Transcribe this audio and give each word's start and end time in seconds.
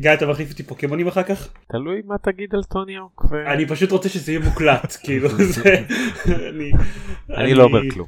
גיא 0.00 0.14
אתה 0.14 0.26
מחליף 0.26 0.50
אותי 0.50 0.62
פוקימונים 0.62 1.06
אחר 1.06 1.22
כך? 1.22 1.48
תלוי 1.68 2.02
מה 2.04 2.14
תגיד 2.18 2.54
על 2.54 2.62
טוני 2.62 2.98
אוק. 2.98 3.24
ו... 3.30 3.52
אני 3.52 3.66
פשוט 3.66 3.90
רוצה 3.90 4.08
שזה 4.08 4.32
יהיה 4.32 4.44
מוקלט 4.44 4.96
כאילו 5.04 5.28
זה 5.28 5.84
אני 6.26 6.72
אני 7.30 7.54
לא 7.54 7.62
אומר 7.62 7.80
כלום. 7.90 8.06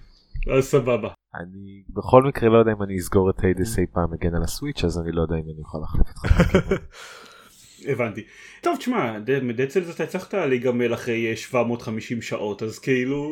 אז 0.57 0.65
סבבה. 0.65 1.09
אני 1.35 1.83
בכל 1.89 2.23
מקרה 2.23 2.49
לא 2.49 2.59
יודע 2.59 2.73
אם 2.73 2.83
אני 2.83 2.99
אסגור 2.99 3.31
את 3.31 3.45
היידס 3.45 3.79
אי 3.79 3.87
פעם 3.93 4.13
מגן 4.13 4.35
על 4.35 4.43
הסוויץ' 4.43 4.85
אז 4.85 4.99
אני 4.99 5.13
לא 5.13 5.23
יודע 5.23 5.35
אם 5.35 5.51
אני 5.55 5.61
יכול 5.61 5.81
להחליף 5.81 6.07
אותך. 6.09 6.55
הבנתי. 7.93 8.25
טוב 8.61 8.77
תשמע 8.77 9.19
מדצל 9.43 9.83
אתה 9.95 10.03
הצלחת 10.03 10.35
להיגמל 10.35 10.95
אחרי 10.95 11.37
750 11.37 12.23
שעות 12.23 12.63
אז 12.63 12.79
כאילו 12.79 13.23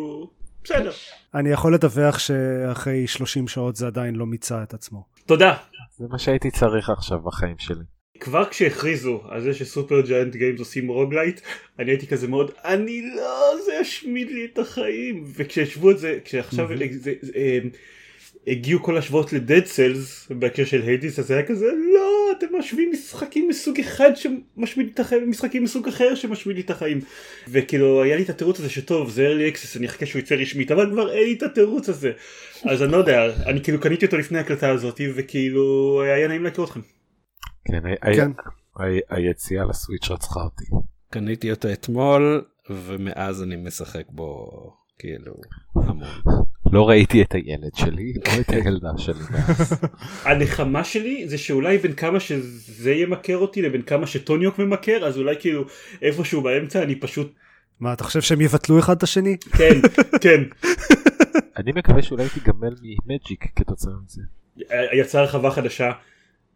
בסדר. 0.65 0.91
אני 1.35 1.51
יכול 1.51 1.75
לדווח 1.75 2.19
שאחרי 2.19 3.07
30 3.07 3.49
שעות 3.49 3.77
זה 3.77 3.87
עדיין 3.87 4.15
לא 4.15 4.27
מיצה 4.27 4.63
את 4.63 4.75
עצמו. 4.75 5.05
תודה. 5.27 5.57
זה 5.97 6.07
מה 6.11 6.19
שהייתי 6.19 6.51
צריך 6.51 6.91
עכשיו 6.91 7.21
בחיים 7.21 7.59
שלי. 7.59 7.96
כבר 8.21 8.45
כשהכריזו 8.45 9.21
על 9.29 9.43
זה 9.43 9.55
ש 9.55 10.01
Supergiant 10.01 10.37
Games 10.37 10.59
עושים 10.59 10.89
roguelite 10.89 11.41
אני 11.79 11.91
הייתי 11.91 12.07
כזה 12.07 12.29
מאוד 12.29 12.51
אני 12.65 13.03
לא 13.17 13.53
זה 13.65 13.73
ישמיד 13.81 14.31
לי 14.31 14.49
את 14.53 14.59
החיים. 14.59 15.25
וכשהשוו 15.37 15.91
את 15.91 15.99
זה 15.99 16.19
כשעכשיו 16.25 16.69
זה, 16.69 16.85
זה, 17.01 17.13
זה, 17.21 17.61
הגיעו 18.47 18.83
כל 18.83 18.99
השוואות 18.99 19.33
ל-Dead 19.33 19.65
Cells 19.65 20.29
בהקשר 20.31 20.65
של 20.65 20.83
Hades 20.83 21.19
אז 21.19 21.31
היה 21.31 21.43
כזה 21.43 21.67
לא 21.95 22.33
אתם 22.39 22.47
משווים 22.59 22.91
משחקים 22.93 23.49
מסוג 23.49 23.81
אחד 23.81 24.11
שמשמיד 24.15 24.91
את 24.95 25.01
החיים 25.01 25.31
משחקים 25.31 25.65
מסוג 25.65 25.89
אחר 25.89 26.15
שמשמיד 26.15 26.57
לי 26.57 26.63
את 26.63 26.71
החיים. 26.71 27.01
וכאילו 27.49 28.03
היה 28.03 28.17
לי 28.17 28.23
את 28.23 28.31
התירוץ 28.31 28.61
הזה 28.61 28.71
שטוב 28.71 29.11
זה 29.11 29.29
early 29.29 29.55
access 29.55 29.79
אני 29.79 29.87
אחכה 29.87 30.07
שהוא 30.07 30.21
יצא 30.21 30.35
רשמית 30.35 30.73
אבל 30.73 30.91
כבר 30.91 31.13
אין 31.13 31.25
לי 31.25 31.33
את 31.33 31.43
התירוץ 31.43 31.89
הזה. 31.89 32.13
אז 32.65 32.83
אני 32.83 32.93
לא 32.93 32.97
יודע 32.97 33.27
אני 33.47 33.63
כאילו 33.63 33.81
קניתי 33.81 34.07
אותו 34.07 34.17
לפני 34.17 34.39
ההקלטה 34.39 34.71
הזאת 34.71 35.01
וכאילו 35.15 36.03
היה 36.03 36.29
נעים 36.29 36.45
להכיר 36.45 36.65
אתכם. 36.65 36.81
כן, 37.67 37.83
כן. 38.15 38.31
היציאה 39.09 39.65
לסוויץ' 39.65 40.11
רצחה 40.11 40.41
אותי. 40.41 40.65
קניתי 41.11 41.51
אותו 41.51 41.73
אתמול 41.73 42.45
ומאז 42.71 43.43
אני 43.43 43.57
משחק 43.57 44.05
בו 44.09 44.51
כאילו 44.99 45.35
המון. 45.75 46.09
לא 46.73 46.89
ראיתי 46.89 47.23
את 47.23 47.35
הילד 47.35 47.75
שלי 47.75 48.13
או 48.27 48.41
את 48.41 48.51
הילדה 48.51 48.89
שלי. 48.97 49.25
הנחמה 50.31 50.85
שלי 50.85 51.29
זה 51.29 51.39
שאולי 51.39 51.79
בין 51.79 51.93
כמה 51.93 52.21
שזה 52.21 52.93
ימכר 52.93 53.37
אותי 53.37 53.63
לבין 53.63 53.83
כמה 53.83 54.07
שטוניוק 54.07 54.59
ממכר 54.59 55.07
אז 55.07 55.19
אולי 55.19 55.35
כאילו 55.41 55.65
איפשהו 56.03 56.43
באמצע 56.43 56.83
אני 56.83 56.95
פשוט. 56.95 57.35
מה 57.81 57.93
אתה 57.93 58.05
חושב 58.05 58.21
שהם 58.21 58.41
יבטלו 58.41 58.79
אחד 58.79 58.97
את 58.97 59.03
השני? 59.03 59.37
כן 59.57 59.81
כן. 60.23 60.43
אני 61.57 61.73
מקווה 61.73 62.03
שאולי 62.03 62.29
תיגמל 62.29 62.75
ממג'יק 62.83 63.45
כתוצאה 63.57 63.93
מזה. 64.05 64.23
יצאה 64.93 65.21
הרחבה 65.21 65.51
חדשה 65.51 65.93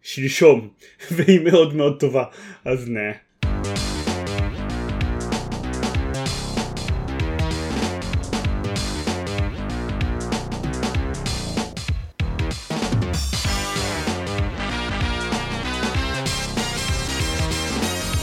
שלשום 0.02 0.68
והיא 1.14 1.40
מאוד 1.40 1.74
מאוד 1.74 2.00
טובה 2.00 2.24
אז 2.64 2.88
נה. 2.88 3.10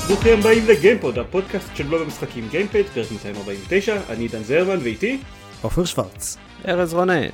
ברוכים 0.08 0.40
הבאים 0.40 0.66
לגיימפוד, 0.68 1.20
הפודקאסט 1.20 1.76
של 1.76 1.84
בלוג 1.84 2.02
המשחקים 2.02 2.48
גיימפד, 2.52 2.84
פרק 2.94 3.12
249, 3.12 4.02
אני 4.10 4.28
דן 4.28 4.44
זרמן 4.44 4.78
ואיתי 4.84 5.20
עופר 5.62 5.86
שוורץ. 5.86 6.38
ארז 6.68 6.94
רונן. 6.94 7.28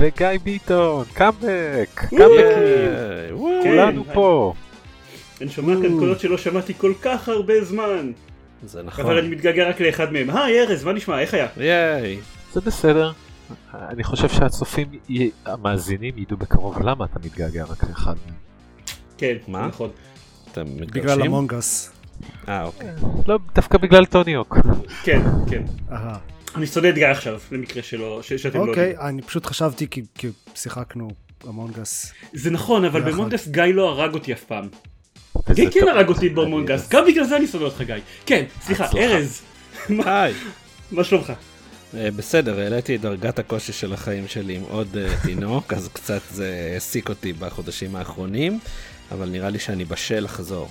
וגיא 0.00 0.26
ביטון, 0.42 1.04
קאמבק, 1.14 1.90
קאמבקים, 1.94 3.38
כולנו 3.62 4.04
פה. 4.12 4.54
אני 5.40 5.50
שומע 5.50 5.74
כאן 5.82 5.98
קולות 5.98 6.20
שלא 6.20 6.38
שמעתי 6.38 6.74
כל 6.74 6.92
כך 7.02 7.28
הרבה 7.28 7.64
זמן. 7.64 8.12
זה 8.64 8.82
נכון. 8.82 9.04
אבל 9.04 9.18
אני 9.18 9.28
מתגעגע 9.28 9.68
רק 9.68 9.80
לאחד 9.80 10.12
מהם. 10.12 10.30
היי 10.30 10.60
ארז, 10.60 10.84
מה 10.84 10.92
נשמע? 10.92 11.20
איך 11.20 11.34
היה? 11.34 11.46
ייי. 11.56 12.18
זה 12.52 12.60
בסדר. 12.60 13.12
אני 13.74 14.04
חושב 14.04 14.28
שהצופים, 14.28 14.88
המאזינים 15.46 16.14
ידעו 16.16 16.36
בקרוב 16.36 16.82
למה 16.82 17.04
אתה 17.04 17.18
מתגעגע 17.24 17.64
רק 17.64 17.84
לאחד 17.84 18.14
מהם. 18.26 18.34
כן, 19.18 19.36
מה? 19.48 19.66
נכון. 19.66 19.90
אתם 20.52 20.64
מתגרשים? 20.64 21.02
בגלל 21.02 21.22
המונגס. 21.22 21.92
אה 22.48 22.64
אוקיי. 22.64 22.90
לא, 23.26 23.38
דווקא 23.54 23.78
בגלל 23.78 24.06
טוניוק. 24.06 24.58
כן, 25.02 25.22
כן. 25.50 25.62
אני 26.56 26.66
שונא 26.66 26.88
את 26.88 26.94
גיא 26.94 27.06
עכשיו, 27.06 27.40
למקרה 27.52 27.82
שלא, 27.82 28.20
ש- 28.22 28.32
שאתם 28.32 28.58
לא 28.58 28.66
אוקיי, 28.68 28.88
יודעים. 28.90 29.06
אני 29.08 29.22
פשוט 29.22 29.46
חשבתי 29.46 29.86
כי 29.90 30.02
כי 30.18 30.28
שיחקנו 30.54 31.08
המונגס. 31.44 32.12
זה 32.32 32.50
נכון, 32.50 32.84
אבל. 32.84 33.00
במונגס 33.12 33.48
גיא 33.48 33.62
לא 33.62 33.88
הרג 33.88 34.14
אותי 34.14 34.32
אף 34.32 34.44
פעם. 34.44 34.68
גיא 35.52 35.70
כן. 35.70 35.88
הרג 35.88 36.08
אותי 36.08 36.28
במונגס, 36.28 36.88
גם 36.88 37.04
בגלל 37.06 37.24
זה 37.24 37.36
אני 37.36 37.46
שונא 37.46 37.64
אותך 37.64 37.80
גיא. 37.80 37.94
כן, 38.26 38.44
סליחה. 38.62 38.86
ארז, 38.96 39.40
מה- 39.88 40.22
היי. 40.22 40.34
מה 40.92 41.04
שלומך? 41.04 41.32
אה, 41.94 42.10
בסדר, 42.10 42.60
העליתי 42.60 42.96
את 42.96 43.00
דרגת 43.00 43.38
הקושי 43.38 43.72
של 43.72 43.92
החיים 43.92 44.28
שלי 44.28 44.56
עם 44.56 44.62
עוד 44.62 44.96
אה, 44.96 45.14
תינוק, 45.22 45.72
אז 45.72 45.88
קצת 45.92 46.20
זה 46.30 46.70
העסיק 46.74 47.08
אותי 47.08 47.32
בחודשים 47.32 47.96
האחרונים, 47.96 48.60
אבל 49.12 49.28
נראה 49.28 49.48
לי 49.50 49.58
שאני 49.58 49.84
בשל 49.84 50.20
לחזור. 50.24 50.68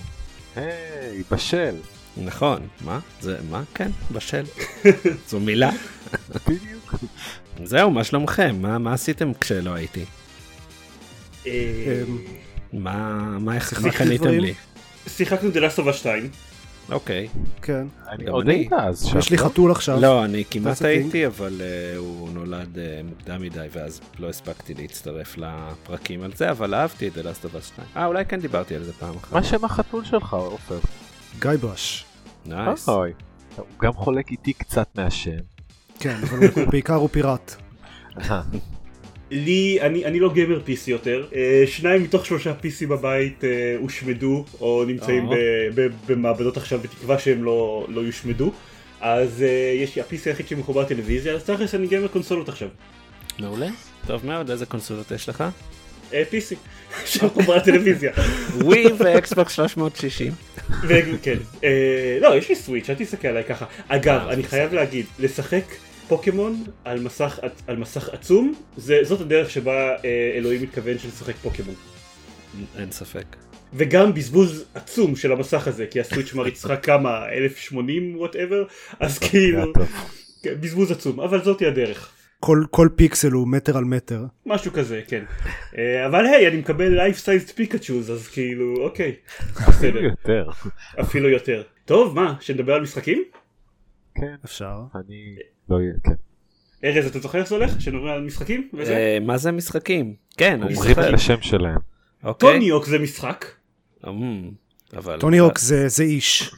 היי, 0.56 1.24
בשל. 1.32 1.76
נכון, 2.18 2.68
מה? 2.86 3.00
זה, 3.22 3.38
מה? 3.50 3.64
כן, 3.74 3.90
בשל. 4.12 4.44
זו 5.30 5.40
מילה. 5.40 5.72
בדיוק. 6.48 6.96
זהו, 7.64 7.92
מה 7.92 8.04
שלומכם? 8.04 8.56
מה, 8.62 8.78
מה 8.78 8.94
עשיתם 8.94 9.32
כשלא 9.42 9.74
הייתי? 9.74 10.06
אה, 11.48 11.52
אמ, 12.08 12.18
מה, 12.74 13.04
מה, 13.40 13.56
איך- 13.56 13.98
קניתם? 13.98 14.28
לי? 14.30 14.54
שיחקנו 15.08 15.50
The 15.50 15.58
Last 15.58 15.80
of 15.80 15.88
Us 15.90 15.94
2. 15.94 16.30
אוקיי. 16.92 17.28
כן. 17.62 17.88
אני 18.10 18.24
גם 18.24 18.36
אני. 18.40 18.68
יש 19.20 19.30
לי? 19.30 19.38
חתול 19.38 19.72
עכשיו. 19.72 20.00
לא, 20.02 20.26
אני 20.26 20.44
כמעט. 20.52 20.82
הייתי, 20.82 21.28
אבל 21.28 21.62
אה, 21.62 21.98
הוא 21.98 22.30
נולד 22.34 22.78
אה, 22.80 23.02
מוקדם 23.10 23.42
מדי, 23.42 23.68
ואז 23.72 24.02
לא 24.20 24.30
הספקתי 24.30 24.74
להצטרף 24.74 25.38
לפרקים 25.38 26.22
על 26.22 26.32
זה, 26.36 26.52
אבל 26.52 26.74
אהבתי 26.74 27.08
את 27.08 27.14
The 27.18 27.22
Last 27.22 27.46
of 27.46 27.58
Us 27.58 27.64
2. 27.74 27.88
אה, 27.98 28.06
אולי 28.06 28.26
כן 28.26 28.40
דיברתי 28.40 28.76
על 28.76 28.84
זה 28.84 28.94
פעם 28.94 29.16
אחת. 29.16 29.34
מה 29.34 29.44
שם 29.44 29.66
החתול 29.66 30.06
שלך, 30.06 30.34
עופר? 30.34 30.80
גיא 31.42 31.52
בראש. 31.62 32.06
nice. 32.46 32.90
אוי. 32.90 33.12
הוא 33.56 33.66
גם 33.82 33.94
חולק 33.94 34.32
איתי 34.32 34.54
קצת 34.54 34.88
מהשם. 34.96 35.32
כן, 36.00 36.16
אבל 36.24 36.38
הוא- 36.48 36.66
בעיקר 36.72 36.94
הוא 36.96 37.10
פיראט. 37.12 37.56
אה, 38.18 38.42
לי, 39.32 39.78
אני, 39.82 40.06
אני 40.06 40.20
לא 40.20 40.34
גיימר 40.34 40.62
PC 40.68 40.80
יותר, 40.88 41.28
אה, 41.36 41.64
שניים 41.68 42.04
מתוך 42.04 42.26
שלושה 42.26 42.54
PC 42.62 42.88
בבית 42.90 43.44
אה, 43.44 43.50
הושמדו 43.80 44.46
או 44.62 44.84
נמצאים. 44.88 45.30
ב, 45.30 45.34
ב, 45.76 45.88
במעבדות 46.08 46.58
עכשיו 46.58 46.80
בתקווה 46.80 47.20
שהם 47.20 47.44
לא, 47.44 47.86
לא 47.90 48.02
יושמדו, 48.02 48.52
אז 49.02 49.44
יש 49.82 49.96
לי 49.96 50.02
ה-PC 50.02 50.26
היחיד 50.26 50.48
שמחובר 50.48 50.86
טלוויזיה, 50.86 51.34
אז 51.34 51.44
תכלס 51.44 51.76
אני 51.76 51.88
גיימר 51.88 52.08
קונסולות 52.08 52.50
עכשיו. 52.50 52.70
מעולה. 53.40 53.68
טוב 54.08 54.26
מאוד, 54.26 54.50
איזה 54.52 54.66
קונסולות 54.66 55.12
יש 55.12 55.30
לך? 55.30 55.44
PC, 56.12 56.56
שמחובר 57.06 57.60
טלוויזיה. 57.60 58.12
Wii 58.56 58.86
ו-Xbox 58.98 59.54
360. 59.54 60.34
וכן, 60.88 61.38
אה, 61.64 62.18
לא 62.22 62.36
יש 62.36 62.50
לי 62.50 62.56
Switch, 62.56 62.90
אל 62.90 62.96
תסתכל 62.96 63.28
עליי 63.28 63.44
ככה. 63.44 63.66
אגב, 63.88 64.22
אה, 64.28 64.34
אני 64.34 64.44
חייב 64.44 64.74
להגיד, 64.74 65.06
לשחק 65.20 65.64
פוקימון 66.08 66.64
על 66.86 67.00
מסך, 67.00 67.40
על 67.68 67.78
מסך 67.78 68.10
עצום, 68.10 68.54
זה, 68.78 69.00
זאת 69.04 69.22
הדרך 69.22 69.50
שבה 69.50 69.90
אה, 70.06 70.32
אלוהים 70.36 70.62
מתכוון 70.62 71.00
שלשחק 71.00 71.36
פוקימון. 71.36 71.76
אין 72.78 72.92
ספק. 72.92 73.36
וגם 73.74 74.14
בזבוז 74.14 74.66
עצום 74.74 75.16
של 75.16 75.32
המסך 75.32 75.68
הזה 75.68 75.86
כי 75.86 76.00
ה-Switch 76.00 76.34
מריץ 76.34 76.66
לך 76.66 76.74
כמה 76.84 77.30
1080 77.32 78.16
whatever 78.18 78.64
אז 79.00 79.20
כאילו. 79.20 79.74
כן, 80.44 80.54
בזבוז 80.62 80.92
עצום 80.92 81.20
אבל 81.20 81.44
זאתי 81.44 81.66
הדרך 81.66 82.12
כל- 82.40 82.64
כל 82.72 82.90
פיקסל 82.96 83.32
הוא 83.32 83.48
מטר 83.48 83.78
על 83.78 83.84
מטר. 83.86 84.26
משהו 84.46 84.72
כזה 84.72 85.02
כן 85.08 85.24
אה, 85.78 86.06
אבל 86.06 86.26
היי 86.26 86.48
אני 86.48 86.58
מקבל 86.58 86.96
life 86.96 87.18
sized 87.18 87.50
Pikachus 87.52 88.12
אז 88.12 88.28
כאילו 88.28 88.84
אוקיי 88.84 89.16
בסדר 89.68 90.04
יותר. 90.04 90.50
אפילו 91.02 91.30
יותר 91.30 91.64
טוב 91.86 92.16
מה 92.16 92.36
שנדבר 92.40 92.74
על 92.74 92.82
משחקים 92.82 93.24
כן, 94.16 94.36
אפשר. 94.46 94.76
אני 94.96 95.36
לא 95.70 95.76
אהיה, 95.76 95.94
כן. 96.04 96.14
ארז 96.84 97.06
אתה 97.06 97.20
זוכר 97.20 97.40
איך 97.40 97.48
זה 97.48 97.56
הולך 97.56 97.82
שנדבר 97.82 98.10
על 98.10 98.22
משחקים 98.22 98.70
וזה 98.74 98.94
אה, 98.98 99.18
מה 99.22 99.38
זה 99.38 99.52
משחקים? 99.52 100.14
כן, 100.38 100.64
אני 100.64 100.76
אומרים. 100.76 100.92
את 100.92 101.14
השם 101.14 101.42
שלהם. 101.42 101.78
אוקיי. 102.24 102.50
טוני 102.54 102.72
הוק 102.72 102.86
זה 102.86 103.00
משחק 103.00 103.46
אמ, 104.08 104.52
אבל... 104.98 105.20
טוני 105.20 105.38
הוק 105.38 105.60
זה 105.60 105.88
זה 105.88 106.04
איש. 106.04 106.52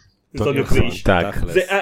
אה, 1.69 1.81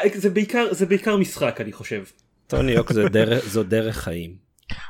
זה 0.71 0.85
בעיקר 0.85 1.17
משחק 1.17 1.61
אני 1.61 1.71
חושב 1.71 2.03
טוני 2.49 2.77
הוק 2.77 2.93
זה 2.93 3.03
דרך- 3.09 3.45
זו 3.45 3.63
דרך 3.63 3.97
חיים. 3.97 4.37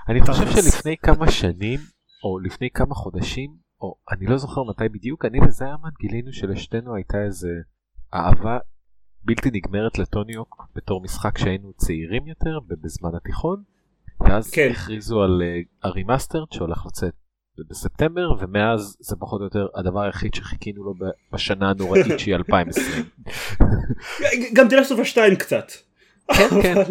אני 0.09 0.21
חושב. 0.21 0.47
שלפני 0.51 0.95
כמה 0.97 1.31
שנים, 1.31 1.79
או 2.23 2.39
לפני 2.39 2.69
כמה 2.73 2.95
חודשים, 2.95 3.50
או 3.81 3.95
אני 4.11 4.25
לא 4.25 4.38
זוכר 4.38 4.63
מתי 4.63 4.89
בדיוק, 4.89 5.25
אני 5.25 5.39
וזיירמן 5.47 5.89
גילינו 6.00 6.33
שלשתינו 6.33 6.95
הייתה 6.95 7.17
איזה 7.25 7.50
אהבה 8.13 8.57
בלתי 9.23 9.50
נגמרת 9.53 9.97
לטוני 10.00 10.39
הוק 10.39 10.63
בתור 10.75 11.01
משחק 11.03 11.38
שהיינו 11.38 11.73
צעירים 11.73 12.27
יותר 12.27 12.59
בזמן 12.81 13.09
התיכון, 13.15 13.63
ואז 14.19 14.51
כן. 14.51 14.69
הכריזו 14.71 15.21
על 15.23 15.41
uh, 15.41 15.88
ה 15.88 15.93
remastered 15.93 16.51
שהולך 16.51 16.85
לצאת 16.85 17.13
בספטמבר 17.69 18.31
ומאז 18.39 18.97
זה 19.00 19.15
פחות 19.19 19.39
או 19.39 19.45
יותר 19.45 19.67
הדבר 19.75 20.01
היחיד 20.01 20.33
שחיכינו 20.33 20.83
לו 20.83 20.94
בשנה 21.33 21.69
הנוראית 21.69 22.06
שהיא 22.19 22.35
2020. 22.35 23.06
גם 24.53 24.67
דלסובה 24.67 25.06
2 25.06 25.35
קצת. 25.35 25.65
כן, 26.38 26.62
כן. 26.62 26.74
אבל, 26.78 26.84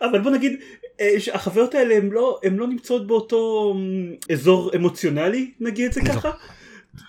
אבל 0.00 0.20
בוא 0.20 0.30
נגיד 0.30 0.52
אה, 1.00 1.14
שהחוויות 1.18 1.74
האלה 1.74 1.96
הם 1.96 2.12
לא, 2.12 2.40
הם 2.42 2.58
לא 2.58 2.66
נמצאות 2.66 3.06
באותו 3.06 3.72
אמ, 3.76 4.14
אזור 4.32 4.70
אמוציונלי 4.76 5.50
נגיד 5.60 5.86
את 5.86 5.92
זה 5.92 6.00
ככה. 6.00 6.30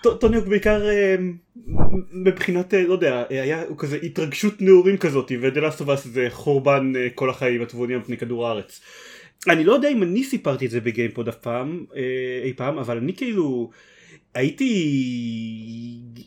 ט- 0.02 0.20
טוניוק 0.20 0.46
בעיקר 0.46 0.88
אה, 0.88 1.16
מבחינת 2.12 2.74
אה, 2.74 2.82
לא 2.82 2.92
יודע 2.92 3.24
היה 3.28 3.62
הוא 3.68 3.78
כזה 3.78 3.98
התרגשות 4.02 4.62
נעורים 4.62 4.96
כזאת 4.96 5.32
ודלסטובס 5.40 6.04
זה 6.04 6.26
חורבן 6.30 6.92
אה, 6.96 7.06
כל 7.14 7.30
החיים 7.30 7.62
התבוניה 7.62 7.98
מפני 7.98 8.16
כדור 8.16 8.46
הארץ. 8.46 8.80
אני 9.48 9.64
לא 9.64 9.72
יודע 9.72 9.88
אם 9.88 10.02
אני 10.02 10.24
סיפרתי 10.24 10.66
את 10.66 10.70
זה 10.70 10.80
בגיימפוד 10.80 11.28
אף 11.28 11.36
פעם 11.36 11.84
אה, 11.96 12.02
אי 12.44 12.52
פעם 12.52 12.78
אבל 12.78 12.96
אני 12.98 13.14
כאילו 13.16 13.70
הייתי 14.34 14.68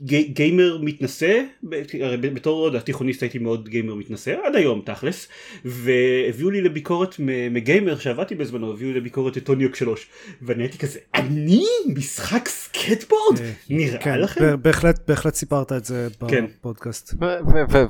גי, 0.04 0.24
גיימר 0.24 0.78
מתנשא, 0.82 1.42
ב- 1.64 1.82
הרי 2.02 2.18
ב- 2.18 2.34
בתור 2.34 2.60
עוד 2.60 2.76
התיכוניסט 2.76 3.24
הייתי 3.24 3.40
מאוד 3.40 3.70
גיימר 3.70 3.96
מתנשא, 3.96 4.36
עד 4.44 4.56
היום 4.56 4.82
תכלס, 4.86 5.28
והביאו 5.66 6.50
לי 6.50 6.62
לביקורת 6.62 7.16
מ- 7.20 7.54
מגיימר 7.54 8.00
שעבדתי 8.00 8.36
בזמנו, 8.36 8.72
הביאו 8.74 8.92
לי 8.92 9.00
לביקורת 9.00 9.38
את 9.38 9.44
טוני 9.44 9.62
הוק 9.62 9.76
3, 9.76 10.08
ואני 10.42 10.64
הייתי 10.64 10.78
כזה, 10.78 11.00
אני 11.16 11.64
משחק 11.96 12.48
סקייטבורד? 12.48 13.40
אה, 13.42 13.52
נראה 13.70 13.98
כן, 14.00 14.20
לכם? 14.20 14.42
ב- 14.42 14.56
בהחלט, 14.56 15.00
בהחלט 15.08 15.34
סיפרת 15.36 15.72
את 15.72 15.86
זה 15.86 16.08
כן. 16.28 16.46
בפודקאסט. 16.46 17.14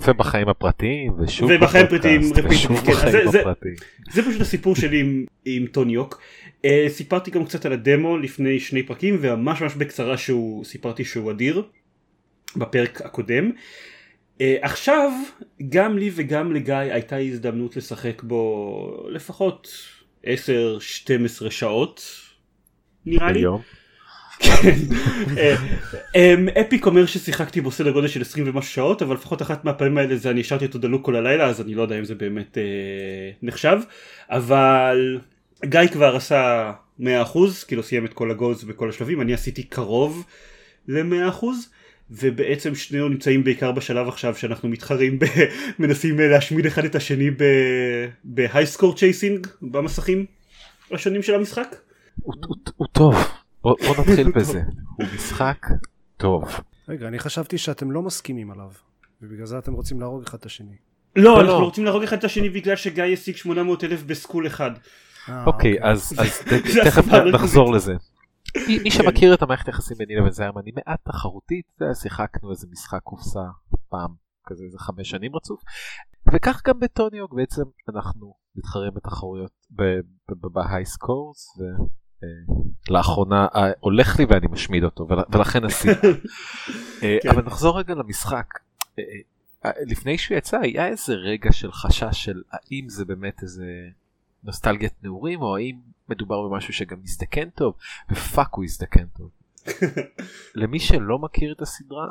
ובחיים 0.07 0.49
הפרטיים 0.49 1.11
ושוב 1.19 1.49
ובחיים 1.55 1.85
בפודקאסט, 1.85 2.37
הפרטיים, 2.37 2.47
ושוב 2.49 2.77
כן, 2.85 2.91
בחיים 2.91 3.27
הפרטיים. 3.27 3.75
זה 4.13 4.21
פשוט 4.21 4.41
הסיפור 4.41 4.75
שלי 4.75 4.99
עם, 4.99 5.25
עם 5.45 5.65
טוניוק. 5.65 6.21
Uh, 6.65 6.89
סיפרתי 6.89 7.31
גם 7.31 7.45
קצת 7.45 7.65
על 7.65 7.73
הדמו 7.73 8.17
לפני 8.17 8.59
שני 8.59 8.83
פרקים 8.83 9.17
וממש 9.21 9.61
ממש 9.61 9.75
בקצרה 9.75 10.17
שהוא 10.17 10.65
סיפרתי 10.65 11.05
שהוא 11.05 11.31
אדיר 11.31 11.63
בפרק 12.55 13.01
הקודם. 13.01 13.51
Uh, 14.37 14.41
עכשיו 14.61 15.11
גם 15.69 15.97
לי 15.97 16.11
וגם 16.13 16.53
לגיא 16.53 16.75
הייתה 16.75 17.17
הזדמנות 17.17 17.77
לשחק 17.77 18.23
בו 18.23 19.07
לפחות 19.09 19.67
10-12 20.25 20.27
שעות 21.49 22.03
נראה 23.05 23.31
לי. 23.31 23.43
כן. 24.39 24.71
אה, 25.37 25.55
אמ, 26.15 26.49
אפיק 26.49 26.85
אומר 26.85 27.05
ששיחקתי 27.05 27.61
בו 27.61 27.71
סדר 27.71 27.91
גודל 27.91 28.07
של 28.07 28.21
20 28.21 28.49
ומשהו 28.49 28.73
שעות 28.73 29.01
אבל 29.01 29.15
לפחות 29.15 29.41
אחת 29.41 29.65
מהפעמים 29.65 29.97
האלה 29.97 30.15
זה 30.15 30.29
אני 30.29 30.41
השארתי 30.41 30.65
אותו 30.65 30.79
דלוק 30.79 31.05
כל 31.05 31.15
הלילה 31.15 31.45
אז 31.45 31.61
אני 31.61 31.75
לא 31.75 31.81
יודע 31.81 31.99
אם 31.99 32.05
זה 32.05 32.15
באמת 32.15 32.57
נחשב 33.41 33.79
אבל 34.29 35.19
גיא 35.65 35.87
כבר 35.91 36.15
עשה 36.15 36.71
100% 36.99 37.03
כאילו 37.67 37.83
סיים 37.83 38.05
את 38.05 38.13
כל 38.13 38.31
הגולס 38.31 38.63
וכל 38.67 38.89
השלבים 38.89 39.21
אני 39.21 39.33
עשיתי 39.33 39.63
קרוב 39.63 40.25
ל-100% 40.87 41.45
ובעצם 42.11 42.75
שנינו 42.75 43.09
נמצאים 43.09 43.43
בעיקר 43.43 43.71
בשלב 43.71 44.07
עכשיו 44.07 44.35
שאנחנו 44.35 44.69
מתחרים 44.69 45.19
ב... 45.19 45.25
מנסים 45.79 46.19
להשמיד 46.19 46.65
אחד 46.65 46.85
את 46.85 46.95
השני 46.95 47.29
בהייסקור 48.23 48.95
צ'ייסינג 48.95 49.47
במסכים 49.61 50.25
השונים 50.91 51.23
של 51.23 51.35
המשחק. 51.35 51.75
הוא- 52.21 52.33
הוא- 52.47 52.55
הוא 52.75 52.87
טוב. 52.91 53.15
בוא 53.63 53.75
בוא 53.87 53.95
נתחיל 54.05 54.31
בזה. 54.35 54.61
הוא 54.97 55.05
משחק 55.15 55.67
טוב. 56.17 56.43
רגע, 56.89 57.07
אני 57.07 57.19
חשבתי 57.19 57.57
שאתם 57.57 57.91
לא 57.91 58.01
מסכימים 58.01 58.51
עליו, 58.51 58.69
ובגלל 59.21 59.45
זה 59.45 59.57
אתם 59.57 59.73
רוצים 59.73 59.99
להרוג 59.99 60.23
אחד 60.23 60.37
את 60.37 60.45
השני. 60.45 60.75
לא, 61.15 61.23
לא, 61.23 61.41
אנחנו 61.41 61.59
לא. 61.59 61.63
רוצים 61.65 61.85
להרוג 61.85 62.03
אחד 62.03 62.17
את 62.17 62.23
השני 62.23 62.49
בגלל 62.49 62.75
שגיא 62.75 63.03
השיג 63.03 63.35
800 63.35 63.83
אלף 63.83 64.03
בסקול 64.03 64.47
אחד. 64.47 64.71
אה, 65.29 65.45
אוקיי 65.45 65.75
אז 65.81 66.13
אז 66.19 66.39
תכף. 66.85 67.07
נחזור 67.33 67.73
לזה. 67.73 67.93
מי 68.83 68.91
שמכיר 68.91 69.33
את 69.33 69.41
המערכת 69.41 69.67
יחסים 69.67 69.97
ביני 69.97 70.15
לבין 70.15 70.31
זיירמן 70.31 70.61
היא 70.65 70.73
מעט 70.75 70.99
תחרותית 71.05 71.65
יודע, 71.81 71.95
שיחקנו 71.95 72.51
איזה 72.51 72.67
משחק 72.71 72.99
קופסה 73.03 73.43
פעם 73.89 74.09
כזה 74.45 74.63
איזה 74.63 74.79
חמש 74.79 75.09
שנים 75.09 75.35
רצוף 75.35 75.61
וכך 76.33 76.61
גם 76.67 76.79
בטוניוק 76.79 77.33
בעצם 77.33 77.61
אנחנו 77.89 78.33
מתחרים 78.55 78.93
בתחרויות 78.93 79.51
בהיי 80.29 80.85
סקורס 80.85 81.47
ולאחרונה 82.89 83.47
הולך 83.79 84.19
לי 84.19 84.25
ואני 84.29 84.47
משמיד 84.51 84.83
אותו 84.83 85.07
ול- 85.09 85.25
ולכן 85.33 85.63
עשיתי. 85.65 86.07
אה, 87.03 87.17
כן. 87.23 87.29
אבל 87.29 87.41
נחזור 87.45 87.79
רגע 87.79 87.93
למשחק. 87.93 88.45
אה, 88.99 89.03
אה, 89.65 89.71
לפני 89.87 90.17
שהוא 90.17 90.37
יצא 90.37 90.59
היה 90.59 90.87
איזה 90.87 91.13
רגע 91.13 91.51
של 91.51 91.71
חשש 91.71 92.23
של 92.23 92.41
האם 92.51 92.89
זה 92.89 93.05
באמת 93.05 93.43
איזה 93.43 93.65
נוסטלגיית 94.43 95.03
נעורים 95.03 95.41
או 95.41 95.57
האם 95.57 95.79
מדובר 96.09 96.47
במשהו 96.47 96.73
שגם 96.73 96.97
מזדקן 97.01 97.49
טוב 97.49 97.75
ו 98.11 98.19
fuck 98.19 98.53
הוא 98.53 98.65
יזדקן 98.65 99.05
טוב. 99.05 99.29
למי 100.61 100.79
שלא 100.79 101.19
מכיר 101.19 101.53
את 101.53 101.61
הסדרה 101.61 102.07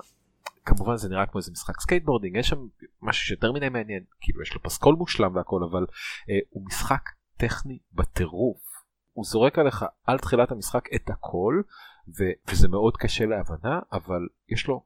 כמובן 0.64 0.96
זה 0.96 1.08
נראה 1.08 1.26
כמו 1.26 1.38
איזה 1.38 1.52
משחק 1.52 1.80
skateboarding 1.80 2.36
יש 2.36 2.48
שם 2.48 2.66
משהו 3.02 3.26
שיותר 3.26 3.52
מדי 3.52 3.68
מעניין 3.68 4.04
כאילו 4.20 4.42
יש 4.42 4.54
לו 4.54 4.62
פסקול 4.62 4.94
מושלם 4.94 5.36
והכל 5.36 5.60
אבל 5.70 5.86
אה, 6.30 6.38
הוא 6.50 6.66
משחק 6.66 7.02
טכני 7.36 7.78
בטירוף. 7.92 8.70
הוא 9.12 9.24
זורק 9.24 9.58
עליך 9.58 9.84
על 10.04 10.18
תחילת 10.18 10.50
המשחק 10.52 10.88
את 10.94 11.10
הכל 11.10 11.62
ו- 12.08 12.50
וזה 12.50 12.68
מאוד 12.68 12.96
קשה 12.96 13.26
להבנה 13.26 13.80
אבל 13.92 14.20
יש 14.48 14.66
לו 14.66 14.84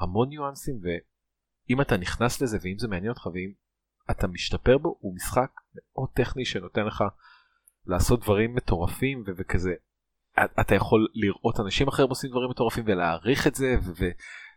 המון 0.00 0.28
ניואנסים 0.28 0.80
ואם 0.82 1.80
אתה 1.80 1.96
נכנס 1.96 2.42
לזה 2.42 2.58
ואם 2.62 2.78
זה 2.78 2.88
מעניין 2.88 3.10
אותך 3.10 3.26
ואם 3.26 3.52
אתה 4.10 4.26
משתפר 4.26 4.78
בו 4.78 4.96
הוא 5.00 5.14
משחק 5.14 5.50
מאוד 5.74 6.08
טכני 6.14 6.44
שנותן 6.44 6.84
לך 6.84 7.04
לעשות 7.86 8.20
דברים 8.20 8.54
מטורפים 8.54 9.24
ו- 9.26 9.30
וכזה 9.36 9.74
אתה 10.60 10.74
יכול 10.74 11.08
לראות 11.14 11.60
אנשים 11.60 11.88
אחרים 11.88 12.08
עושים 12.08 12.30
דברים 12.30 12.50
מטורפים 12.50 12.84
ולהעריך 12.86 13.46
את 13.46 13.54
זה 13.54 13.76
ו- 13.82 13.92
ו- 13.98 14.10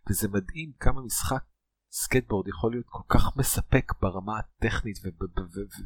וזה 0.10 0.28
מדהים 0.28 0.72
כמה 0.80 1.02
משחק 1.02 1.44
סקייטבורד 1.92 2.48
יכול 2.48 2.72
להיות 2.72 2.86
כל 2.90 3.04
כך 3.18 3.38
מספק 3.38 3.92
ברמה 4.02 4.40
הטכנית 4.40 5.00
וב- 5.06 5.24
וב- 5.24 5.58
וב- 5.58 5.86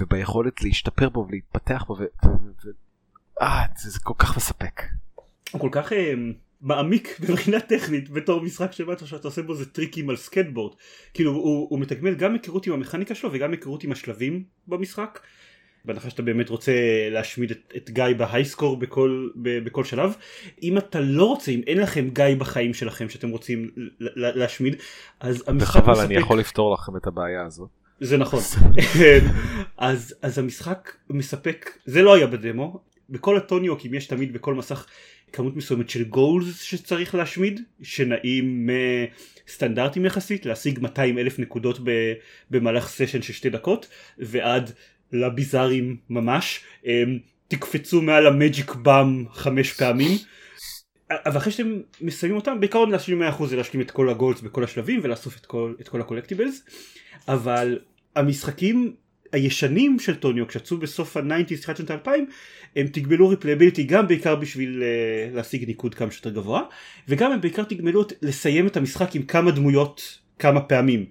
וביכולת 0.00 0.62
להשתפר 0.62 1.08
בו 1.08 1.26
ולהתפתח 1.28 1.84
בו 1.88 1.92
ו- 1.94 2.26
ו- 2.26 2.46
ו- 2.64 3.42
אה, 3.42 3.64
זה, 3.76 3.90
זה 3.90 3.98
כל 4.02 4.14
כך 4.18 4.36
מספק. 4.36 4.82
הוא 5.52 5.60
כל 5.60 5.68
כך 5.72 5.92
אה, 5.92 6.14
מעמיק 6.64 7.16
מבחינה 7.28 7.60
טכנית 7.60 8.10
בתור 8.10 8.40
משחק 8.40 8.72
שבאת 8.72 9.06
שאתה 9.06 9.28
עושה 9.28 9.42
בו 9.42 9.54
זה 9.54 9.66
טריקים 9.66 10.10
על 10.10 10.16
סקייטבורד. 10.16 10.72
כאילו 11.14 11.32
הוא, 11.32 11.66
הוא 11.70 11.80
מתגמל 11.80 12.14
גם 12.14 12.32
היכרות 12.32 12.66
עם 12.66 12.72
המכניקה 12.72 13.14
שלו 13.14 13.30
וגם 13.32 13.50
היכרות 13.50 13.84
עם 13.84 13.92
השלבים 13.92 14.42
במשחק. 14.68 15.20
בהנחה 15.84 16.10
שאתה 16.10 16.22
באמת 16.22 16.48
רוצה 16.48 16.72
להשמיד 17.10 17.50
את, 17.50 17.72
את 17.76 17.90
גיא 17.90 18.04
ב 18.16 18.22
high 18.22 18.46
score 18.46 18.76
בכל, 18.76 19.28
ב, 19.42 19.64
בכל 19.64 19.84
שלב. 19.84 20.14
אם 20.62 20.78
אתה 20.78 21.00
לא 21.00 21.24
רוצה, 21.24 21.50
אם 21.50 21.60
אין 21.66 21.78
לכם 21.78 22.08
גיא 22.08 22.24
בחיים 22.38 22.74
שלכם 22.74 23.08
שאתם 23.08 23.30
רוצים 23.30 23.70
ל- 23.76 23.88
ל- 24.00 24.38
להשמיד, 24.38 24.76
אז 25.20 25.44
המשחק 25.46 25.80
וחבל 25.80 25.92
מספק... 25.92 26.04
אני 26.04 26.14
יכול 26.14 26.38
לפתור 26.38 26.74
לכם 26.74 26.96
את 26.96 27.06
הבעיה 27.06 27.42
הזאת. 27.46 27.68
זה 28.00 28.16
נכון. 28.16 28.40
אז, 29.78 30.14
אז 30.22 30.38
המשחק 30.38 30.92
מספק, 31.10 31.78
זה 31.86 32.02
לא 32.02 32.14
היה 32.14 32.26
בדמו, 32.26 32.80
בכל 33.10 33.36
הטוניוקים 33.36 33.94
יש 33.94 34.06
תמיד 34.06 34.32
בכל 34.32 34.54
מסך 34.54 34.86
כמות 35.34 35.56
מסוימת 35.56 35.90
של 35.90 36.04
גולס 36.04 36.60
שצריך 36.60 37.14
להשמיד, 37.14 37.60
שנעים 37.82 38.70
מסטנדרטים 39.48 40.04
יחסית, 40.04 40.46
להשיג 40.46 40.78
200 40.78 41.18
אלף 41.18 41.38
נקודות 41.38 41.78
במהלך 42.50 42.88
סשן 42.88 43.22
של 43.22 43.32
שתי 43.32 43.50
דקות, 43.50 43.88
ועד 44.18 44.70
לביזארים 45.12 45.96
ממש, 46.10 46.60
אמ, 46.86 47.18
תקפצו 47.48 48.02
מעל 48.02 48.26
המג'יק 48.26 48.74
באם 48.74 49.24
חמש 49.32 49.72
פעמים. 49.72 50.18
אבל 51.10 51.36
אחרי 51.36 51.52
שאתם 51.52 51.80
מסיימים 52.00 52.36
אותם 52.36 52.60
בעיקרון 52.60 52.90
להשלים 52.90 53.22
100% 53.22 53.46
זה 53.46 53.56
להשלים 53.56 53.80
את 53.80 53.90
כל 53.90 54.08
הגולדס 54.08 54.40
בכל 54.40 54.64
השלבים 54.64 55.00
ולאסוף 55.02 55.36
את 55.36 55.46
כל, 55.46 55.74
את 55.80 55.88
כל 55.88 56.00
הקולקטיבלס 56.00 56.64
אבל 57.28 57.78
המשחקים 58.16 58.94
הישנים 59.34 59.98
של 59.98 60.14
Tony 60.14 60.46
Hawk 60.48 60.58
שיצאו 60.58 60.76
בסוף 60.76 61.16
ה-90's 61.16 61.60
תחילת 61.60 61.76
שנות 61.76 61.90
ה-2000 61.90 62.10
הם 62.76 62.86
תגמלו 62.86 63.28
replayability 63.28 63.82
גם 63.82 64.08
בעיקר 64.08 64.36
בשביל 64.36 64.82
uh, 64.82 65.36
להשיג 65.36 65.64
ניקוד 65.66 65.94
כמה 65.94 66.10
שיותר 66.10 66.30
גבוה 66.30 66.62
וגם 67.08 67.32
הם 67.32 67.40
בעיקר 67.40 67.64
תגמלו 67.64 68.04
לסיים 68.22 68.66
את 68.66 68.76
המשחק 68.76 69.14
עם 69.14 69.22
כמה 69.22 69.50
דמויות 69.50 70.18
כמה 70.38 70.60
פעמים. 70.60 71.04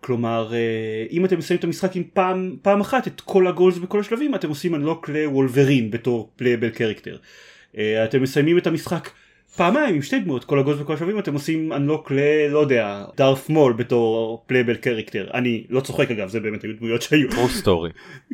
כלומר 0.00 0.50
uh, 0.50 1.12
אם 1.12 1.24
אתם 1.24 1.38
מסיימים 1.38 1.58
את 1.58 1.64
המשחק 1.64 1.96
עם 1.96 2.02
פעם, 2.12 2.56
פעם 2.62 2.80
אחת 2.80 3.06
את 3.06 3.20
כל 3.20 3.46
ה 3.46 3.51
goals 3.51 3.78
בכל 3.78 4.00
השלבים 4.00 4.34
אתם 4.34 4.48
עושים 4.48 4.74
unlock 4.74 5.08
ל 5.08 5.16
Wolverine 5.16 5.90
בתור 5.90 6.30
playable 6.36 6.70
character 6.70 7.16
uh, 7.72 7.78
אתם 8.04 8.22
מסיימים 8.22 8.58
את 8.58 8.66
המשחק 8.66 9.10
פעמיים 9.56 9.94
עם 9.94 10.02
שתי 10.02 10.18
דמות 10.18 10.44
כל 10.44 10.58
ה 10.58 10.62
goals 10.62 10.80
בכל 10.80 10.94
השלבים 10.94 11.18
אתם 11.18 11.34
עושים 11.34 11.72
unlock 11.72 12.10
ל... 12.10 12.46
לא 12.48 12.58
יודע 12.58 13.04
Darth 13.16 13.48
Maul 13.48 13.72
בתור 13.72 14.42
playable 14.46 14.74
character 14.74 15.30
אני 15.34 15.64
לא 15.70 15.80
צוחק 15.80 16.10
אגב 16.10 16.28
זה 16.28 16.40
באמת 16.40 16.62
היו 16.62 16.76
דמויות 16.78 17.02
שהיו 17.02 17.30
true 17.30 17.48
story. 17.48 17.90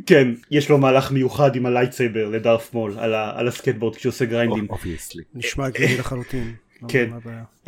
כן 0.06 0.28
יש 0.50 0.70
לו 0.70 0.78
מהלך 0.78 1.12
מיוחד 1.12 1.56
עם 1.56 1.66
ה 1.66 1.72
lightsaber 1.72 2.28
ל 2.28 2.36
Darth 2.36 2.74
Maul 2.74 2.98
על, 2.98 3.14
ה... 3.14 3.32
על 3.34 3.48
הסקייטבורד 3.48 3.96
כשהוא 3.96 4.10
עושה 4.10 4.24
גריינדים 4.24 4.66
obviously. 4.70 5.22
נשמע 5.34 5.66
הגיוני 5.66 5.98
לחלוטין. 5.98 6.54
לא 6.82 6.88
כן. 6.88 7.10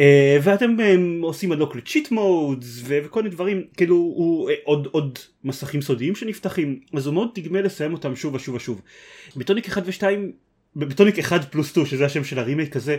אה, 0.01 0.39
ואתם 0.43 0.81
אה, 0.81 0.97
עושים 1.23 1.53
unlock 1.53 1.77
ל 1.77 1.82
cheat 1.82 2.11
modes 2.11 2.83
וכל 2.85 3.23
מיני 3.23 3.35
דברים 3.35 3.63
כאילו 3.77 3.97
הוא 3.97 4.51
אה, 4.51 4.55
עוד 4.65 4.89
עוד 4.91 5.19
מסכים 5.45 5.81
סודיים 5.81 6.15
שנפתחים 6.15 6.81
אז 6.95 7.07
הוא 7.07 7.15
מאוד 7.15 7.29
תגמל 7.35 7.61
לסיים 7.61 7.93
אותם 7.93 8.17
שוב 8.17 8.35
ושוב 8.35 8.55
ושוב. 8.55 8.81
בטוניק 9.37 9.67
1 9.67 9.83
ו2 9.87 10.03
בטוניק 10.77 11.19
1 11.19 11.53
פלוס 11.53 11.71
2 11.71 11.87
שזה 11.87 12.07
השם 12.07 12.25
של 12.25 12.39
הרימייק 12.39 12.77
הזה 12.77 12.97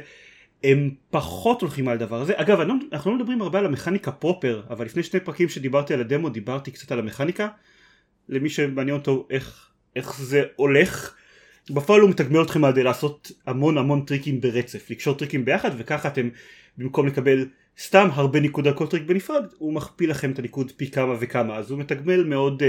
הם 0.63 0.89
פחות 1.09 1.61
הולכים 1.61 1.87
על 1.87 1.93
הדבר 1.93 2.21
הזה. 2.21 2.33
אגב 2.35 2.59
לא, 2.59 2.73
אנחנו 2.91 3.11
לא 3.11 3.17
מדברים 3.17 3.41
הרבה 3.41 3.59
על 3.59 3.65
המכניקה 3.65 4.11
proper 4.11 4.61
אבל 4.69 4.85
לפני 4.85 5.03
שני 5.03 5.19
פרקים 5.19 5.49
שדיברתי 5.49 5.93
על 5.93 5.99
הדמו 5.99 6.29
דיברתי 6.29 6.71
קצת 6.71 6.91
על 6.91 6.99
המכניקה. 6.99 7.47
למי 8.29 8.49
שמעניין 8.49 8.97
אותו 8.97 9.27
איך, 9.29 9.69
איך 9.95 10.21
זה 10.21 10.43
הולך 10.55 11.15
בפועל 11.69 12.01
הוא 12.01 12.09
מתגמל 12.09 12.41
אתכם 12.41 12.65
על 12.65 12.83
לעשות 12.83 13.31
המון 13.47 13.77
המון 13.77 14.01
טריקים 14.01 14.41
ברצף 14.41 14.89
לקשור 14.89 15.17
טריקים 15.17 15.45
ביחד 15.45 15.71
וככה 15.77 16.07
אתם 16.07 16.29
במקום 16.77 17.07
לקבל 17.07 17.47
סתם 17.79 18.09
הרבה 18.13 18.39
ניקוד 18.39 18.67
על 18.67 18.73
כל 18.73 18.87
טריק 18.87 19.03
בנפרד 19.03 19.45
הוא 19.57 19.73
מכפיל 19.73 20.09
לכם 20.09 20.31
את 20.31 20.39
הניקוד 20.39 20.71
פי 20.71 20.91
כמה 20.91 21.15
וכמה. 21.19 21.57
אז 21.57 21.71
הוא 21.71 21.79
מתגמל 21.79 22.23
מאוד 22.23 22.61
uh, 22.61 22.65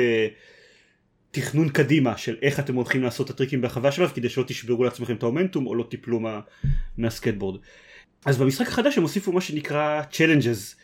תכנון 1.35 1.69
קדימה 1.69 2.17
של 2.17 2.37
איך 2.43 2.61
אתם 2.61 2.75
הולכים 2.75 3.03
לעשות 3.03 3.27
את 3.27 3.35
הטריקים 3.35 3.61
בהרחבה 3.61 3.93
שלו 3.93 4.09
כדי 4.09 4.29
שלא 4.29 4.45
תשברו 4.47 4.85
לעצמכם 4.85 5.15
את 5.15 5.23
המומנטום 5.23 5.67
או 5.67 5.75
לא 5.75 5.87
תיפלו 5.91 6.21
מה, 6.21 6.41
מהסקייטבורד. 6.99 7.61
אז 8.25 8.39
במשחק 8.39 8.69
החדש 8.69 8.97
הם 8.97 9.03
הוסיפו 9.03 9.33
מה 9.33 9.41
שנקרא 9.41 10.03
challenges 10.13 10.77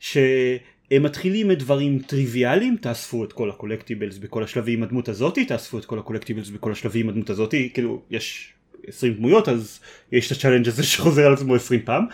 שהם 0.00 1.02
מתחילים 1.02 1.48
מדברים 1.48 1.98
טריוויאליים 2.06 2.76
תאספו 2.80 3.24
את 3.24 3.32
כל 3.32 3.50
ה 3.50 3.55
collectibles 3.55 4.18
בכל 4.18 4.44
השלבים 4.44 4.82
הדמות 4.82 5.08
הזאתי 5.08 5.44
תאספו 5.44 5.78
את 5.78 5.84
כל 5.84 5.98
ה 5.98 6.02
collectibles 6.02 6.48
בכל 6.48 6.72
השלבים 6.72 7.08
הדמות 7.08 7.30
הזאתי 7.30 7.70
כאילו 7.74 8.02
יש 8.10 8.52
20 8.86 9.14
דמויות 9.14 9.48
אז 9.48 9.80
יש 10.12 10.26
את 10.26 10.36
ה 10.36 10.39
challenge 10.39 10.68
הזה 10.68 10.82
שחוזר 10.92 11.26
על 11.26 11.32
עצמו 11.32 11.54
20 11.54 11.80
פעם 11.84 12.04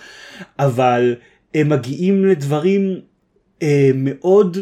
אבל 0.59 1.15
הם 1.55 1.69
מגיעים 1.69 2.25
לדברים 2.25 3.01
אה, 3.63 3.91
מאוד 3.95 4.59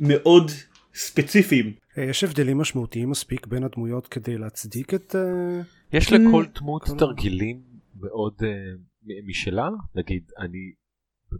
מאוד 0.00 0.50
ספציפיים 0.94 1.72
יש 2.02 2.24
הבדלים 2.24 2.58
משמעותיים 2.58 3.10
מספיק 3.10 3.46
בין 3.46 3.64
הדמויות 3.64 4.06
כדי 4.06 4.38
להצדיק 4.38 4.94
את... 4.94 5.16
אה, 5.16 5.60
יש 5.92 6.12
לכל 6.12 6.44
דמות 6.54 6.82
תרגילים 6.98 7.62
מאוד 8.00 8.34
uh, 8.38 9.28
משלה? 9.28 9.68
נגיד 9.94 10.30
אני 10.38 10.72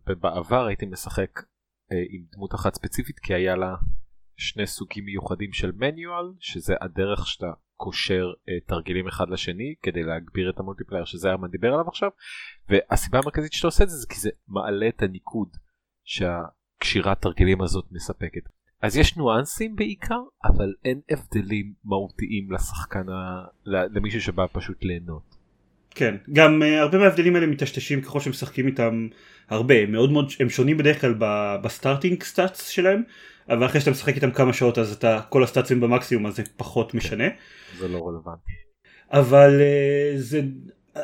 בעבר 0.07 0.67
הייתי 0.67 0.87
משחק 0.87 1.39
uh, 1.39 1.95
עם 2.11 2.25
דמות 2.33 2.55
אחת 2.55 2.75
ספציפית 2.75 3.19
כי 3.19 3.35
היה 3.35 3.57
לה 3.57 3.75
שני 4.37 4.67
סוגים 4.67 5.05
מיוחדים 5.05 5.53
של 5.53 5.73
מניואל 5.73 6.33
שזה 6.39 6.75
הדרך 6.81 7.27
שאתה 7.27 7.53
קושר 7.77 8.33
uh, 8.33 8.69
תרגילים 8.69 9.09
אחד 9.09 9.31
לשני 9.31 9.75
כדי 9.83 10.03
להגביר 10.03 10.51
את 10.51 10.61
המולטיפלייר 10.61 11.05
שזה 11.05 11.31
הרמן 11.31 11.51
דיבר 11.51 11.69
עליו 11.69 11.89
עכשיו. 11.89 12.11
והסיבה 12.69 13.19
המרכזית 13.19 13.53
שאתה 13.53 13.67
עושה 13.67 13.85
את 13.85 13.89
זה 13.89 13.97
זה 13.97 14.07
כי 14.09 14.21
זה 14.21 14.31
מעלה 14.49 14.89
את 14.89 15.03
הניקוד 15.03 15.49
שהקשירת 16.05 17.23
תרגילים 17.23 17.63
הזאת 17.63 17.85
מספקת 17.91 18.58
אז 18.83 18.97
יש 18.97 19.17
ניואנסים 19.17 19.77
בעיקר 19.77 20.21
אבל 20.45 20.73
אין 20.85 21.01
הבדלים 21.11 21.73
מהותיים 21.85 22.53
לשחקן. 22.53 23.03
למישהו 23.67 24.21
שבא 24.21 24.47
פשוט 24.53 24.85
ליהנות. 24.85 25.39
כן 25.91 26.15
גם 26.33 26.63
uh, 26.63 26.65
הרבה 26.65 26.99
מההבדלים 26.99 27.35
האלה 27.35 27.47
מטשטשים 27.47 28.03
ככל 28.03 28.21
שמשחקים 28.21 28.67
איתם 28.67 29.09
הרבה 29.49 29.87
מאוד 29.87 30.13
מאוד 30.13 30.33
הם 30.41 30.49
שונים 30.49 30.77
בדרך 30.77 31.01
כלל 31.01 31.15
ב 31.63 31.69
starting 31.69 32.23
stats 32.23 32.69
שלהם 32.69 33.03
אבל 33.49 33.67
אחרי 33.67 33.81
שאתה 33.81 33.91
משחק 33.91 34.15
איתם 34.15 34.31
כמה 34.31 34.53
שעות 34.53 34.79
אז 34.79 34.93
אתה 34.93 35.21
כל 35.29 35.45
הסטאצים 35.45 35.81
במקסימום 35.81 36.27
אז 36.27 36.37
זה 36.37 36.43
פחות 36.57 36.95
משנה. 36.95 37.25
זה 37.79 37.89
לא 37.89 38.09
רלוונטי. 38.09 38.53
אבל 39.11 39.61
uh, 39.61 40.19
זה 40.19 40.41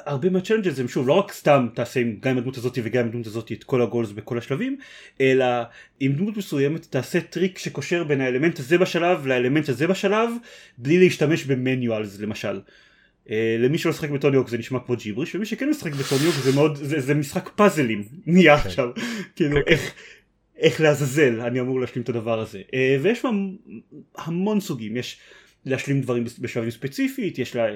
הרבה 0.07 0.31
מה 0.31 0.39
challenges 0.39 0.81
הם 0.81 0.89
שוב 0.89 1.09
לא 1.09 1.13
רק 1.13 1.33
סתם 1.33 1.69
תעשה 1.75 2.01
עם, 2.01 2.17
גם 2.21 2.31
עם 2.31 2.39
הדמות 2.39 2.57
הזאת 2.57 2.79
וגם 2.83 3.03
עם 3.03 3.09
הדמות 3.09 3.27
הזאת 3.27 3.53
את 3.53 3.65
כל 3.65 3.83
ה 3.83 3.87
goals 3.87 4.11
בכל 4.11 4.39
השלבים 4.39 4.77
אלא 5.21 5.47
עם 6.01 6.13
דמות 6.13 6.37
מסוימת 6.37 6.87
תעשה 6.91 7.21
טריק 7.21 7.59
שקושר 7.59 8.05
בין 8.05 8.21
האלמנט 8.21 8.59
הזה 8.59 8.79
בשלב 8.79 9.27
לאלמנט 9.27 9.69
הזה 9.69 9.87
בשלב 9.87 10.31
בלי 10.79 10.99
להשתמש 10.99 11.45
ב 11.45 11.54
manuals 11.54 12.21
למשל. 12.21 12.61
Uh, 13.27 13.31
למי 13.59 13.79
שלא 13.79 13.91
משחק 13.91 14.11
ב 14.11 14.15
Tony 14.15 14.32
Hawk 14.32 14.49
זה 14.49 14.59
נשמע 14.59 14.79
כמו 14.87 14.97
ג'יבריש 14.97 15.35
ומי 15.35 15.47
שכן 15.47 15.71
משחק 15.71 15.93
ב 15.93 15.97
Tony 15.97 16.16
Hawk 16.16 16.35
זה 16.35 16.53
מאוד 16.53 16.77
זה, 16.77 17.01
זה 17.01 17.15
משחק 17.15 17.49
פאזלים 17.49 18.05
נהיה 18.27 18.59
כן. 18.59 18.69
עכשיו 18.69 18.89
כאילו 19.37 19.57
כן. 19.57 19.63
איך 19.67 19.93
איך 20.59 20.81
לעזאזל 20.81 21.41
אני 21.41 21.61
אמור 21.61 21.81
להשלים 21.81 22.03
את 22.03 22.09
הדבר 22.09 22.41
הזה 22.41 22.63
uh, 22.67 22.75
ויש 23.03 23.23
המון 24.17 24.61
סוגים 24.61 24.97
יש 24.97 25.19
להשלים 25.67 26.01
דברים 26.01 26.25
בשלבים 26.41 26.71
ספציפית, 26.71 27.39
יש 27.39 27.57
לך 27.57 27.67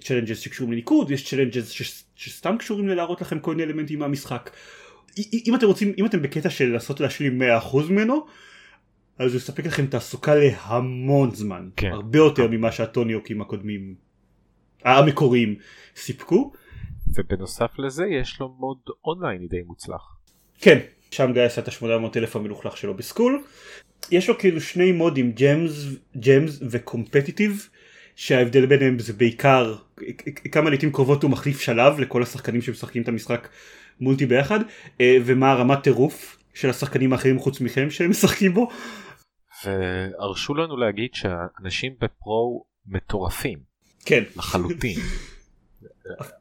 challenges 0.00 0.38
uh, 0.38 0.44
שקשורים 0.44 0.72
לניקוד, 0.72 1.10
יש 1.10 1.28
challenges 1.28 1.70
שסתם 2.16 2.56
קשורים 2.58 2.88
ללהראות 2.88 3.20
לכם 3.20 3.38
כל 3.38 3.54
מיני 3.54 3.62
אלמנטים 3.62 3.98
מהמשחק. 3.98 4.50
אם 5.46 5.54
אתם 5.54 5.66
רוצים, 5.66 5.92
אם 5.98 6.06
אתם 6.06 6.22
בקטע 6.22 6.50
של 6.50 6.72
לעשות 6.72 7.00
להשלים 7.00 7.42
100% 7.42 7.76
ממנו, 7.90 8.26
אז 9.18 9.32
הוא 9.32 9.38
יספק 9.38 9.66
לכם 9.66 9.86
תעסוקה 9.86 10.34
להמון 10.34 11.30
זמן, 11.30 11.68
כן. 11.76 11.90
הרבה 11.92 12.18
יותר 12.18 12.48
ממה 12.48 12.72
שהטוניוקים 12.72 13.40
הקודמים, 13.40 13.94
המקוריים, 14.84 15.54
סיפקו. 15.96 16.52
ובנוסף 17.14 17.78
לזה 17.78 18.04
יש 18.06 18.40
לו 18.40 18.48
מוד 18.58 18.78
אונליין 19.04 19.46
די 19.48 19.62
מוצלח. 19.66 20.16
כן, 20.58 20.78
שם 21.12 21.32
גיא 21.32 21.42
עשה 21.42 21.60
את 21.60 21.68
ה-800 21.68 22.16
אלף 22.16 22.36
המלוכלך 22.36 22.76
שלו 22.76 22.94
בסקול. 22.94 23.42
יש 24.10 24.28
לו 24.28 24.38
כאילו 24.38 24.60
שני 24.60 24.92
מודים 24.92 25.32
ג'מס 25.32 25.86
ג'מס 26.16 26.58
וקומפטיטיב 26.70 27.68
שההבדל 28.16 28.66
ביניהם 28.66 28.98
זה 28.98 29.12
בעיקר 29.12 29.74
כמה 30.52 30.70
לעיתים 30.70 30.92
קרובות 30.92 31.22
הוא 31.22 31.30
מחליף 31.30 31.60
שלב 31.60 32.00
לכל 32.00 32.22
השחקנים 32.22 32.62
שמשחקים 32.62 33.02
את 33.02 33.08
המשחק 33.08 33.48
מולטי 34.00 34.26
ביחד 34.26 34.60
אה, 35.00 35.16
ומה 35.24 35.52
הרמת 35.52 35.82
טירוף 35.82 36.38
של 36.54 36.70
השחקנים 36.70 37.12
האחרים 37.12 37.38
חוץ 37.38 37.60
מכם 37.60 37.90
שהם 37.90 38.10
משחקים 38.10 38.54
בו. 38.54 38.68
והרשו 39.64 40.54
לנו 40.54 40.76
להגיד 40.76 41.10
שאנשים 41.14 41.92
בפרו 42.00 42.64
מטורפים. 42.86 43.58
כן. 44.04 44.22
לחלוטין. 44.36 44.96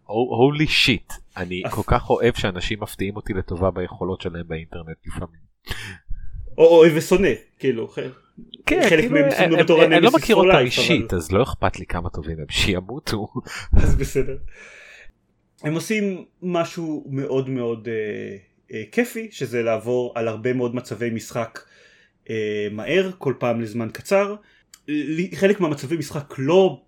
הולי 0.05 0.67
שיט 0.67 1.13
אני 1.37 1.63
כל 1.75 1.81
כך 1.87 2.09
אוהב 2.09 2.33
שאנשים 2.33 2.79
מפתיעים 2.81 3.15
אותי 3.15 3.33
לטובה 3.33 3.71
ביכולות 3.71 4.21
שלהם 4.21 4.47
באינטרנט 4.47 4.97
לפעמים. 5.05 5.41
או 6.57 6.63
אוהב 6.63 6.93
ושונא 6.95 7.29
כאילו 7.59 7.87
כן, 8.65 8.81
חלק 8.89 8.99
כאילו, 8.99 9.13
מהם 9.13 9.31
שונאו 9.31 9.57
בתור 9.57 9.81
הנמסיס 9.81 9.97
אני 9.97 10.05
לא 10.05 10.11
מכיר 10.11 10.35
אותה 10.35 10.59
אישית 10.59 11.13
אז 11.13 11.31
לא 11.31 11.43
אכפת 11.43 11.79
לי 11.79 11.85
כמה 11.85 12.09
טובים 12.09 12.39
הם 12.39 12.45
שימותו. 12.49 13.27
אז 13.83 13.95
בסדר. 13.95 14.37
הם 15.63 15.73
עושים 15.73 16.25
משהו 16.41 17.05
מאוד 17.09 17.49
מאוד 17.49 17.87
אה, 17.87 18.37
אה, 18.73 18.83
כיפי 18.91 19.27
שזה 19.31 19.63
לעבור 19.63 20.13
על 20.15 20.27
הרבה 20.27 20.53
מאוד 20.53 20.75
מצבי 20.75 21.09
משחק 21.09 21.59
אה, 22.29 22.67
מהר 22.71 23.11
כל 23.17 23.33
פעם 23.39 23.61
לזמן 23.61 23.89
קצר. 23.93 24.35
חלק 25.35 25.59
מהמצבי 25.59 25.97
משחק 25.97 26.33
לא 26.37 26.81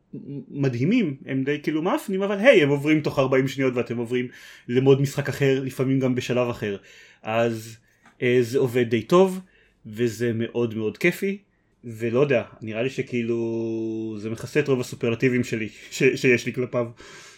מדהימים 0.49 1.17
הם 1.25 1.43
די 1.43 1.59
כאילו 1.63 1.81
מאפנים 1.81 2.23
אבל 2.23 2.37
היי 2.37 2.63
הם 2.63 2.69
עוברים 2.69 3.01
תוך 3.01 3.19
40 3.19 3.47
שניות 3.47 3.73
ואתם 3.75 3.97
עוברים 3.97 4.27
למוד 4.67 5.01
משחק 5.01 5.29
אחר 5.29 5.61
לפעמים 5.63 5.99
גם 5.99 6.15
בשלב 6.15 6.49
אחר 6.49 6.77
אז 7.23 7.77
אה, 8.21 8.37
זה 8.41 8.59
עובד 8.59 8.89
די 8.89 9.01
טוב 9.01 9.39
וזה 9.85 10.31
מאוד 10.33 10.75
מאוד 10.75 10.97
כיפי 10.97 11.37
ולא 11.83 12.19
יודע 12.19 12.43
נראה 12.61 12.83
לי 12.83 12.89
שכאילו 12.89 14.15
זה 14.17 14.29
מכסה 14.29 14.59
את 14.59 14.67
רוב 14.67 14.79
הסופרלטיבים 14.79 15.43
שלי 15.43 15.69
ש, 15.91 16.03
שיש 16.15 16.45
לי 16.45 16.53
כלפיו. 16.53 16.87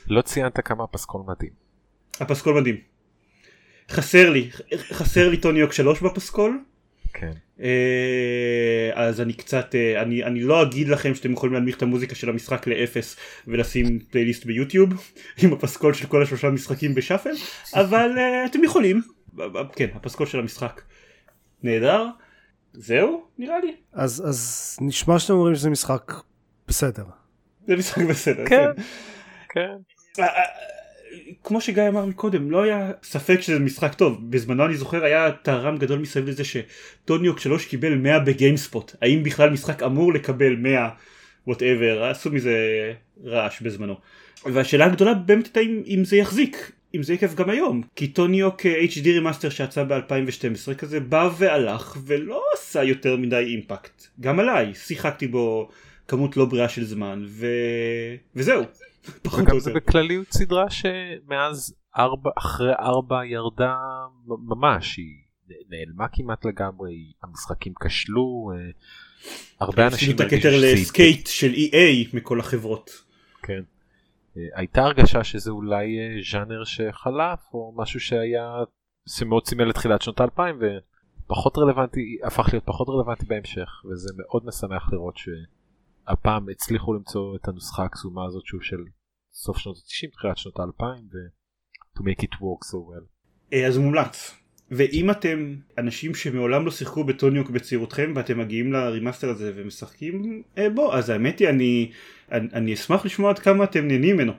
לא 0.08 0.22
ציינת 0.22 0.60
כמה 0.60 0.84
הפסקול 0.84 1.22
מדהים. 1.28 1.52
הפסקול 2.20 2.60
מדהים. 2.60 2.78
חסר 3.90 4.30
לי 4.30 4.50
חסר 4.76 5.30
לי 5.30 5.38
Tony 5.38 5.56
Hawk 5.56 5.74
3 5.74 6.02
בפסקול. 6.02 6.60
כן. 7.20 7.32
אה, 7.62 8.92
אז 8.94 9.22
אני 9.22 9.34
קצת 9.34 9.76
אה, 9.76 10.02
אני 10.02 10.24
אני 10.24 10.40
לא 10.40 10.64
אגיד 10.64 10.88
לכם 10.88 11.16
שאתם 11.16 11.32
יכולים 11.32 11.54
להנמיך 11.54 11.78
את 11.78 11.82
המוזיקה 11.82 12.16
של 12.16 12.30
המשחק 12.30 12.68
לאפס 12.68 13.16
ולשים 13.48 14.00
פלייליסט 14.00 14.46
ביוטיוב 14.46 14.90
עם 15.44 15.54
הפסקול 15.54 15.94
של 15.94 16.08
כל 16.08 16.24
השלושה 16.24 16.50
משחקים 16.50 16.96
ב 16.96 17.00
shuffle 17.00 17.34
אבל 17.74 18.10
uh, 18.16 18.50
אתם 18.50 18.64
יכולים. 18.64 19.02
כן 19.76 19.88
הפסקול 19.96 20.28
של 20.28 20.40
המשחק. 20.40 20.82
נהדר. 21.64 22.08
זהו 22.74 23.28
נראה 23.38 23.60
לי. 23.60 23.76
אז 23.94 24.24
אז 24.28 24.78
נשמע 24.82 25.20
שאתם 25.20 25.34
אומרים 25.34 25.56
שזה 25.56 25.70
משחק 25.70 26.14
בסדר. 26.68 27.06
זה 27.68 27.76
משחק 27.76 28.04
בסדר 28.10 28.46
כן. 28.46 28.70
כן, 29.50 29.76
כן. 30.14 30.24
כמו 31.46 31.62
שגיא 31.62 31.88
אמר 31.88 32.06
מקודם 32.06 32.52
לא 32.52 32.64
היה 32.64 32.92
ספק 33.04 33.42
שזה 33.42 33.60
משחק 33.60 33.94
טוב. 33.94 34.32
בזמנו 34.32 34.66
אני 34.66 34.78
זוכר 34.78 35.04
היה 35.04 35.32
טררם 35.32 35.78
גדול 35.78 36.00
מסביב 36.00 36.28
לזה 36.28 36.44
ש 36.44 36.63
Tony 36.63 37.01
Hawk 37.01 37.40
3 37.40 37.66
קיבל 37.66 37.96
100 37.96 38.20
ב 38.20 38.27
GameSpot. 38.27 38.96
האם 39.02 39.24
בכלל 39.24 39.50
משחק 39.50 39.84
אמור 39.84 40.14
לקבל 40.14 40.56
100 40.56 40.90
whatever 41.48 42.04
עשו 42.04 42.32
מזה 42.32 42.58
רעש 43.26 43.62
בזמנו. 43.62 43.96
והשאלה 44.46 44.86
הגדולה 44.86 45.14
באמת 45.14 45.46
הייתה 45.46 45.60
אם, 45.60 45.82
אם 45.88 46.06
זה 46.06 46.18
יחזיק 46.18 46.72
אם 46.96 47.04
זה 47.04 47.14
תקף 47.14 47.36
גם 47.36 47.50
היום. 47.50 47.82
כי 47.96 48.08
Tony 48.08 48.35
Hawk 48.35 48.62
HD 48.62 49.10
remaster 49.18 49.50
שיצא 49.50 49.84
ב-2012 49.84 50.74
כזה 50.78 51.00
בא 51.00 51.30
והלך 51.38 51.98
ולא 52.06 52.44
עשה 52.54 52.84
יותר 52.84 53.16
מדי 53.18 53.36
impact. 53.36 54.08
גם 54.20 54.40
עליי 54.40 54.74
שיחקתי 54.74 55.28
בו 55.28 55.70
כמות 56.08 56.38
לא 56.38 56.46
בריאה 56.46 56.70
של 56.70 56.86
זמן 56.86 57.26
ו... 57.28 57.48
וזהו 58.36 58.64
וגם 59.34 59.60
זה 59.60 59.74
בכלליות 59.74 60.32
סדרה 60.32 60.70
שמאז 60.70 61.76
ארבע 61.98 62.30
אחרי 62.38 62.74
ארבע 62.80 63.26
ירדה 63.26 63.76
ממש 64.28 64.98
היא 64.98 65.26
נעלמה 65.70 66.08
כמעט 66.08 66.46
לגמרי 66.46 67.12
המשחקים 67.24 67.74
כשלו 67.80 68.52
אה, 68.54 68.72
הרבה 69.60 69.88
אנשים 69.88 70.16
את 70.16 70.20
הכתר 70.20 70.52
לסקייט 70.62 71.28
של 71.28 71.54
EA 71.54 72.16
מכל 72.16 72.40
החברות. 72.40 72.90
כן. 73.44 73.62
אה, 74.38 74.42
הייתה 74.56 74.82
הרגשה 74.82 75.24
שזה 75.24 75.52
אולי 75.52 76.00
אה, 76.00 76.22
ז'אנר 76.32 76.64
שחלף 76.64 77.40
או 77.54 77.74
משהו 77.76 78.00
שהיה 78.00 78.64
שמאוד 79.08 79.48
סימל 79.48 79.64
לתחילת 79.64 80.02
שנות 80.02 80.20
האלפיים 80.20 80.60
ופחות 81.26 81.58
רלוונטי 81.58 82.18
הפך 82.24 82.50
להיות 82.52 82.66
פחות 82.66 82.90
רלוונטי 82.90 83.26
בהמשך 83.26 83.70
וזה 83.92 84.14
מאוד 84.18 84.46
משמח 84.46 84.94
לראות 84.94 85.18
שהפעם 86.10 86.50
הצליחו 86.50 86.94
למצוא 86.94 87.36
את 87.36 87.48
הנוסחה 87.48 87.84
הקסומה 87.84 88.26
הזאת 88.26 88.46
שוב 88.46 88.64
של 88.64 88.78
סוף 89.34 89.58
שנות 89.58 89.78
ה-90 89.78 90.12
תחילת 90.12 90.38
שנות 90.38 90.60
האלפיים 90.60 91.04
ו- 91.14 91.46
to 91.98 92.02
make 92.02 92.22
it 92.22 92.34
work 92.34 92.66
so 92.72 92.76
well. 92.76 93.06
אה, 93.54 93.68
אז 93.68 93.78
מומלץ. 93.78 94.36
ואם 94.72 95.12
אתם 95.12 95.56
אנשים 95.78 96.16
שמעולם 96.16 96.66
לא 96.66 96.72
שיחקו 96.72 97.04
ב 97.04 97.09
Tony 97.09 97.29
Hawk 97.29 97.50
בצעירותכם 97.50 98.14
ואתם 98.16 98.40
מגיעים 98.40 98.74
ל 98.74 98.80
remaster 98.80 99.30
הזה 99.30 99.52
ומשחקים 99.56 100.44
אה, 100.58 100.70
בו 100.70 100.94
אז 100.94 101.10
האמת 101.10 101.40
היא 101.40 101.50
אני, 101.50 101.92
אני, 102.32 102.48
אני 102.54 102.74
אשמח 102.74 103.06
לשמוע 103.06 103.30
עד 103.30 103.40
כמה 103.40 103.64
אתם 103.64 103.88
נהנים 103.88 104.16
ממנו 104.16 104.34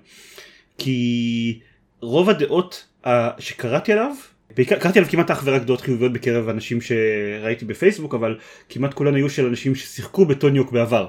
כי 0.78 1.60
רוב 2.00 2.30
הדעות 2.30 2.86
uh, 3.04 3.08
שקראתי 3.38 3.92
עליו 3.92 4.14
בעיקר 4.56 4.78
קראתי 4.78 4.98
עליו 4.98 5.10
כמעט 5.10 5.30
אך 5.30 5.42
ורק 5.44 5.62
דעות 5.62 5.80
חיוביות 5.80 6.12
בקרב 6.12 6.48
אנשים 6.48 6.78
שראיתי 6.80 7.64
בפייסבוק 7.64 8.14
אבל 8.14 8.38
כמעט 8.68 8.94
כולן 8.94 9.14
היו 9.14 9.30
של 9.30 9.46
אנשים 9.46 9.74
ששיחקו 9.74 10.26
בטוניוק 10.26 10.72
בעבר 10.72 11.08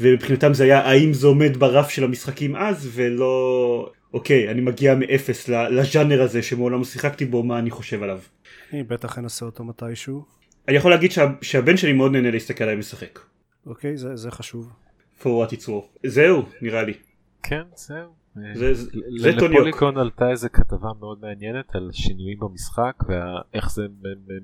ומבחינתם 0.00 0.54
זה 0.54 0.64
היה 0.64 0.80
האם 0.80 1.12
זה 1.12 1.26
עומד 1.26 1.56
ברף 1.56 1.88
של 1.88 2.04
המשחקים 2.04 2.56
אז 2.56 2.90
ולא 2.92 3.92
אוקיי 4.14 4.50
אני 4.50 4.60
מגיע 4.60 4.94
מאפס 4.94 5.48
לז'אנר 5.48 6.22
הזה 6.22 6.42
שמעולם 6.42 6.78
לא 6.78 6.84
שיחקתי 6.84 7.24
בו 7.24 7.42
מה 7.42 7.58
אני 7.58 7.70
חושב 7.70 8.02
עליו. 8.02 8.20
אני 8.72 8.82
בטח 8.82 9.18
אנסה 9.18 9.44
אותו 9.46 9.64
מתישהו. 9.64 10.24
אני 10.68 10.76
יכול 10.76 10.90
להגיד 10.90 11.12
שה, 11.12 11.26
שהבן 11.42 11.76
שלי 11.76 11.92
מאוד 11.92 12.12
נהנה 12.12 12.30
להסתכל 12.30 12.64
עליי 12.64 12.76
משחק. 12.76 13.18
אוקיי 13.66 13.96
זה, 13.96 14.16
זה 14.16 14.30
חשוב. 14.30 14.72
for 15.20 15.24
what 15.24 15.52
it's 15.52 15.66
worth. 15.66 16.06
זהו 16.06 16.42
נראה 16.62 16.82
לי. 16.82 16.94
כן 17.42 17.62
זהו. 17.76 18.24
זה, 18.54 18.74
זה, 18.74 18.90
זה 19.20 19.32
Tony 19.38 19.40
Hawk. 19.40 19.42
ל 19.42 19.49
Polygon 19.49 19.98
עלתה 19.98 20.30
איזה 20.30 20.48
כתבה 20.48 20.88
מאוד 21.00 21.18
מעניינת 21.20 21.74
על 21.74 21.90
שינויים 21.92 22.38
במשחק 22.40 22.94
ואיך 23.08 23.70
זה 23.70 23.82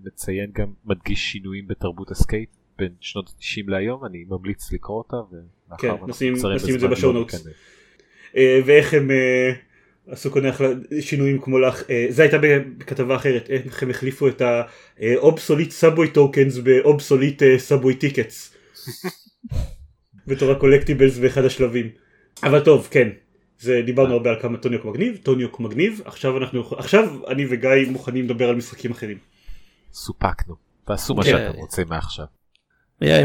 מציין 0.05 0.51
גם 0.55 0.73
מדגיש 0.85 1.33
שינויים 1.33 1.69
בתרבות 1.69 2.11
הסקייט 2.11 2.51
בין 2.81 2.93
שנות 3.01 3.29
ה-90 3.29 3.65
להיום 3.67 4.05
אני 4.05 4.25
ממליץ 4.29 4.73
לקרוא 4.73 4.99
אותה. 4.99 5.17
כן 5.79 5.93
נשים, 6.09 6.35
נשים 6.55 6.75
את 6.75 6.81
זה 6.81 6.89
ב 6.89 6.93
show 6.93 7.13
notes. 7.13 7.47
ואיך 8.37 8.95
הם 8.95 9.11
uh, 9.11 10.13
עשו 10.13 10.31
כל 10.31 10.41
מיני 10.41 10.55
שינויים 11.01 11.41
כמו 11.41 11.59
לך, 11.59 11.83
uh, 11.83 11.87
זה 12.09 12.23
הייתה 12.23 12.39
בכתבה 12.79 13.17
אחרת, 13.17 13.51
איך 13.51 13.83
הם 13.83 13.91
החליפו 13.91 14.29
את 14.29 14.43
ה 14.99 15.07
obsolete 15.07 15.71
subway 15.71 16.11
tokens 16.11 16.59
ב 16.59 16.68
obsolete 16.68 17.43
subway 17.59 17.95
tickets. 17.95 18.55
בתור 20.27 20.51
הקולקטיבלס 20.51 21.19
באחד 21.19 21.45
השלבים. 21.45 21.91
אבל 22.43 22.61
טוב 22.61 22.89
כן 22.91 23.09
זה 23.59 23.83
דיברנו 23.87 24.15
הרבה 24.15 24.31
על 24.31 24.41
כמה 24.43 24.59
טוניוק 24.59 24.85
מגניב 24.85 25.17
טוניוק 25.23 25.61
מגניב 25.61 26.01
עכשיו 26.05 26.39
אנחנו 26.39 26.61
עכשיו 26.77 27.29
אני 27.29 27.47
וגיא 27.51 27.91
מוכנים 27.91 28.25
לדבר 28.25 28.49
על 28.49 28.57
משחקים 28.57 28.91
אחרים. 28.91 29.19
סופקנו 29.93 30.55
תעשו 30.85 31.15
מה 31.15 31.25
שאתם 31.25 31.59
רוצים 31.59 31.89
מעכשיו. 31.89 32.40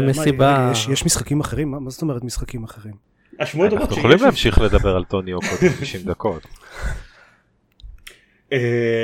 מסיבה 0.02 0.72
יש 0.92 1.04
משחקים 1.04 1.40
אחרים 1.40 1.70
מה 1.70 1.90
זאת 1.90 2.02
אומרת 2.02 2.24
משחקים 2.24 2.64
אחרים. 2.64 2.94
השמועות 3.40 3.72
אומרות 3.72 3.88
אנחנו 3.88 4.00
יכולים 4.02 4.22
להמשיך 4.22 4.58
לדבר 4.58 4.96
על 4.96 5.04
טוניוק 5.04 5.44
עוד 5.44 5.70
50 5.78 6.00
דקות. 6.02 6.46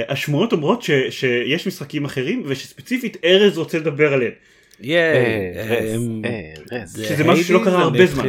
השמועות 0.08 0.52
אומרות 0.52 0.82
שיש 1.10 1.66
משחקים 1.66 2.04
אחרים 2.04 2.42
ושספציפית 2.46 3.16
ארז 3.24 3.58
רוצה 3.58 3.78
לדבר 3.78 4.12
עליהם. 4.12 4.32
שזה 6.86 7.24
משהו 7.24 7.44
שלא 7.44 7.60
קרה 7.64 7.82
הרבה 7.82 8.06
זמן. 8.06 8.24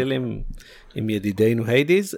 עם 0.95 1.09
ידידינו 1.09 1.65
Hades 1.65 2.17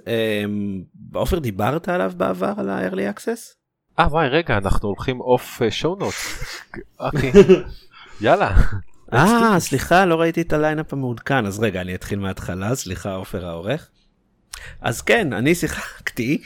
עופר 1.14 1.38
דיברת 1.38 1.88
עליו 1.88 2.12
בעבר 2.16 2.52
על 2.58 2.70
ה-early 2.70 3.16
access? 3.16 3.54
אה 3.98 4.06
וואי 4.06 4.28
רגע 4.28 4.56
אנחנו 4.56 4.88
הולכים 4.88 5.20
off 5.20 5.62
show 5.70 5.96
note. 5.96 6.14
יאללה. 8.20 8.56
אה 9.12 9.60
סליחה 9.60 10.04
לא 10.04 10.20
ראיתי 10.20 10.42
את 10.42 10.52
ה 10.52 10.58
lineup 10.58 10.92
המעודכן 10.92 11.46
אז 11.46 11.58
רגע 11.58 11.80
אני 11.80 11.94
אתחיל 11.94 12.18
מההתחלה 12.18 12.74
סליחה 12.74 13.14
עופר 13.14 13.46
העורך. 13.46 13.90
אז 14.80 15.02
כן 15.02 15.32
אני 15.32 15.54
שיחקתי 15.54 16.38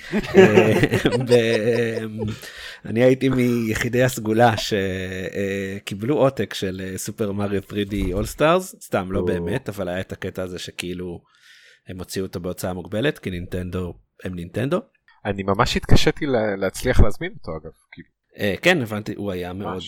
אני 2.89 3.03
הייתי 3.03 3.29
מיחידי 3.29 4.03
הסגולה 4.03 4.55
שקיבלו 4.57 6.17
עותק 6.17 6.55
של 6.55 6.93
Super 6.97 7.33
Mario 7.33 7.63
3D 7.63 8.13
All 8.13 8.27
Stars 8.27 8.75
סתם 8.81 9.13
לא 9.13 9.25
באמת 9.25 9.69
אבל 9.69 9.89
היה 9.89 10.01
את 10.01 10.13
הקטע 10.13 10.43
הזה 10.43 10.59
שכאילו 10.59 11.23
הם 11.89 11.99
הוציאו 11.99 12.27
אותו 12.27 12.41
בהוצאה 12.41 12.73
מוגבלת 12.73 13.19
כי 13.19 13.31
נינטנדו 13.31 13.95
הם 14.25 14.35
נינטנדו. 14.35 14.81
אני 15.25 15.43
ממש 15.43 15.77
התקשיתי 15.77 16.27
להצליח 16.59 17.01
להזמין 17.01 17.33
אותו 17.39 17.53
אגב. 17.63 17.73
כן 18.63 18.83
הבנתי 18.83 19.15
הוא 19.17 19.33
היה 19.33 19.53
מאוד 19.53 19.83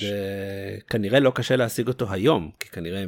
כנראה 0.89 1.21
לא 1.21 1.33
קשה 1.35 1.57
להשיג 1.57 1.89
אותו 1.89 2.13
היום 2.13 2.51
כי 2.61 2.69
כנראה 2.69 3.05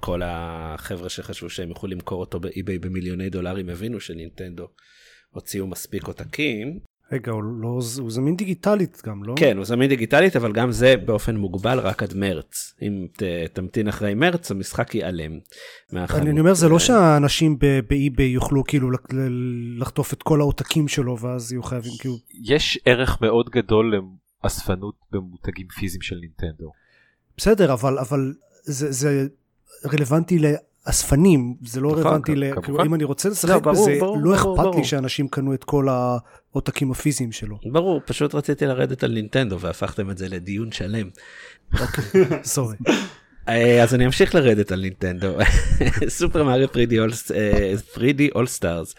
כל 0.00 0.20
החבר'ה 0.24 1.08
שחשבו 1.08 1.50
שהם 1.50 1.70
יכולים 1.70 1.98
למכור 1.98 2.20
אותו 2.20 2.40
באי-ביי 2.40 2.78
במיליוני 2.78 3.30
דולרים 3.30 3.68
הבינו 3.68 4.00
שנינטנדו 4.00 4.68
הוציאו 5.30 5.66
מספיק 5.66 6.04
עותקים. 6.04 6.78
רגע 7.12 7.32
הוא 7.32 7.42
לא 7.42 7.80
הוא 7.98 8.10
זמין 8.10 8.36
דיגיטלית 8.36 9.02
גם 9.06 9.24
לא? 9.24 9.34
כן 9.38 9.56
הוא 9.56 9.64
זמין 9.64 9.88
דיגיטלית 9.88 10.36
אבל 10.36 10.52
גם 10.52 10.72
זה 10.72 10.96
באופן 10.96 11.36
מוגבל 11.36 11.78
רק 11.78 12.02
עד 12.02 12.14
מרץ 12.14 12.74
אם 12.82 13.06
ת, 13.16 13.22
תמתין 13.52 13.88
אחרי 13.88 14.14
מרץ 14.14 14.50
המשחק 14.50 14.94
ייעלם. 14.94 15.38
אני 15.92 16.40
אומר 16.40 16.54
זה 16.54 16.68
לא 16.68 16.78
שהאנשים 16.78 17.58
באי-ביי 17.88 18.26
יוכלו 18.26 18.64
כאילו 18.64 18.88
לחטוף 19.78 20.12
את 20.12 20.22
כל 20.22 20.40
העותקים 20.40 20.88
שלו 20.88 21.18
ואז 21.18 21.52
יהיו 21.52 21.62
חייבים 21.62 21.92
כאילו. 22.00 22.14
יש 22.46 22.78
ערך 22.84 23.18
מאוד 23.20 23.50
גדול 23.50 23.94
לאספנות 24.44 24.94
במותגים 25.12 25.68
פיזיים 25.68 26.02
של 26.02 26.16
נינטנדו. 26.16 26.72
בסדר 27.36 27.72
אבל 27.72 27.98
אבל 27.98 28.34
זה 28.62 28.92
זה 28.92 29.26
רלוונטי 29.92 30.38
לאספנים 30.38 31.56
זה 31.64 31.80
לא 31.80 31.92
רלוונטי 31.92 32.34
ל... 32.34 32.60
כאילו 32.62 32.84
אם 32.84 32.94
אני 32.94 33.04
רוצה 33.04 33.28
לשחק 33.28 33.62
בזה 33.62 33.98
לא 34.22 34.34
אכפת 34.34 34.74
לי 34.76 34.84
שאנשים 34.84 35.28
קנו 35.28 35.54
את 35.54 35.64
כל 35.64 35.88
העותקים 35.88 36.90
הפיזיים 36.90 37.32
שלו. 37.32 37.58
ברור 37.72 38.00
פשוט 38.06 38.34
רציתי 38.34 38.66
לרדת 38.66 39.04
על 39.04 39.12
נינטנדו 39.12 39.60
והפכתם 39.60 40.10
את 40.10 40.18
זה 40.18 40.28
לדיון 40.28 40.72
שלם. 40.72 41.10
sorry. 42.44 42.76
אז 43.82 43.94
אני 43.94 44.06
אמשיך 44.06 44.34
לרדת 44.34 44.72
על 44.72 44.80
נינטנדו 44.80 45.38
Super 46.18 46.44
Mario 46.44 46.68
3D 47.94 48.22
All-Stars. 48.34 48.94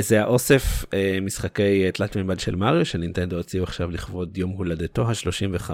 זה 0.00 0.20
האוסף 0.20 0.84
משחקי 1.22 1.92
תלת 1.92 2.16
מימד 2.16 2.40
של 2.40 2.56
מריו 2.56 2.84
שנינטנדו 2.84 3.36
הוציאו 3.36 3.64
עכשיו 3.64 3.90
לכבוד 3.90 4.38
יום 4.38 4.50
הולדתו 4.50 5.08
ה-35 5.08 5.70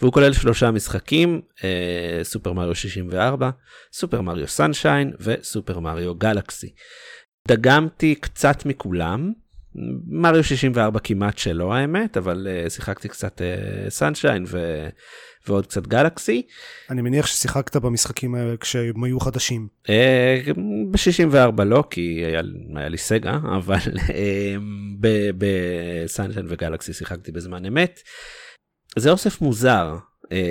והוא 0.00 0.12
כולל 0.12 0.32
שלושה 0.32 0.70
משחקים 0.70 1.40
Super 2.22 2.52
Mario 2.52 2.74
64 2.74 3.50
Super 3.92 4.20
Mario 4.20 4.48
Sunshine 4.48 5.12
ו 5.20 5.30
Super 5.30 5.80
Mario 5.80 6.14
Galaxy. 6.14 6.72
דגמתי 7.48 8.14
קצת 8.14 8.66
מכולם 8.66 9.32
מריו 10.06 10.44
64 10.44 11.00
כמעט 11.00 11.38
שלא 11.38 11.74
האמת 11.74 12.16
אבל 12.16 12.46
שיחקתי 12.68 13.08
קצת 13.08 13.40
סנשיין 13.88 14.44
ו... 14.48 14.88
ועוד 15.48 15.66
קצת 15.66 15.86
גלקסי. 15.86 16.42
אני 16.90 17.02
מניח 17.02 17.26
ששיחקת 17.26 17.76
במשחקים 17.76 18.34
האלה 18.34 18.56
כשהם 18.56 19.04
היו 19.04 19.20
חדשים. 19.20 19.68
ב-64 20.90 21.62
לא 21.64 21.84
כי 21.90 22.00
היה, 22.00 22.42
היה 22.76 22.88
לי 22.88 22.98
סגה 22.98 23.38
אבל 23.56 23.78
בסנשן 25.38 26.46
וגלקסי 26.48 26.92
שיחקתי 26.92 27.32
בזמן 27.32 27.64
אמת. 27.64 28.00
זה 28.96 29.10
אוסף 29.10 29.40
מוזר 29.40 29.96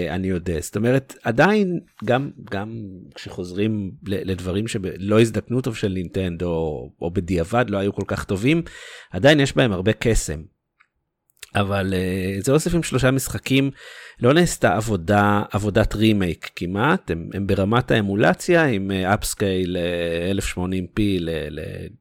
אני 0.10 0.28
יודע 0.28 0.60
זאת 0.60 0.76
אומרת 0.76 1.16
עדיין 1.24 1.80
גם 2.06 2.32
גם 2.52 2.82
כשחוזרים 3.16 3.92
לדברים 4.04 4.68
שלא 4.68 5.22
הזדקנו 5.22 5.62
טוב 5.62 5.76
של 5.76 5.88
נינטנדו 5.88 6.50
או, 6.50 6.92
או 7.02 7.12
בדיעבד 7.12 7.66
לא 7.70 7.78
היו 7.78 7.94
כל 7.94 8.04
כך 8.08 8.24
טובים 8.24 8.62
עדיין 9.12 9.40
יש 9.40 9.56
בהם 9.56 9.72
הרבה 9.72 9.94
קסם. 9.94 10.42
אבל 11.56 11.94
uh, 11.94 12.46
זה 12.46 12.52
אוסף 12.52 12.76
עם 12.76 12.84
שלושה 12.84 13.12
משחקים 13.12 13.72
לא 14.20 14.34
נעשתה 14.34 14.76
עבודה 14.76 15.44
עבודת 15.52 15.96
רימייק 15.96 16.50
כמעט 16.56 17.12
הם, 17.12 17.30
הם 17.34 17.48
ברמת 17.48 17.92
האמולציה 17.92 18.66
עם 18.66 18.92
אפסקייל 18.92 19.78
uh, 20.38 20.58
1080p 20.58 21.02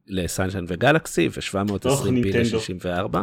לסנשן 0.07 0.65
וגלקסי 0.67 1.29
ו720p 1.33 2.85
ל64 2.85 3.17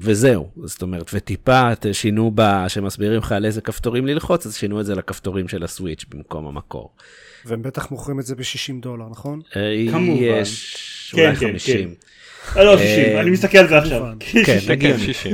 וזהו 0.00 0.50
זאת 0.64 0.82
אומרת 0.82 1.10
וטיפה 1.14 1.70
שינו 1.92 2.30
בה 2.30 2.68
שמסבירים 2.68 3.18
לך 3.18 3.32
על 3.32 3.44
איזה 3.44 3.60
כפתורים 3.60 4.06
ללחוץ 4.06 4.46
אז 4.46 4.56
שינו 4.56 4.80
את 4.80 4.86
זה 4.86 4.94
לכפתורים 4.94 5.48
של 5.48 5.64
הסוויץ' 5.64 6.04
במקום 6.08 6.46
המקור. 6.46 6.94
והם 7.44 7.62
בטח 7.62 7.90
מוכרים 7.90 8.20
את 8.20 8.26
זה 8.26 8.34
ב-60 8.34 8.80
דולר 8.80 9.08
נכון? 9.10 9.40
Uh, 9.50 9.90
כמובן. 9.90 10.22
יש 10.22 11.12
כן, 11.16 11.26
אולי 11.26 11.36
כן, 11.36 11.52
50. 11.52 11.88
כן. 11.88 11.94
לא 12.56 12.78
60 12.78 13.18
אני 13.18 13.30
מסתכל 13.30 13.58
על 13.58 13.68
זה 13.68 13.78
עכשיו. 13.78 14.02
כן 14.46 14.58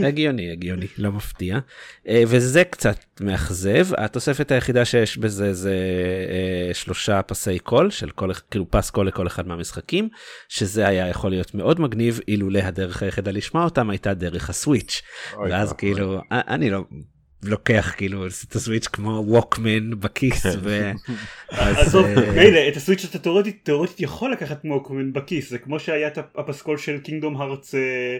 הגיוני. 0.05 0.53
הגיוני 0.53 0.87
לא 0.99 1.13
מפתיע. 1.13 1.59
וזה 2.11 2.65
קצת 2.65 2.97
מאכזב. 3.21 3.87
התוספת 3.99 4.51
היחידה 4.51 4.85
שיש 4.85 5.19
בזה 5.19 5.55
זה 5.55 5.77
שלושה 6.73 7.23
פסי 7.23 7.59
קול 7.59 7.91
של 7.91 8.11
כל 8.11 8.31
כאילו 8.51 8.71
פס 8.71 8.91
קול 8.91 9.09
לכל 9.09 9.27
אחד 9.27 9.49
מהמשחקים 9.49 10.09
שזה 10.49 10.89
היה 10.89 11.09
יכול 11.09 11.31
להיות 11.31 11.55
מאוד 11.55 11.81
מגניב 11.81 12.21
אילולא 12.29 12.59
הדרך 12.59 13.03
היחידה 13.03 13.31
לשמוע 13.31 13.65
אותם 13.65 13.91
הייתה 13.91 14.15
דרך 14.15 14.51
הסוויץ' 14.51 15.03
ואז 15.49 15.73
כאילו 15.73 16.21
אני 16.31 16.71
לא 16.71 16.83
לוקח 17.43 17.95
כאילו 17.97 18.27
את 18.27 18.57
הסוויץ' 18.57 18.87
כמו 18.87 19.25
ווקמן 19.27 20.01
בכיס. 20.01 20.43
כן. 20.43 20.59
ו... 20.63 20.91
עזוב, 21.51 22.07
אה, 22.07 22.33
מילא 22.33 22.61
את 22.69 22.77
הסוויץ' 22.77 23.05
אתה 23.05 23.19
תאורטית 23.19 23.61
תאורטית 23.63 24.01
יכול 24.01 24.33
לקחת 24.33 24.61
ווקמן 24.65 25.13
בכיס 25.13 25.51
זה 25.51 25.59
כמו 25.59 25.81
שהיה 25.81 26.09
את 26.09 26.19
הפסקול 26.35 26.79
של 26.79 26.99
קינגדום 26.99 27.41
הארץ 27.41 27.75
אה, 27.75 28.17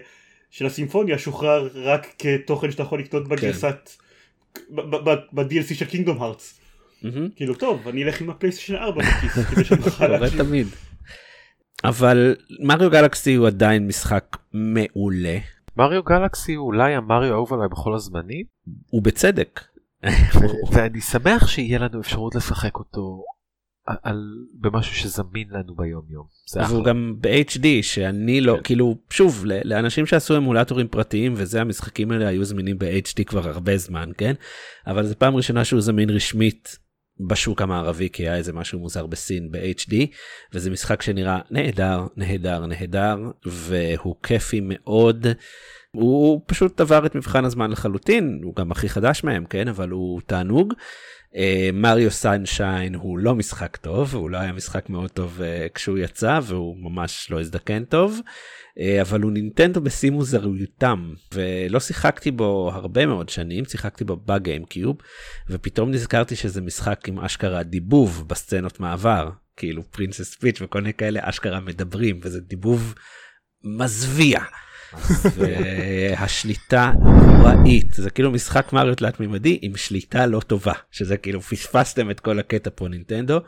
של 0.51 0.65
הסימפוניה 0.65 1.17
שוחרר 1.17 1.69
רק 1.75 2.07
כתוכן 2.19 2.71
שאתה 2.71 2.83
יכול 2.83 2.99
לקנות 2.99 3.27
כן. 3.27 3.35
בגרסת 3.35 3.89
ב-DLC 5.33 5.73
של 5.73 5.85
קינגדום 5.85 6.21
הארץ. 6.21 6.59
כאילו 7.35 7.55
טוב 7.55 7.87
אני 7.87 8.03
אלך 8.03 8.21
עם 8.21 8.29
הפלייסטיישן 8.29 8.75
4 8.75 9.03
בכיס 9.03 9.45
כדי. 10.37 10.63
אבל 11.83 12.35
מריו 12.59 12.89
גלקסי 12.89 13.33
הוא 13.35 13.47
עדיין 13.47 13.87
משחק 13.87 14.37
מעולה. 14.53 15.37
מריו 15.77 16.03
גלקסי 16.03 16.53
הוא 16.53 16.65
אולי 16.65 16.95
המריו 16.95 17.31
האהוב 17.31 17.53
עליי 17.53 17.67
בכל 17.67 17.95
הזמנים. 17.95 18.45
ובצדק. 18.93 19.59
ואני 20.71 21.01
שמח 21.01 21.47
שיהיה 21.47 21.79
לנו 21.79 21.99
אפשרות 21.99 22.35
לשחק 22.35 22.75
אותו 22.75 23.23
על 24.03 24.17
במשהו 24.59 24.95
שזמין 24.95 25.47
לנו 25.49 25.75
ביום 25.75 26.03
יום. 26.09 26.25
והוא 26.69 26.83
גם 26.83 27.15
ב-HD 27.21 27.65
שאני 27.81 28.41
לא 28.41 28.55
כן. 28.55 28.63
כאילו 28.63 28.97
שוב 29.09 29.45
לאנשים 29.45 30.05
שעשו 30.05 30.37
אמולטורים 30.37 30.87
פרטיים 30.87 31.33
וזה 31.35 31.61
המשחקים 31.61 32.11
האלה 32.11 32.27
היו 32.27 32.45
זמינים 32.45 32.77
ב-HD 32.77 33.23
כבר 33.25 33.49
הרבה 33.49 33.77
זמן 33.77 34.09
כן 34.17 34.33
אבל 34.87 35.05
זו 35.05 35.15
פעם 35.19 35.35
ראשונה 35.35 35.65
שהוא 35.65 35.81
זמין 35.81 36.09
רשמית 36.09 36.77
בשוק 37.19 37.61
המערבי 37.61 38.09
כי 38.09 38.23
היה 38.23 38.35
איזה 38.35 38.53
משהו 38.53 38.79
מוזר 38.79 39.05
בסין 39.05 39.51
ב-HD 39.51 39.93
וזה 40.53 40.69
משחק 40.69 41.01
שנראה 41.01 41.39
נהדר 41.51 42.07
נהדר 42.17 42.65
נהדר 42.65 43.17
והוא 43.45 44.15
כיפי 44.23 44.59
מאוד. 44.63 45.27
הוא 45.91 46.41
פשוט 46.47 46.81
עבר 46.81 47.05
את 47.05 47.15
מבחן 47.15 47.45
הזמן 47.45 47.71
לחלוטין 47.71 48.39
הוא 48.43 48.55
גם 48.55 48.71
הכי 48.71 48.89
חדש 48.89 49.23
מהם 49.23 49.45
כן 49.45 49.67
אבל 49.67 49.89
הוא 49.89 50.21
תענוג. 50.25 50.73
מריו 51.73 52.11
סנשיין 52.11 52.95
הוא 52.95 53.19
לא 53.19 53.35
משחק 53.35 53.77
טוב 53.77 54.15
הוא 54.15 54.29
לא 54.29 54.37
היה 54.37 54.51
משחק 54.51 54.89
מאוד 54.89 55.11
טוב 55.11 55.39
uh, 55.39 55.69
כשהוא 55.73 55.97
יצא 55.97 56.39
והוא 56.43 56.77
ממש 56.77 57.31
לא 57.31 57.39
הזדקן 57.39 57.85
טוב 57.85 58.19
uh, 58.19 59.01
אבל 59.01 59.21
הוא 59.21 59.31
נינטנדו 59.31 59.81
בשיא 59.81 60.11
מוזריותם 60.11 61.13
ולא 61.33 61.79
שיחקתי 61.79 62.31
בו 62.31 62.71
הרבה 62.73 63.05
מאוד 63.05 63.29
שנים 63.29 63.65
שיחקתי 63.65 64.03
בו 64.03 64.15
בגיימקיוב 64.15 64.97
ופתאום 65.49 65.91
נזכרתי 65.91 66.35
שזה 66.35 66.61
משחק 66.61 67.07
עם 67.07 67.19
אשכרה 67.19 67.63
דיבוב 67.63 68.23
בסצנות 68.27 68.79
מעבר 68.79 69.29
כאילו 69.57 69.83
פרינסס 69.91 70.35
פיץ' 70.35 70.61
וכל 70.61 70.81
מיני 70.81 70.93
כאלה 70.93 71.19
אשכרה 71.23 71.59
מדברים 71.59 72.19
וזה 72.23 72.41
דיבוב 72.41 72.93
מזוויע. 73.63 74.39
והשליטה 75.35 76.91
נוראית 77.01 77.93
זה 77.93 78.09
כאילו 78.09 78.31
משחק 78.31 78.73
מריו 78.73 78.95
תלת 78.95 79.19
מימדי 79.19 79.59
עם 79.61 79.75
שליטה 79.75 80.25
לא 80.25 80.39
טובה 80.39 80.73
שזה 80.91 81.17
כאילו 81.17 81.41
פספסתם 81.41 82.11
את 82.11 82.19
כל 82.19 82.39
הקטע 82.39 82.69
פה 82.75 82.87
נינטנדו. 82.87 83.39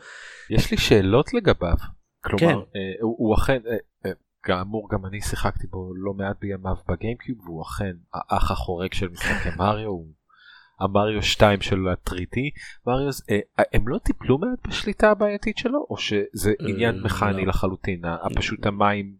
יש 0.50 0.70
לי 0.70 0.76
שאלות 0.76 1.34
לגביו. 1.34 1.76
כלומר 2.24 2.38
כן. 2.40 2.46
אה, 2.48 2.94
הוא, 3.00 3.16
הוא 3.18 3.34
אכן 3.34 3.60
אה, 3.66 3.76
אה, 4.06 4.10
כאמור 4.42 4.88
גם 4.92 5.06
אני 5.06 5.20
שיחקתי 5.20 5.66
בו 5.66 5.92
לא 5.94 6.14
מעט 6.14 6.36
בימיו 6.40 6.74
בגיימקיוב 6.88 7.40
והוא 7.40 7.62
אכן 7.62 7.92
האח 8.14 8.50
החורג 8.50 8.92
של 8.92 9.08
משחקי 9.08 9.48
מריו. 9.58 9.88
הוא 9.88 10.06
המריו 10.80 11.22
2 11.22 11.60
של 11.60 11.88
הטריטי 11.88 12.50
מריו 12.86 13.10
אה, 13.30 13.64
הם 13.72 13.88
לא 13.88 13.98
טיפלו 13.98 14.38
מעט 14.38 14.66
בשליטה 14.68 15.10
הבעייתית 15.10 15.58
שלו 15.58 15.86
או 15.90 15.96
שזה 15.96 16.52
עניין 16.68 16.96
אה, 16.96 17.04
מכני 17.04 17.42
לא. 17.42 17.48
לחלוטין 17.48 18.02
פשוט 18.36 18.66
המים 18.66 19.16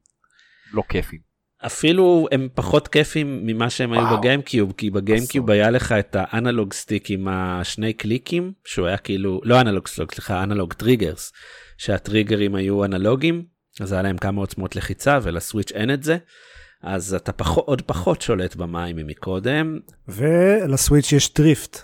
לא 0.73 0.83
כיפים. 0.89 1.32
אפילו 1.66 2.29
הם 2.33 2.48
פחות 2.55 2.88
כיפים 2.88 3.46
ממה 3.46 3.70
שהם 3.70 3.92
היו 3.92 4.18
ב 4.18 4.25
GameCube 4.25 4.73
כי 4.77 4.90
ב 4.90 4.97
GameCube 4.97 5.51
היה 5.51 5.70
לך 5.70 5.92
את 5.92 6.16
ה 6.18 6.26
analog 6.26 6.73
stick 6.73 7.11
עם 7.11 7.29
השני 7.31 7.92
קליקים 7.92 8.53
שהוא 8.64 8.87
היה 8.87 8.96
כאילו 8.96 9.40
לא 9.44 9.61
אנלוג 9.61 9.88
סטיק 9.88 10.14
סליחה 10.14 10.42
analog 10.42 10.73
triggers 10.73 11.33
שהטריגרים 11.79 12.55
היו 12.55 12.85
אנלוגים 12.85 13.44
אז 13.81 13.92
היה 13.92 14.03
להם 14.03 14.18
כמה 14.18 14.40
עוצמות 14.40 14.77
לחיצה 14.77 15.18
ול 15.23 15.35
Switch 15.35 15.73
אין 15.72 15.90
את 15.90 16.03
זה. 16.03 16.16
אז 16.83 17.14
אתה 17.14 17.33
פחות 17.33 17.64
עוד 17.66 17.83
פחות 17.83 18.22
שולט 18.22 18.57
במים 18.57 18.96
ממקודם. 18.96 19.79
ול 20.09 20.35
Switch 20.35 21.12
יש 21.12 21.35
drift. 21.35 21.79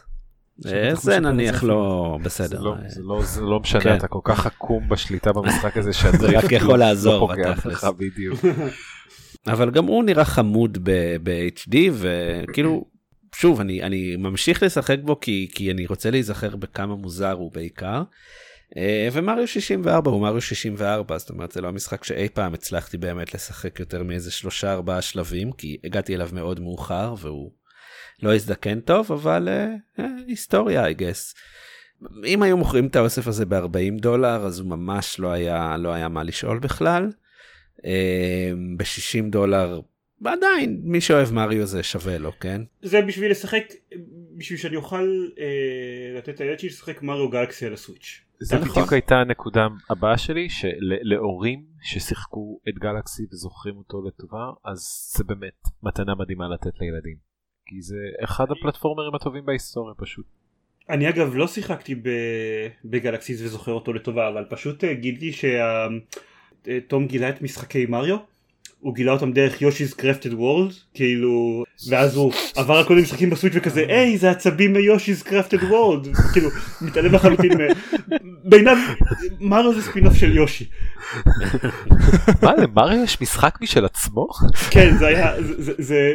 אה, 0.66 0.94
זה 0.94 1.20
נניח 1.20 1.64
לא 1.64 2.18
בסדר. 2.22 2.60
לא, 2.60 2.74
זה 2.86 3.00
לא, 3.02 3.22
זה 3.22 3.40
לא 3.40 3.60
משנה 3.60 3.80
כן. 3.80 3.96
אתה 3.96 4.08
כל 4.08 4.20
כך 4.24 4.46
עקום 4.46 4.88
בשליטה 4.88 5.32
במשחק 5.32 5.76
הזה 5.76 5.92
שה 5.98 6.18
drift 6.18 6.52
לעזור. 6.78 7.28
לא 7.28 7.34
פוגע 7.34 7.50
לך 7.64 7.84
בדיוק. 7.98 8.40
אבל 9.52 9.70
גם 9.70 9.84
הוא 9.84 10.04
נראה 10.04 10.24
חמוד 10.24 10.78
ב-HD 11.22 11.76
וכאילו 11.92 12.84
שוב 13.34 13.60
אני 13.60 13.82
אני 13.82 14.16
ממשיך 14.16 14.62
לשחק 14.62 14.98
בו 15.02 15.20
כי 15.20 15.48
כי 15.54 15.70
אני 15.70 15.86
רוצה 15.86 16.10
להיזכר 16.10 16.56
בכמה 16.56 16.94
מוזר 16.96 17.32
הוא 17.32 17.52
בעיקר. 17.52 18.02
אה, 18.76 19.08
ומריו 19.12 19.46
64 19.46 20.10
הוא 20.10 20.20
מריו 20.20 20.40
64 20.40 21.18
זאת 21.18 21.30
אומרת 21.30 21.52
זה 21.52 21.60
לא 21.60 21.68
המשחק 21.68 22.04
שאי 22.04 22.28
פעם 22.28 22.54
הצלחתי 22.54 22.98
באמת 22.98 23.34
לשחק 23.34 23.80
יותר 23.80 24.02
מאיזה 24.02 24.30
שלושה 24.30 24.72
ארבעה 24.72 25.02
שלבים 25.02 25.52
כי 25.52 25.76
הגעתי 25.84 26.14
אליו 26.14 26.28
מאוד 26.32 26.60
מאוחר 26.60 27.14
והוא 27.18 27.50
לא 28.22 28.34
הזדקן 28.34 28.80
טוב 28.80 29.12
אבל 29.12 29.48
uh, 29.48 30.00
uh, 30.00 30.02
היסטוריה 30.26 30.88
I 30.90 30.92
guess. 30.92 31.34
אם 32.26 32.42
היו 32.42 32.56
מוכרים 32.56 32.86
את 32.86 32.96
האוסף 32.96 33.26
הזה 33.26 33.46
ב-40 33.46 34.00
דולר 34.00 34.46
אז 34.46 34.58
הוא 34.58 34.68
ממש 34.68 35.20
לא 35.20 35.28
היה 35.28 35.76
לא 35.76 35.92
היה 35.92 36.08
מה 36.08 36.22
לשאול 36.22 36.58
בכלל. 36.58 37.10
אמ, 37.84 38.76
ב-60 38.76 39.30
דולר 39.30 39.80
עדיין 40.24 40.80
מי 40.82 41.00
שאוהב 41.00 41.32
מריו 41.32 41.66
זה 41.66 41.82
שווה 41.82 42.18
לו 42.18 42.32
כן 42.40 42.60
זה 42.82 43.02
בשביל 43.02 43.30
לשחק 43.30 43.64
בשביל 44.36 44.58
שאני 44.58 44.76
אוכל 44.76 45.28
אה, 45.38 46.18
לתת 46.18 46.40
לילד 46.40 46.58
שלי 46.58 46.68
לשחק 46.68 47.02
מריו 47.02 47.28
גלקסי 47.30 47.66
על 47.66 47.72
הסוויץ'. 47.72 48.20
זה 48.40 48.56
בדיוק 48.58 48.92
הייתה 48.92 49.16
הנקודה 49.16 49.66
הבאה 49.90 50.18
שלי 50.18 50.48
שלהורים 50.50 51.64
ששיחקו 51.82 52.60
את 52.68 52.78
גלקסי 52.78 53.22
וזוכרים 53.32 53.76
אותו 53.76 54.02
לטובה 54.02 54.50
אז 54.64 55.12
זה 55.16 55.24
באמת 55.24 55.62
מתנה 55.82 56.14
מדהימה 56.14 56.48
לתת 56.48 56.80
לילדים. 56.80 57.16
כי 57.66 57.82
זה 57.82 57.96
אחד 58.24 58.44
הפלטפורמרים 58.50 59.14
הטובים 59.14 59.46
בהיסטוריה 59.46 59.94
פשוט. 59.94 60.26
אני 60.90 61.08
אגב 61.08 61.34
לא 61.34 61.46
שיחקתי 61.46 62.02
בגלקסיס 62.84 63.40
וזוכר 63.42 63.72
אותו 63.72 63.92
לטובה 63.92 64.28
אבל 64.28 64.44
פשוט 64.50 64.84
אה, 64.84 64.94
גיליתי 64.94 65.32
שה... 65.32 65.86
תום 66.88 67.06
גילה 67.06 67.28
את 67.28 67.42
משחקי 67.42 67.86
מריו 67.86 68.16
הוא 68.80 68.94
גילה 68.94 69.12
אותם 69.12 69.32
דרך 69.32 69.62
יושי's 69.62 69.94
קרפטד 69.96 70.34
וורלד 70.34 70.72
כאילו 70.94 71.64
ואז 71.88 72.16
הוא 72.16 72.32
עבר 72.56 72.74
על 72.74 72.84
כל 72.84 72.94
מיני 72.94 73.02
משחקים 73.02 73.30
בסוויץ' 73.30 73.52
וכזה 73.56 73.84
היי 73.88 74.18
זה 74.18 74.30
עצבים 74.30 74.76
מיושי's 74.76 75.24
קרפטד 75.24 75.62
וורלד 75.62 76.08
כאילו 76.32 76.50
מתעלם 76.80 77.14
לחלוטין 77.14 77.50
בעיניו 78.44 78.76
מריו 79.40 79.74
זה 79.74 79.82
ספינוף 79.82 80.14
של 80.14 80.36
יושי. 80.36 80.64
מה 82.42 82.54
למריו 82.54 83.04
יש 83.04 83.20
משחק 83.20 83.58
משל 83.62 83.84
עצמו? 83.84 84.28
כן 84.70 84.96
זה 84.98 85.06
היה 85.06 85.32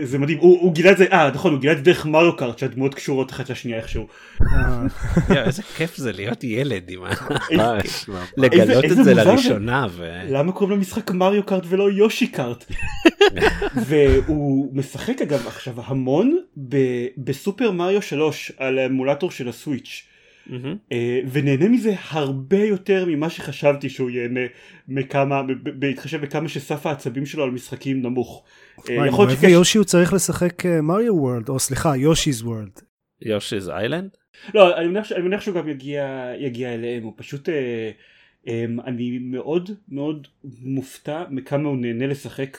זה 0.04 0.17
מדהים 0.17 0.38
הוא 0.38 0.73
גילה 0.73 0.91
את 0.91 0.97
זה 0.97 1.06
אה 1.12 1.32
נכון 1.34 1.52
הוא 1.52 1.62
גילה 1.62 1.73
את 1.73 1.78
זה 1.78 1.84
דרך 1.84 2.06
מריו 2.06 2.38
קארט 2.38 2.58
שהדמויות 2.58 2.93
קשורות 2.93 3.32
אחת 3.32 3.49
לשנייה 3.49 3.78
איכשהו. 3.78 4.08
איזה 5.30 5.63
כיף 5.78 5.95
זה 5.95 6.12
להיות 6.12 6.43
ילד 6.43 6.89
עם 6.89 7.02
לגלות 8.38 8.86
את 8.86 9.04
זה 9.04 9.13
לראשונה. 9.13 9.88
למה 10.30 10.52
קוראים 10.52 10.78
למשחק 10.78 11.12
מריו 11.12 11.43
קארט 11.43 11.63
ולא 11.69 11.91
יושי 11.91 12.28
קארט? 12.28 12.53
והוא 13.88 14.76
משחק 14.76 15.22
אגב 15.22 15.48
עכשיו 15.48 15.74
המון 15.86 16.38
בסופר 17.18 17.72
מריו 17.72 18.02
3 18.02 18.52
על 18.58 18.80
האמולטור 18.80 19.32
של 19.32 19.50
הסוויץ'. 19.50 20.08
Mm-hmm. 20.48 20.96
ונהנה 21.32 21.70
מזה 21.70 21.94
הרבה 22.10 22.58
יותר 22.58 23.06
ממה 23.08 23.30
שחשבתי 23.30 23.89
שהוא 23.89 24.10
ייהנה 24.10 24.39
מכמה 24.88 25.42
בהתחשב 25.80 26.22
בכמה 26.22 26.50
שסף 26.50 26.86
העצבים 26.86 27.26
שלו 27.26 27.44
על 27.44 27.52
משחקים 27.52 28.02
נמוך. 28.02 28.44
אה, 28.89 29.08
יכול 29.08 29.28
להיות 29.28 29.44
יושי 29.44 29.78
הוא 29.78 29.86
צריך 29.86 30.13
לשחק 30.13 30.66
מריו 30.66 31.16
וורלד 31.16 31.50
או 31.50 31.60
סליחה 31.60 31.94
יושי's 31.96 32.44
וורלד. 32.44 32.80
יושי's 33.26 33.72
איילנד? 33.72 34.10
לא 34.54 34.78
אני 34.78 34.88
מניח, 34.88 35.12
אני 35.12 35.22
מניח 35.22 35.42
שהוא 35.42 35.56
גם 35.56 35.70
יגיע 35.70 36.32
יגיע 36.39 36.74
אליהם 36.74 37.04
הוא 37.04 37.13
פשוט 37.16 37.50
אה, 37.50 37.56
אה, 37.56 37.92
אני 38.86 39.19
מאוד 39.21 39.71
מאוד 39.89 40.27
מופתע 40.62 41.23
מכמה 41.29 41.69
הוא 41.69 41.77
נהנה 41.77 42.08
לשחק 42.08 42.58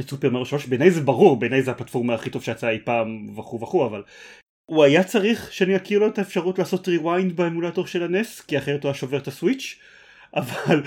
את 0.00 0.08
סופר 0.08 0.30
מריו 0.30 0.46
3 0.46 0.66
בעיניי 0.66 0.90
זה 0.90 1.00
ברור 1.00 1.36
בעיניי 1.36 1.62
זה 1.62 1.70
הפלטפורמה 1.70 2.14
הכי 2.14 2.30
טוב 2.30 2.42
שיצאה 2.42 2.70
אי 2.70 2.78
פעם 2.84 3.38
וכו' 3.38 3.60
וכו' 3.60 3.86
אבל 3.86 4.02
הוא 4.66 4.84
היה 4.84 5.04
צריך 5.04 5.52
שאני 5.52 5.76
אכיר 5.76 5.98
לו 5.98 6.06
את 6.06 6.18
האפשרות 6.18 6.58
לעשות 6.58 6.88
rewind 6.88 7.32
באמולטור 7.34 7.86
של 7.86 8.02
הנס 8.02 8.40
כי 8.40 8.58
אחרת 8.58 8.82
הוא 8.82 8.88
היה 8.88 8.94
שובר 8.94 9.18
את 9.18 9.28
הסוויץ' 9.28 9.78
אבל 10.34 10.82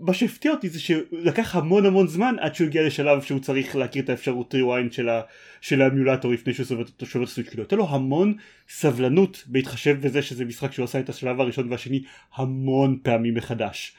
מה 0.00 0.14
שהפתיע 0.14 0.50
אותי 0.50 0.68
זה 0.68 0.80
שלקח 0.80 1.56
המון 1.56 1.86
המון 1.86 2.06
זמן 2.08 2.36
עד 2.40 2.54
שהוא 2.54 2.66
הגיע 2.66 2.86
לשלב 2.86 3.22
שהוא 3.22 3.40
צריך 3.40 3.76
להכיר 3.76 4.04
את 4.04 4.08
האפשרות 4.08 4.54
rewind 4.54 4.92
של, 4.92 5.08
ה, 5.08 5.20
של 5.60 5.82
האמיולטור 5.82 6.32
לפני 6.32 6.54
שהוא 6.54 6.66
שובר 6.66 6.82
את 6.82 7.02
הסוויץ' 7.02 7.48
כאילו 7.48 7.62
הייתה 7.62 7.76
לו 7.76 7.88
המון 7.88 8.34
סבלנות 8.68 9.44
בהתחשב 9.46 9.96
בזה 10.00 10.22
שזה 10.22 10.44
משחק 10.44 10.72
שהוא 10.72 10.84
עשה 10.84 11.00
את 11.00 11.08
השלב 11.08 11.40
הראשון 11.40 11.72
והשני 11.72 12.02
המון 12.34 12.98
פעמים 13.02 13.34
מחדש. 13.34 13.96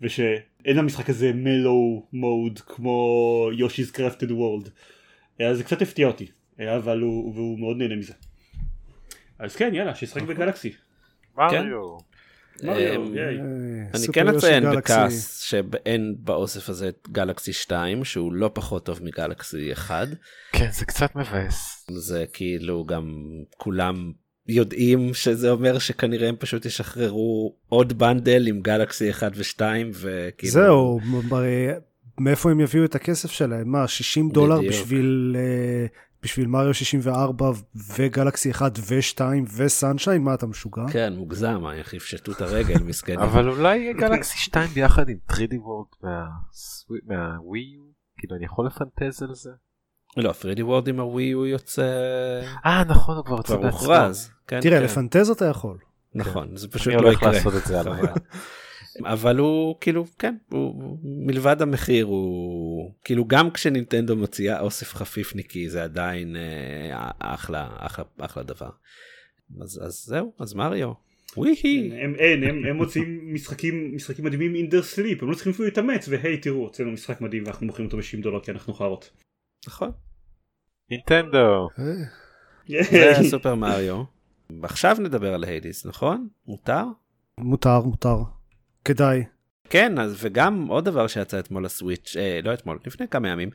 ושאין 0.00 0.76
למשחק 0.76 1.10
הזה 1.10 1.32
מלו 1.34 2.06
מוד 2.12 2.58
כמו 2.58 3.48
יושי's 3.58 3.96
crafted 3.96 4.30
world. 4.30 4.70
אז 5.40 5.56
זה 5.56 5.64
קצת 5.64 5.82
הפתיע 5.82 6.06
אותי. 6.06 6.26
אבל 6.68 7.00
הוא, 7.00 7.34
והוא 7.34 7.58
מאוד 7.58 7.76
נהנה 7.76 7.96
מזה. 7.96 8.12
אז 9.38 9.56
כן 9.56 9.74
יאללה 9.74 9.94
שישחק 9.94 10.22
נכון. 10.22 10.34
בגלקסי. 10.34 10.72
מריו. 11.36 11.96
אמ, 11.96 12.09
אני 12.64 14.06
כן 14.12 14.28
אציין 14.28 14.64
בכעס 14.76 15.40
שאין 15.40 16.14
באוסף 16.18 16.68
הזה 16.68 16.88
את 16.88 17.08
גלקסי 17.12 17.52
2 17.52 18.04
שהוא 18.04 18.32
לא 18.32 18.50
פחות 18.54 18.84
טוב 18.84 19.00
מגלקסי 19.02 19.72
1. 19.72 20.08
כן 20.52 20.68
זה 20.72 20.84
קצת 20.84 21.16
מבאס. 21.16 21.86
זה 21.90 22.24
כאילו 22.32 22.84
גם 22.84 23.24
כולם 23.56 24.12
יודעים 24.48 25.14
שזה 25.14 25.50
אומר 25.50 25.78
שכנראה 25.78 26.28
הם 26.28 26.36
פשוט 26.38 26.66
ישחררו 26.66 27.54
עוד 27.68 27.98
בנדל 27.98 28.46
עם 28.46 28.60
גלקסי 28.60 29.10
1 29.10 29.32
ו2 29.32 29.60
וכאילו 29.92 30.52
זהו 30.52 31.00
מאיפה 32.18 32.50
הם 32.50 32.60
יביאו 32.60 32.84
את 32.84 32.94
הכסף 32.94 33.30
שלהם 33.30 33.72
מה 33.72 33.88
60 33.88 34.30
דולר 34.30 34.60
בשביל 34.68 35.36
בשביל 36.22 36.46
מריו 36.46 36.74
64 36.74 37.50
וגלקסי 37.96 38.50
1 38.50 38.78
ו2 38.78 39.20
וסנשיין 39.56 40.22
מה 40.22 40.34
אתה 40.34 40.46
משוגע? 40.46 40.82
כן 40.92 41.12
מוגזם 41.12 41.62
איך 41.72 41.94
יפשטו 41.94 42.32
את 42.32 42.40
הרגל 42.40 42.82
מסכנים. 42.82 43.20
אבל 43.20 43.48
אולי 43.48 43.92
גלקסי 43.92 44.38
2 44.38 44.68
ביחד 44.68 45.08
עם 45.08 45.16
3D 45.30 45.52
World 45.52 46.06
מהווי 47.06 47.76
כאילו 48.18 48.36
אני 48.36 48.44
יכול 48.44 48.66
לפנטז 48.66 49.22
על 49.22 49.34
זה. 49.34 49.50
לא 50.16 50.30
3D 50.30 50.58
World 50.58 50.88
עם 50.88 51.00
הווי 51.00 51.30
הוא 51.30 51.46
יוצא. 51.46 51.82
אה 52.66 52.84
נכון 52.84 53.16
הוא 53.16 53.24
כבר 53.24 53.36
יוצא 53.36 53.56
בעצמו. 53.56 53.94
כן, 54.46 54.60
תראה 54.60 54.80
לפנטז 54.80 55.30
אתה 55.30 55.44
יכול. 55.44 55.78
נכון 56.14 56.56
זה 56.56 56.68
פשוט 56.68 56.94
לא 56.94 57.12
יקרה. 57.12 57.32
אבל 59.04 59.38
הוא 59.38 59.76
כאילו 59.80 60.04
כן 60.18 60.36
הוא 60.50 60.98
מלבד 61.02 61.62
המחיר 61.62 62.06
הוא 62.06 62.94
כאילו 63.04 63.24
גם 63.24 63.50
כשנינטנדו 63.50 64.16
מוציאה 64.16 64.60
אוסף 64.60 64.94
חפיפניקי 64.94 65.68
זה 65.68 65.84
עדיין 65.84 66.36
אה, 66.36 67.10
אחלה 67.18 67.68
אחלה 67.78 68.04
אחלה 68.18 68.42
דבר. 68.42 68.70
אז, 69.62 69.80
אז 69.86 70.04
זהו 70.06 70.32
אז 70.38 70.54
מריו. 70.54 70.92
הם 71.92 72.14
אין 72.14 72.44
הם, 72.44 72.64
הם 72.64 72.76
מוציאים 72.76 73.34
משחקים 73.34 73.94
משחקים 73.94 74.24
מדהימים 74.24 74.54
in 74.54 74.70
their 74.72 74.96
sleep 74.96 75.22
הם 75.22 75.30
לא 75.30 75.34
צריכים 75.34 75.52
אפילו 75.52 75.68
להתאמץ 75.68 76.08
והי 76.08 76.38
תראו 76.38 76.56
הוצאנו 76.56 76.92
משחק 76.92 77.20
מדהים 77.20 77.42
ואנחנו 77.44 77.66
מוכרים 77.66 77.86
אותו 77.86 77.96
ב-60 77.96 78.22
דולר 78.22 78.40
כי 78.40 78.50
אנחנו 78.50 78.74
חארות. 78.74 79.10
נכון. 79.66 79.90
נינטנדו. 80.90 81.68
זה 82.68 83.30
Super 83.30 83.54
Mario. 83.54 84.02
עכשיו 84.62 84.96
נדבר 85.00 85.34
על 85.34 85.44
Hades 85.44 85.86
נכון? 85.86 86.28
מותר? 86.46 86.84
מותר 87.38 87.80
מותר. 87.80 88.39
כדאי. 88.84 89.24
כן 89.70 89.98
אז 89.98 90.16
וגם 90.18 90.66
עוד 90.66 90.84
דבר 90.84 91.06
שיצא 91.06 91.38
אתמול 91.38 91.64
ל 91.64 91.71
Switch 91.71 92.16
אה, 92.18 92.40
לא 92.42 92.54
אתמול 92.54 92.78
לפני 92.86 93.08
כמה 93.08 93.28
ימים 93.28 93.50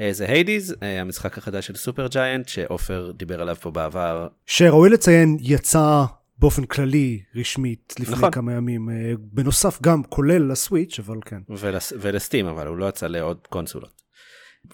אה, 0.00 0.12
זה 0.12 0.26
Hades 0.28 0.76
אה, 0.82 1.00
המשחק 1.00 1.38
החדש 1.38 1.66
של 1.66 1.76
Supergiant 1.76 2.48
שעופר 2.48 3.12
דיבר 3.16 3.40
עליו 3.40 3.56
פה 3.56 3.70
בעבר. 3.70 4.28
שראוי 4.46 4.90
לציין 4.90 5.36
יצא 5.40 6.04
באופן 6.38 6.64
כללי 6.64 7.20
רשמית 7.34 7.94
לפני 8.00 8.14
נכון. 8.14 8.30
כמה 8.30 8.52
ימים 8.52 8.90
אה, 8.90 9.12
בנוסף 9.18 9.82
גם 9.82 10.02
כולל 10.02 10.52
לסוויץ' 10.52 10.98
אבל 10.98 11.18
כן. 11.24 11.40
ולס, 11.48 11.92
ולסטים 12.00 12.46
אבל 12.46 12.66
הוא 12.66 12.76
לא 12.76 12.88
יצא 12.88 13.06
לעוד 13.06 13.46
קונסולות. 13.50 14.02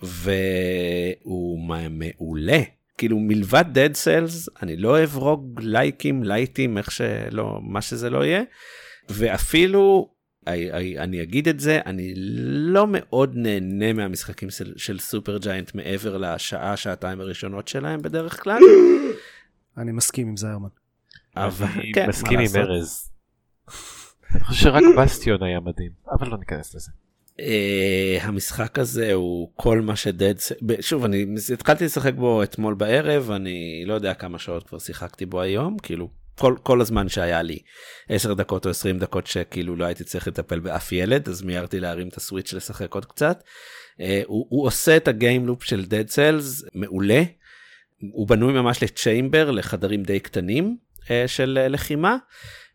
והוא 0.03 1.69
מעולה 1.91 2.61
כאילו 2.99 3.19
מלבד 3.19 3.65
dead 3.75 3.95
cells 3.95 4.63
אני 4.63 4.77
לא 4.77 4.89
אוהב 4.89 5.17
רוג 5.17 5.61
לייקים 5.63 6.23
לייטים 6.25 6.79
איך 6.79 6.91
שלא 6.91 7.59
מה 7.63 7.83
שזה 7.83 8.11
לא 8.11 8.25
יהיה. 8.25 8.43
ואפילו 9.09 10.15
אני 10.99 11.23
אגיד 11.23 11.49
את 11.49 11.61
זה 11.61 11.81
אני 11.87 12.13
לא 12.47 12.87
מאוד 12.89 13.33
נהנה 13.35 13.93
מהמשחקים 13.93 14.51
של, 14.51 14.73
של 14.77 14.99
סופר 14.99 15.39
ג'יינט 15.39 15.75
מעבר 15.75 16.17
לשעה 16.17 16.77
שעתיים 16.77 17.21
הראשונות 17.21 17.69
שלהם 17.69 18.03
בדרך 18.03 18.43
כלל. 18.43 18.59
אני 19.79 19.93
מסכים 19.93 20.29
עם 20.29 20.37
זיירמן. 20.37 20.69
אבל 21.37 21.67
כן, 21.95 22.09
מסכים 22.09 22.39
עם 22.39 22.51
ארז. 22.57 23.11
אני 24.35 24.45
חושב 24.45 24.63
שרק 24.63 24.83
בסטיון 24.99 25.43
היה 25.43 25.61
מדהים 25.61 25.91
אבל 26.13 26.29
לא 26.29 26.39
ניכנס 26.39 26.75
לזה. 26.75 26.91
Uh, 27.41 28.23
המשחק 28.23 28.79
הזה 28.79 29.13
הוא 29.13 29.51
כל 29.57 29.81
מה 29.81 29.97
שדד 29.97 30.35
שוב 30.81 31.05
אני 31.05 31.27
התחלתי 31.53 31.85
לשחק 31.85 32.15
בו 32.15 32.43
אתמול 32.43 32.75
בערב 32.75 33.31
אני 33.31 33.85
לא 33.87 33.95
יודע 33.95 34.15
כמה 34.15 34.39
שעות 34.39 34.69
כבר 34.69 34.79
שיחקתי 34.79 35.27
בו 35.27 35.41
היום 35.41 35.77
כאילו 35.79 36.09
כל, 36.39 36.57
כל 36.63 36.81
הזמן 36.81 37.09
שהיה 37.09 37.43
לי 37.43 37.59
10 38.09 38.35
דקות 38.35 38.67
או 38.67 38.71
20 38.71 38.99
דקות 38.99 39.27
שכאילו 39.27 39.77
לא 39.77 39.85
הייתי 39.85 40.05
צריך 40.05 40.29
לטפל 40.29 40.61
באף 40.61 40.93
ילד 40.93 41.29
אז 41.29 41.43
מיהרתי 41.43 41.81
להרים 41.81 42.09
את 42.09 42.17
הסוויץ' 42.17 42.53
לשחק 42.53 42.95
עוד 42.95 43.05
קצת. 43.05 43.43
Uh, 43.43 44.01
הוא, 44.27 44.47
הוא 44.49 44.67
עושה 44.67 44.97
את 44.97 45.09
הגיימלופ 45.09 45.65
של 45.65 45.85
Dead 45.91 46.13
Cells 46.13 46.69
מעולה. 46.75 47.23
הוא 48.13 48.29
בנוי 48.29 48.53
ממש 48.53 48.83
לצ'יימבר 48.83 49.51
לחדרים 49.51 50.03
די 50.03 50.21
קטנים 50.21 50.77
uh, 51.01 51.07
של 51.27 51.59
uh, 51.65 51.69
לחימה 51.69 52.17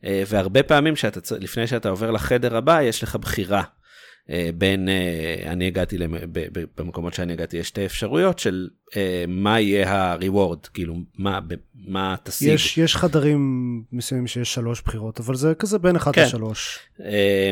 uh, 0.01 0.05
והרבה 0.27 0.63
פעמים 0.63 0.95
שאתה 0.95 1.35
לפני 1.39 1.67
שאתה 1.67 1.89
עובר 1.89 2.11
לחדר 2.11 2.55
הבא 2.55 2.81
יש 2.81 3.03
לך 3.03 3.15
בחירה 3.15 3.63
בין 4.57 4.89
אה, 4.89 5.51
אני 5.51 5.67
הגעתי 5.67 5.97
במקומות 6.77 7.13
שאני 7.13 7.33
הגעתי 7.33 7.57
יש 7.57 7.67
שתי 7.67 7.85
אפשרויות 7.85 8.39
של 8.39 8.67
אה, 8.97 9.23
מה 9.27 9.59
יהיה 9.59 9.93
ה-reward 9.93 10.69
כאילו 10.73 10.95
מה 11.17 11.39
מה 11.75 12.15
תשיג. 12.23 12.53
יש 12.53 12.77
יש 12.77 12.95
חדרים 12.95 13.83
מסוימים 13.91 14.27
שיש 14.27 14.53
שלוש 14.53 14.81
בחירות 14.81 15.19
אבל 15.19 15.35
זה 15.35 15.53
כזה 15.55 15.79
בין 15.79 15.95
אחד 15.95 16.11
כן. 16.11 16.23
לשלוש. 16.23 16.79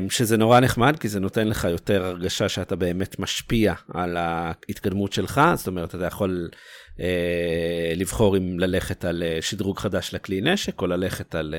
שזה 0.09 0.37
נורא 0.37 0.59
נחמד 0.59 0.99
כי 0.99 1.07
זה 1.07 1.19
נותן 1.19 1.47
לך 1.47 1.63
יותר 1.63 2.05
הרגשה 2.05 2.49
שאתה 2.49 2.75
באמת 2.75 3.19
משפיע 3.19 3.73
על 3.93 4.17
ההתקדמות 4.17 5.13
שלך 5.13 5.41
זאת 5.55 5.67
אומרת 5.67 5.95
אתה 5.95 6.05
יכול 6.05 6.49
לבחור 7.95 8.37
אם 8.37 8.59
ללכת 8.59 9.05
על 9.05 9.23
שדרוג 9.41 9.79
חדש 9.79 10.13
לכלי 10.13 10.41
נשק 10.41 10.81
או 10.81 10.87
ללכת 10.87 11.35
על. 11.35 11.55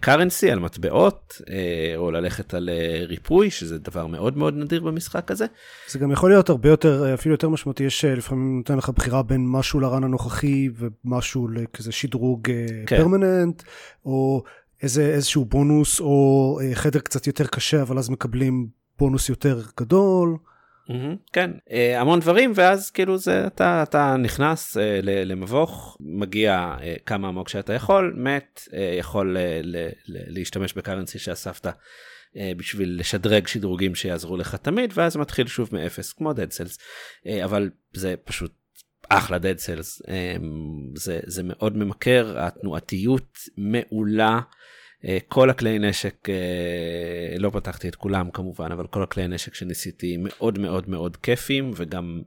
קרנסי 0.00 0.50
על 0.50 0.58
מטבעות 0.58 1.40
אה, 1.50 1.92
או 1.96 2.10
ללכת 2.10 2.54
על 2.54 2.68
אה, 2.68 3.04
ריפוי 3.06 3.50
שזה 3.50 3.78
דבר 3.78 4.06
מאוד 4.06 4.36
מאוד 4.36 4.54
נדיר 4.56 4.82
במשחק 4.82 5.30
הזה. 5.30 5.46
זה 5.88 5.98
גם 5.98 6.12
יכול 6.12 6.30
להיות 6.30 6.48
הרבה 6.48 6.68
יותר 6.68 7.14
אפילו 7.14 7.34
יותר 7.34 7.48
משמעותי 7.48 7.84
יש 7.84 8.04
אה, 8.04 8.14
לפעמים 8.14 8.56
נותן 8.56 8.78
לך 8.78 8.88
בחירה 8.88 9.22
בין 9.22 9.48
משהו 9.48 9.80
לרן 9.80 10.04
הנוכחי 10.04 10.68
ומשהו 10.76 11.48
לכזה 11.48 11.92
שדרוג 11.92 12.48
כן. 12.86 12.96
פרמננט 12.96 13.62
או 14.04 14.42
איזה 14.82 15.06
איזשהו 15.06 15.44
בונוס 15.44 16.00
או 16.00 16.58
חדר 16.74 17.00
קצת 17.00 17.26
יותר 17.26 17.46
קשה 17.46 17.82
אבל 17.82 17.98
אז 17.98 18.10
מקבלים 18.10 18.68
בונוס 18.98 19.28
יותר 19.28 19.62
גדול. 19.80 20.36
כן 21.32 21.50
uh, 21.68 21.72
המון 21.96 22.20
דברים 22.20 22.52
ואז 22.54 22.90
כאילו 22.90 23.18
זה 23.18 23.46
אתה 23.46 23.82
אתה 23.82 24.16
נכנס 24.16 24.76
uh, 24.76 24.80
למבוך 25.04 25.96
מגיע 26.00 26.76
uh, 26.78 26.82
כמה 27.06 27.28
עמוק 27.28 27.48
שאתה 27.48 27.72
יכול 27.72 28.14
מת 28.16 28.60
יכול 28.98 29.36
להשתמש 30.06 30.72
בקרנסי 30.72 31.18
שאספת 31.18 31.66
בשביל 32.56 33.00
לשדרג 33.00 33.46
שדרוגים 33.46 33.94
שיעזרו 33.94 34.36
לך 34.36 34.54
תמיד 34.54 34.90
ואז 34.94 35.16
מתחיל 35.16 35.46
שוב 35.46 35.68
מאפס 35.72 36.12
כמו 36.12 36.32
dead 36.32 36.34
cells 36.34 36.78
אבל 37.44 37.70
זה 37.92 38.14
פשוט 38.24 38.52
אחלה 39.08 39.36
dead 39.36 39.58
cells 39.58 40.12
זה 40.96 41.20
זה 41.26 41.42
מאוד 41.42 41.76
ממכר 41.76 42.34
התנועתיות 42.38 43.38
מעולה. 43.56 44.40
אה, 45.08 45.18
כל 45.28 45.50
הכלי 45.50 45.78
נשק, 45.78 46.28
אה, 46.28 47.38
לא 47.38 47.50
פתחתי 47.50 47.88
את 47.88 47.94
כולם 47.94 48.30
כמובן, 48.30 48.72
אבל 48.72 48.86
כל 48.86 49.02
הכלי 49.02 49.28
נשק 49.28 49.54
שניסיתי 49.54 50.16
מאוד 50.18 50.58
מאוד 50.58 50.90
מאוד 50.90 51.16
כיפים 51.16 51.70
וגם 51.76 52.22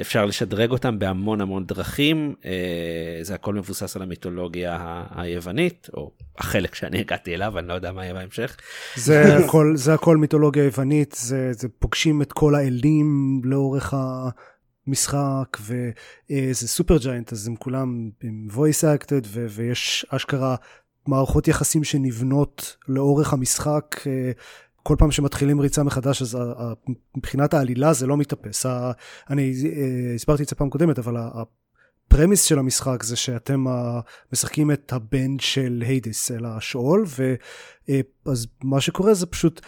אפשר 0.00 0.24
לשדרג 0.24 0.70
אותם 0.70 0.98
בהמון 0.98 1.40
המון 1.40 1.66
דרכים, 1.66 2.34
אה, 2.44 3.18
זה 3.22 3.34
הכל 3.34 3.54
מבוסס 3.54 3.96
על 3.96 4.02
המיתולוגיה 4.02 5.04
היוונית, 5.10 5.88
או 5.94 6.10
החלק 6.38 6.74
שאני 6.74 7.00
הגעתי 7.00 7.34
אליו, 7.34 7.58
אני 7.58 7.68
לא 7.68 7.74
יודע 7.74 7.92
מה 7.92 8.04
יהיה 8.04 8.14
בהמשך. 8.14 8.56
זה 8.96 9.22
הכל, 9.44 9.72
זה 9.76 9.94
הכל 9.94 10.16
מיתולוגיה 10.16 10.64
יוונית, 10.64 11.12
זה, 11.18 11.52
זה 11.52 11.68
פוגשים 11.78 12.22
את 12.22 12.32
כל 12.32 12.54
האלים 12.54 13.40
לאורך 13.44 13.94
ה... 13.94 14.28
משחק 14.86 15.58
וזה 15.60 16.68
סופר 16.68 16.98
ג'יינט 16.98 17.32
אז 17.32 17.48
הם 17.48 17.56
כולם 17.56 18.10
עם 18.22 18.48
voice 18.50 18.98
acted 18.98 19.24
ו- 19.26 19.46
ויש 19.50 20.06
אשכרה 20.08 20.56
מערכות 21.06 21.48
יחסים 21.48 21.84
שנבנות 21.84 22.76
לאורך 22.88 23.32
המשחק. 23.32 23.96
אה, 24.06 24.30
כל 24.82 24.96
פעם 24.98 25.10
שמתחילים 25.10 25.60
ריצה 25.60 25.82
מחדש 25.82 26.22
אז 26.22 26.38
מבחינת 27.16 27.54
העלילה 27.54 27.92
זה 27.92 28.06
לא 28.06 28.16
מתאפס. 28.16 28.66
אני 29.30 29.54
אה, 29.64 30.14
הסברתי 30.14 30.42
את 30.42 30.48
זה 30.48 30.54
פעם 30.56 30.70
קודמת 30.70 30.98
אבל 30.98 31.16
הפרמיס 31.16 32.42
של 32.42 32.58
המשחק 32.58 33.02
זה 33.02 33.16
שאתם 33.16 33.64
משחקים 34.32 34.70
את 34.70 34.92
הבן 34.92 35.38
של 35.38 35.82
היידיס 35.86 36.30
אל 36.30 36.44
השאול, 36.44 37.04
ואז 38.26 38.46
מה 38.62 38.80
שקורה 38.80 39.14
זה 39.14 39.26
פשוט 39.26 39.60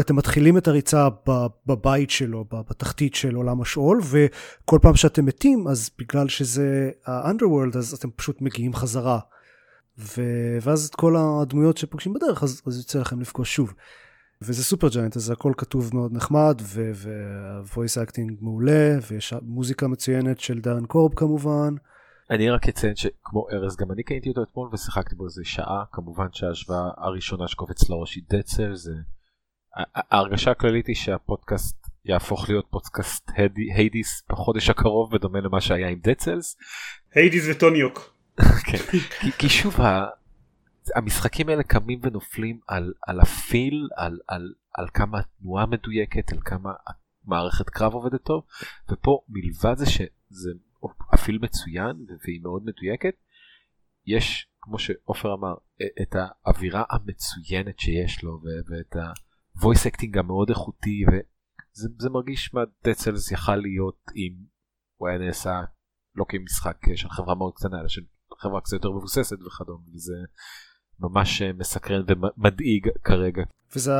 אתם 0.00 0.16
מתחילים 0.16 0.58
את 0.58 0.68
הריצה 0.68 1.08
בבית 1.66 2.10
שלו, 2.10 2.44
בתחתית 2.70 3.14
של 3.14 3.34
עולם 3.34 3.60
השאול, 3.60 4.00
וכל 4.02 4.78
פעם 4.82 4.94
שאתם 4.94 5.24
מתים, 5.24 5.68
אז 5.68 5.90
בגלל 5.98 6.28
שזה 6.28 6.90
ה-underworld, 7.06 7.78
אז 7.78 7.92
אתם 7.92 8.10
פשוט 8.10 8.40
מגיעים 8.40 8.74
חזרה. 8.74 9.18
ו... 9.98 10.22
ואז 10.62 10.86
את 10.86 10.94
כל 10.94 11.16
הדמויות 11.16 11.76
שפוגשים 11.76 12.12
בדרך, 12.12 12.42
אז, 12.42 12.62
אז 12.66 12.78
יוצא 12.78 12.98
לכם 12.98 13.20
לפגוש 13.20 13.54
שוב. 13.54 13.74
וזה 14.42 14.64
Supergiant, 14.64 15.16
אז 15.16 15.30
הכל 15.30 15.52
כתוב 15.56 15.90
מאוד 15.94 16.12
נחמד, 16.12 16.62
ו-voice 16.62 18.06
acting 18.06 18.32
מעולה, 18.40 18.98
ויש 19.10 19.34
מוזיקה 19.42 19.88
מצוינת 19.88 20.40
של 20.40 20.60
דארן 20.60 20.86
קורב 20.86 21.14
כמובן. 21.14 21.74
אני 22.30 22.50
רק 22.50 22.68
אציין 22.68 22.96
שכמו 22.96 23.46
ארז, 23.52 23.76
גם 23.76 23.92
אני 23.92 24.02
קניתי 24.02 24.28
אותו 24.28 24.42
אתמול 24.42 24.68
ושיחקתי 24.72 25.14
בו 25.14 25.24
איזה 25.24 25.42
שעה, 25.44 25.84
כמובן 25.92 26.26
שההשוואה 26.32 26.90
הראשונה 26.96 27.48
שקופץ 27.48 27.90
לראש 27.90 28.14
היא 28.14 28.24
Dead 28.30 28.46
Cells, 28.46 28.74
זה... 28.74 28.92
ההרגשה 29.94 30.50
הכללית 30.50 30.86
היא 30.86 30.96
שהפודקאסט 30.96 31.76
יהפוך 32.04 32.48
להיות 32.48 32.66
פודקאסט 32.70 33.30
Hades 33.74 34.22
בחודש 34.30 34.70
הקרוב 34.70 35.12
בדומה 35.12 35.40
למה 35.40 35.60
שהיה 35.60 35.88
עם 35.88 35.98
Dead 36.02 36.20
Cells. 36.20 36.56
Hades 37.14 37.44
ו 37.50 37.57
Tony 37.57 37.84
Hawk. 37.84 38.17
כן, 38.66 38.78
כי, 39.38 39.48
שוב 39.48 39.76
המשחקים 40.94 41.48
האלה 41.48 41.62
קמים 41.62 42.00
ונופלים 42.02 42.60
על, 43.06 43.20
הפיל, 43.20 43.88
על, 44.74 44.88
כמה 44.94 45.18
התנועה 45.18 45.66
מדויקת, 45.66 46.32
על 46.32 46.38
כמה 46.44 46.72
מערכת 47.24 47.70
קרב 47.70 47.92
עובדת 47.94 48.22
טוב, 48.22 48.44
ופה 48.92 49.20
מלבד 49.28 49.74
זה 49.76 49.86
שזה 49.86 50.50
הפיל 51.12 51.38
מצוין 51.42 52.06
והיא 52.24 52.40
מאוד 52.42 52.62
מדויקת, 52.64 53.14
יש, 54.06 54.46
כמו 54.60 54.78
שעופר 54.78 55.34
אמר, 55.34 55.54
את 56.02 56.14
האווירה 56.14 56.84
המצוינת 56.90 57.78
שיש 57.80 58.22
לו 58.22 58.40
ואת 58.42 58.96
ה-voice 58.96 59.92
acting 59.92 60.18
המאוד 60.18 60.48
איכותי, 60.48 61.04
וזה 61.06 62.10
מרגיש 62.10 62.54
מה 62.54 62.60
דצלס 62.84 63.32
יכל 63.32 63.56
להיות 63.56 64.00
אם 64.16 64.32
הוא 64.96 65.08
היה 65.08 65.18
נעשה 65.18 65.60
לא 66.14 66.24
כמשחק 66.28 66.76
של 66.94 67.08
חברה 67.08 67.34
מאוד 67.34 67.54
קטנה, 67.54 67.80
אלא 67.80 67.88
של 67.88 68.02
חברה 68.38 68.60
קצת 68.60 68.72
יותר 68.72 68.90
מבוססת 68.90 69.36
וכדומה, 69.46 69.84
וזה 69.94 70.16
ממש 71.00 71.42
אה, 71.42 71.52
מסקרן 71.52 72.02
ומדאיג 72.08 72.88
כרגע. 73.04 73.42
וזה 73.76 73.92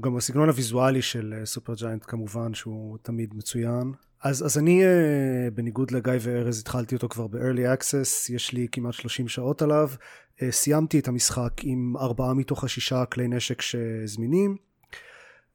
גם 0.00 0.16
הסגנון 0.16 0.48
הוויזואלי 0.48 1.02
של 1.02 1.34
סופר 1.44 1.72
אה, 1.72 1.78
ג'יינט 1.78 2.04
כמובן 2.06 2.54
שהוא 2.54 2.98
תמיד 3.02 3.34
מצוין. 3.34 3.92
אז, 4.22 4.46
אז 4.46 4.58
אני 4.58 4.84
אה, 4.84 5.50
בניגוד 5.54 5.90
לגיא 5.90 6.12
וארז 6.20 6.60
התחלתי 6.60 6.94
אותו 6.94 7.08
כבר 7.08 7.26
ב-early 7.26 7.78
access, 7.78 8.32
יש 8.34 8.52
לי 8.52 8.66
כמעט 8.72 8.94
30 8.94 9.28
שעות 9.28 9.62
עליו. 9.62 9.90
סיימתי 10.50 10.98
את 10.98 11.08
המשחק 11.08 11.52
עם 11.62 11.96
ארבעה 11.96 12.34
מתוך 12.34 12.64
השישה 12.64 13.04
כלי 13.04 13.28
נשק 13.28 13.60
שזמינים. 13.60 14.56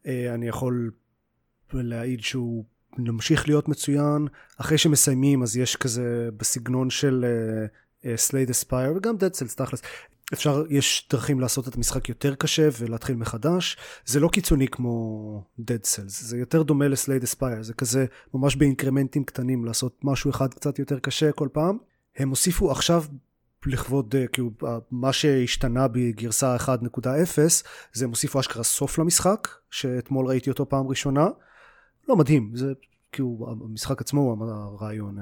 אני 0.06 0.48
יכול 0.48 0.91
להעיד 1.74 2.20
שהוא 2.22 2.65
ממשיך 2.98 3.48
להיות 3.48 3.70
מצוין. 3.70 4.28
אחרי 4.58 4.78
שמסיימים 4.78 5.43
אז 5.43 5.58
יש 5.58 5.76
כזה 5.76 6.30
בסגנון 6.38 6.89
של 6.89 7.26
Slay 8.16 8.35
the 8.35 8.50
Spire 8.50 8.94
וגם 8.96 9.18
Dead 9.18 9.34
Cells 9.34 9.56
תכלס 9.56 9.82
אפשר, 10.34 10.64
יש 10.70 11.08
דרכים 11.12 11.40
לעשות 11.40 11.68
את 11.68 11.76
המשחק 11.76 12.10
יותר 12.10 12.36
קשה 12.36 12.70
ולהתחיל 12.80 13.16
מחדש. 13.16 13.78
זה 14.06 14.20
לא 14.20 14.28
קיצוני 14.28 14.68
כמו 14.68 15.44
Dead 15.60 15.86
Cells, 15.86 16.08
זה 16.08 16.38
יותר 16.38 16.64
דומה 16.64 16.88
ל 16.88 16.92
Slay 16.92 17.10
the 17.10 17.24
Spire, 17.24 17.63
זה 17.64 17.74
כזה 17.74 18.06
ממש 18.34 18.56
באינקרמנטים 18.56 19.24
קטנים 19.24 19.66
לעשות 19.66 20.00
משהו 20.04 20.30
אחד 20.30 20.54
קצת 20.54 20.80
יותר 20.80 21.00
קשה 21.00 21.32
כל 21.32 21.48
פעם. 21.54 21.78
הם 22.18 22.30
הוסיפו 22.30 22.72
עכשיו 22.72 23.04
לכבוד, 23.66 24.16
אה, 24.16 24.28
כאילו, 24.28 24.52
מה 24.92 25.14
שהשתנה 25.14 25.88
בגרסה 25.88 26.56
1.0, 26.56 27.64
זה 27.94 28.06
הם 28.06 28.10
הוסיפו 28.10 28.40
אשכרה 28.40 28.64
סוף 28.64 28.98
למשחק, 28.98 29.48
שאתמול 29.72 30.28
ראיתי 30.28 30.50
אותו 30.50 30.70
פעם 30.70 30.88
ראשונה. 30.88 31.28
לא 32.10 32.16
מדהים, 32.16 32.52
זה 32.56 32.74
כאילו, 33.12 33.48
המשחק 33.50 34.02
עצמו 34.02 34.22
הוא 34.22 34.46
הרעיון, 34.50 35.18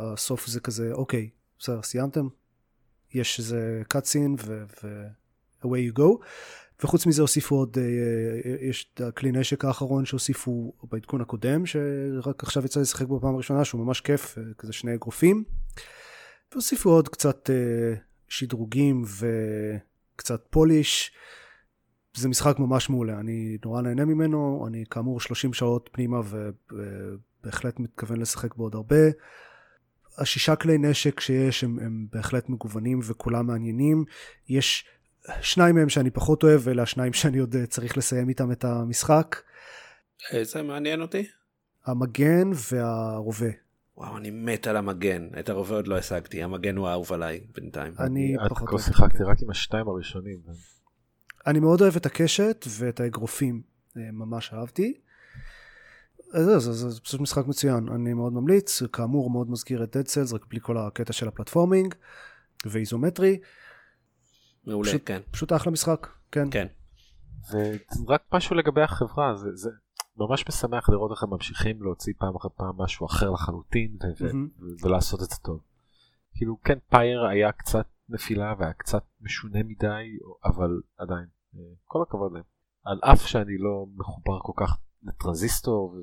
הסוף 0.00 0.46
זה 0.46 0.60
כזה, 0.60 0.92
אוקיי, 0.92 1.30
בסדר, 1.58 1.82
סיימתם? 1.82 2.28
יש 3.14 3.38
איזה 3.38 3.82
קאטסין 3.88 4.36
ו-away 4.38 5.92
you 5.92 5.98
go. 5.98 6.24
וחוץ 6.82 7.06
מזה 7.06 7.22
הוסיפו 7.22 7.54
עוד, 7.56 7.78
אה, 7.78 8.68
יש 8.68 8.90
את 8.94 9.00
הכלי 9.00 9.32
נשק 9.32 9.64
האחרון 9.64 10.04
שהוסיפו 10.04 10.72
בעדכון 10.90 11.20
הקודם, 11.20 11.66
שרק 11.66 12.42
עכשיו 12.42 12.64
יצא 12.64 12.80
לשחק 12.80 13.06
בו 13.06 13.18
בפעם 13.18 13.34
הראשונה, 13.34 13.64
שהוא 13.64 13.84
ממש 13.84 14.00
כיף, 14.00 14.38
אה, 14.38 14.42
כזה 14.58 14.72
שני 14.72 14.94
אגרופים. 14.94 15.44
והוסיפו 16.52 16.90
עוד 16.90 17.08
קצת 17.08 17.50
אה, 17.50 17.94
שדרוגים 18.28 19.04
וקצת 20.14 20.46
פוליש. 20.50 21.12
זה 22.16 22.28
משחק 22.28 22.58
ממש 22.58 22.90
מעולה, 22.90 23.20
אני 23.20 23.58
נורא 23.64 23.82
נהנה 23.82 24.04
ממנו, 24.04 24.64
אני 24.68 24.84
כאמור 24.90 25.20
30 25.20 25.52
שעות 25.52 25.90
פנימה 25.92 26.20
ובהחלט 26.24 27.80
מתכוון 27.80 28.20
לשחק 28.20 28.54
בו 28.54 28.62
עוד 28.62 28.74
הרבה. 28.74 28.96
השישה 30.18 30.56
כלי 30.56 30.78
נשק 30.78 31.20
שיש 31.20 31.64
הם, 31.64 31.78
הם 31.78 32.06
בהחלט 32.12 32.48
מגוונים 32.48 33.00
וכולם 33.04 33.46
מעניינים. 33.46 34.04
יש 34.48 34.84
שניים 35.40 35.74
מהם 35.74 35.88
שאני 35.88 36.10
פחות 36.10 36.42
אוהב, 36.42 36.60
ואלה 36.64 36.82
השניים 36.82 37.12
שאני 37.12 37.38
עוד 37.38 37.56
אה, 37.56 37.66
צריך 37.66 37.98
לסיים 37.98 38.28
איתם 38.28 38.52
את 38.52 38.64
המשחק. 38.64 39.36
איזה 40.30 40.62
מעניין 40.62 41.00
אותי? 41.00 41.26
המגן 41.86 42.50
והרובה. 42.72 43.46
וואו, 43.96 44.16
אני 44.16 44.30
מת 44.30 44.66
על 44.66 44.76
המגן. 44.76 45.28
את 45.38 45.48
הרובה 45.48 45.74
עוד 45.74 45.88
לא 45.88 45.98
השגתי, 45.98 46.42
המגן 46.42 46.76
הוא 46.76 46.88
האהוב 46.88 47.12
עליי 47.12 47.40
בינתיים. 47.54 47.92
אני 47.98 48.36
פחות 48.48 48.68
אוהב. 48.68 48.80
שיחקתי 48.80 49.22
רק 49.22 49.42
עם 49.42 49.50
השתיים 49.50 49.88
הראשונים. 49.88 50.38
אני 51.46 51.60
מאוד 51.60 51.80
אוהב 51.80 51.96
את 51.96 52.06
הקשת 52.06 52.64
ואת 52.68 53.00
האגרופים, 53.00 53.62
אה, 53.96 54.02
ממש 54.12 54.52
אהבתי. 54.52 54.94
זה, 56.42 56.58
זה, 56.58 56.72
זה, 56.72 56.90
זה 56.90 57.00
פשוט 57.00 57.20
משחק 57.20 57.46
מצוין, 57.46 57.88
אני 57.88 58.14
מאוד 58.14 58.32
ממליץ, 58.32 58.82
כאמור 58.82 59.30
מאוד 59.30 59.50
מזכיר 59.50 59.84
את 59.84 59.96
Dead 59.96 60.08
Cells, 60.08 60.34
רק 60.34 60.46
בלי 60.46 60.60
כל 60.60 60.78
הקטע 60.78 61.12
של 61.12 61.28
הפלטפורמינג 61.28 61.94
ואיזומטרי. 62.66 63.40
מעולה, 64.66 64.88
פשוט, 64.88 65.02
כן. 65.06 65.20
פשוט 65.30 65.52
אחלה 65.52 65.72
משחק, 65.72 66.06
כן. 66.32 66.48
כן. 66.50 66.66
ורק 68.06 68.22
משהו 68.32 68.56
לגבי 68.56 68.82
החברה, 68.82 69.36
זה, 69.36 69.48
זה 69.54 69.70
ממש 70.16 70.44
משמח 70.48 70.88
לראות 70.88 71.10
איך 71.10 71.22
הם 71.22 71.30
ממשיכים 71.30 71.82
להוציא 71.82 72.12
פעם 72.18 72.36
אחר 72.36 72.48
פעם 72.56 72.78
משהו 72.78 73.06
אחר 73.06 73.30
לחלוטין 73.30 73.96
ו- 74.20 74.30
mm-hmm. 74.30 74.84
ולעשות 74.84 75.22
את 75.22 75.30
זה 75.30 75.36
טוב. 75.36 75.60
כאילו 76.34 76.60
כן 76.64 76.78
פייר 76.90 77.24
היה 77.24 77.52
קצת 77.52 77.86
נפילה 78.08 78.54
והיה 78.58 78.72
קצת 78.72 79.04
משונה 79.20 79.62
מדי, 79.62 80.18
אבל 80.44 80.80
עדיין, 80.98 81.26
אה, 81.56 81.60
כל 81.84 82.02
הכבוד 82.02 82.32
להם. 82.32 82.42
על 82.84 83.00
אף 83.02 83.26
שאני 83.26 83.58
לא 83.58 83.86
מחובר 83.96 84.38
כל 84.42 84.52
כך 84.56 84.78
לטרנזיסטור 85.04 85.96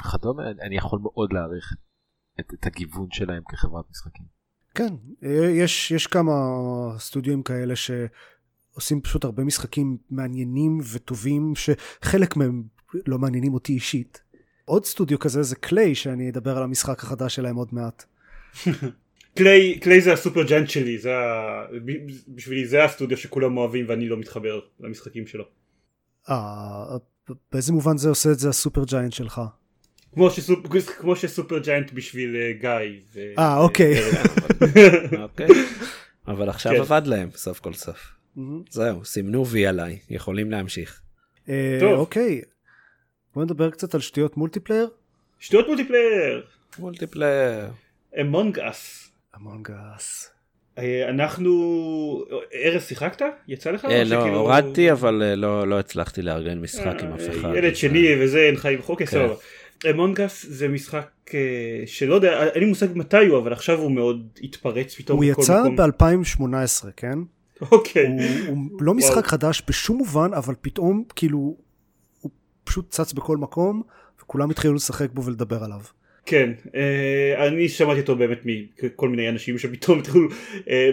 וכדומה, 0.00 0.42
אני 0.66 0.76
יכול 0.76 0.98
מאוד 1.02 1.32
להעריך 1.32 1.74
את, 2.40 2.54
את 2.54 2.66
הגיוון 2.66 3.06
שלהם 3.10 3.42
כחברת 3.48 3.84
משחקים. 3.90 4.26
כן, 4.74 4.94
יש, 5.62 5.90
יש 5.90 6.06
כמה 6.06 6.32
סטודיו 6.98 7.44
כאלה 7.44 7.74
שעושים 7.76 9.00
פשוט 9.00 9.24
הרבה 9.24 9.44
משחקים 9.44 9.98
מעניינים 10.10 10.78
וטובים, 10.92 11.52
שחלק 11.54 12.36
מהם 12.36 12.62
לא 13.06 13.18
מעניינים 13.18 13.54
אותי 13.54 13.72
אישית. 13.72 14.22
עוד 14.64 14.84
סטודיו 14.84 15.18
כזה 15.18 15.42
זה 15.42 15.56
Klei, 15.56 15.94
שאני 15.94 16.30
אדבר 16.30 16.56
על 16.56 16.62
המשחק 16.62 17.02
החדש 17.02 17.34
שלהם 17.34 17.56
עוד 17.56 17.68
מעט. 17.72 18.04
Klei, 19.34 19.80
Klei 19.80 20.00
זה 20.00 20.12
ה 20.12 20.42
Supergiant 20.42 20.68
שלי, 20.70 20.98
זה 20.98 21.18
ה... 21.18 21.66
בשבילי 22.28 22.66
זה 22.66 22.84
הסטודיו 22.84 23.16
שכולם 23.16 23.56
אוהבים 23.56 23.86
ואני 23.88 24.08
לא 24.08 24.16
מתחבר 24.16 24.60
למשחקים 24.80 25.26
שלו. 25.26 25.44
אה, 27.30 27.34
באיזה 27.52 27.72
מובן 27.72 27.96
זה 27.96 28.08
עושה 28.08 28.32
את 28.32 28.38
זה 28.38 28.48
ה 28.48 28.84
Supergiant 28.84 29.12
שלך? 29.12 29.40
כמו, 30.14 30.30
שסופ... 30.30 30.66
כמו 30.98 31.16
ש 31.16 31.58
Supergiant 31.58 31.92
בשביל 31.92 32.36
uh, 32.36 32.60
גיא. 32.60 33.20
אה 33.38 33.58
אוקיי. 33.58 33.94
אוקיי. 35.22 35.46
אבל 36.28 36.48
עכשיו 36.48 36.72
כן. 36.72 36.80
עבד 36.80 37.02
להם 37.06 37.28
סוף 37.34 37.60
כל 37.60 37.72
סוף. 37.72 38.16
זהו, 38.70 39.04
סימנו 39.04 39.46
וי 39.46 39.66
עליי, 39.66 39.98
יכולים 40.10 40.50
להמשיך. 40.50 41.00
אה, 41.48 41.78
טוב. 41.80 41.92
אוקיי. 41.92 42.40
בוא 43.34 43.44
נדבר 43.44 43.70
קצת 43.70 43.94
על 43.94 44.00
שטויות 44.00 44.36
multiplayer. 44.36 44.88
שטויות 45.38 45.66
multiplayer. 45.66 46.46
multiplayer. 46.78 47.70
Among 48.20 48.58
Us. 48.58 49.10
Among 49.36 49.70
Us. 49.96 50.35
אה, 50.78 51.08
אנחנו, 51.08 52.24
ארז 52.64 52.82
שיחקת? 52.82 53.22
יצא 53.48 53.70
לך? 53.70 53.84
אה, 53.84 54.04
לא, 54.04 54.28
הורדתי 54.28 54.92
אבל 54.92 55.22
אה, 55.22 55.36
לא, 55.36 55.68
לא 55.68 55.78
הצלחתי 55.78 56.22
לארגן 56.22 56.58
משחק 56.58 57.02
עם 57.02 57.12
אף 57.12 57.30
אחד. 57.30 57.52
ילד 57.56 57.76
שני 57.76 58.06
וזה, 58.20 58.38
אין 58.38 58.54
לך 58.54 58.66
עם 58.66 58.82
חוק, 58.82 59.04
סבבה. 59.04 59.34
Among 59.90 60.30
Us 60.30 60.46
זה 60.48 60.68
משחק 60.68 61.30
שלא 61.86 62.14
יודע, 62.14 62.46
אין 62.46 62.62
לי 62.62 62.68
מושג 62.68 62.86
מתי 62.94 63.26
הוא, 63.26 63.38
אבל 63.38 63.52
עכשיו 63.52 63.78
הוא 63.78 63.90
מאוד 63.90 64.28
התפרץ 64.42 64.94
פתאום. 64.94 65.16
הוא 65.16 65.24
יצא 65.24 65.62
ב-2018, 65.76 66.86
כן? 66.96 67.18
אוקיי. 67.72 68.06
הוא, 68.46 68.56
הוא 68.70 68.82
לא 68.82 68.94
משחק 68.94 69.26
חדש 69.26 69.62
בשום 69.68 69.96
מובן, 69.96 70.34
אבל 70.34 70.54
פתאום 70.60 71.04
כאילו 71.16 71.56
הוא 72.20 72.30
פשוט 72.64 72.90
צץ 72.90 73.12
בכל 73.12 73.36
מקום, 73.36 73.82
וכולם 74.22 74.50
התחילו 74.50 74.74
לשחק 74.74 75.10
בו 75.12 75.24
ולדבר 75.24 75.64
עליו. 75.64 75.80
כן, 76.26 76.52
אה, 76.74 77.46
אני 77.46 77.68
שמעתי 77.68 78.00
אותו 78.00 78.16
באמת 78.16 78.40
מכל 78.44 79.08
מיני 79.08 79.28
אנשים 79.28 79.58
שפתאום 79.58 79.98
התחילו, 79.98 80.28
אה, 80.70 80.90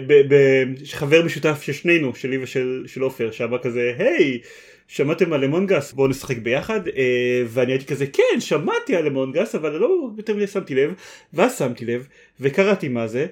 חבר 0.92 1.22
משותף 1.22 1.62
של 1.62 1.72
שנינו, 1.72 2.14
שלי 2.14 2.38
ושל 2.42 3.00
עופר, 3.00 3.30
שאמר 3.30 3.58
כזה, 3.58 3.94
היי, 3.98 4.40
שמעתם 4.88 5.32
על 5.32 5.44
אמונגס 5.44 5.92
בואו 5.92 6.08
נשחק 6.08 6.38
ביחד. 6.38 6.88
אה, 6.88 7.42
ואני 7.46 7.72
הייתי 7.72 7.86
כזה 7.86 8.06
כן 8.06 8.40
שמעתי 8.40 8.96
על 8.96 9.06
אמונגס 9.06 9.54
אבל 9.54 9.72
לא 9.72 10.10
יותר 10.16 10.34
מדי 10.34 10.46
שמתי 10.46 10.74
לב. 10.74 10.94
ואז 11.32 11.58
שמתי 11.58 11.84
לב 11.84 12.08
וקראתי 12.40 12.88
מה 12.88 13.06
זה. 13.06 13.26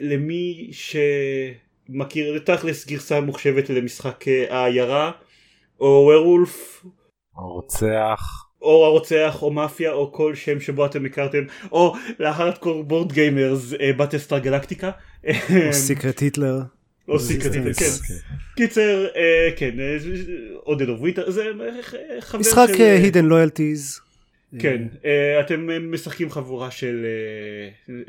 למי 0.00 0.70
שמכיר 0.72 2.32
לתכלס 2.32 2.86
גרסה 2.86 3.20
מוחשבת 3.20 3.70
למשחק 3.70 4.24
העיירה 4.50 5.10
או 5.80 6.04
ווירולף 6.06 6.84
או 7.36 7.52
רוצח 7.52 8.51
או 8.62 8.84
הרוצח 8.86 9.42
או 9.42 9.50
מאפיה 9.50 9.92
או 9.92 10.12
כל 10.12 10.34
שם 10.34 10.60
שבו 10.60 10.86
אתם 10.86 11.04
הכרתם 11.04 11.42
או 11.72 11.94
להארדקור 12.18 12.84
בורד 12.84 13.12
גיימרס 13.12 13.72
בטסטר 13.96 14.38
גלקטיקה 14.38 14.90
או 15.28 15.72
סיקרט 15.72 16.20
היטלר 16.20 16.60
או 17.08 17.18
סיקרט 17.18 17.54
היטלר 17.54 17.72
כן. 17.72 18.14
קיצר 18.56 19.06
אה, 19.16 19.50
כן 19.56 19.80
אה, 19.80 19.96
עודד 20.54 20.88
אובריטה 20.88 21.30
זה 21.30 21.44
חבר 22.20 22.40
משחק 22.40 22.68
הידן 22.78 23.24
לויאלטיז 23.24 24.00
כן 24.58 24.82
אתם 25.40 25.68
משחקים 25.92 26.30
חבורה 26.30 26.70
של 26.70 27.06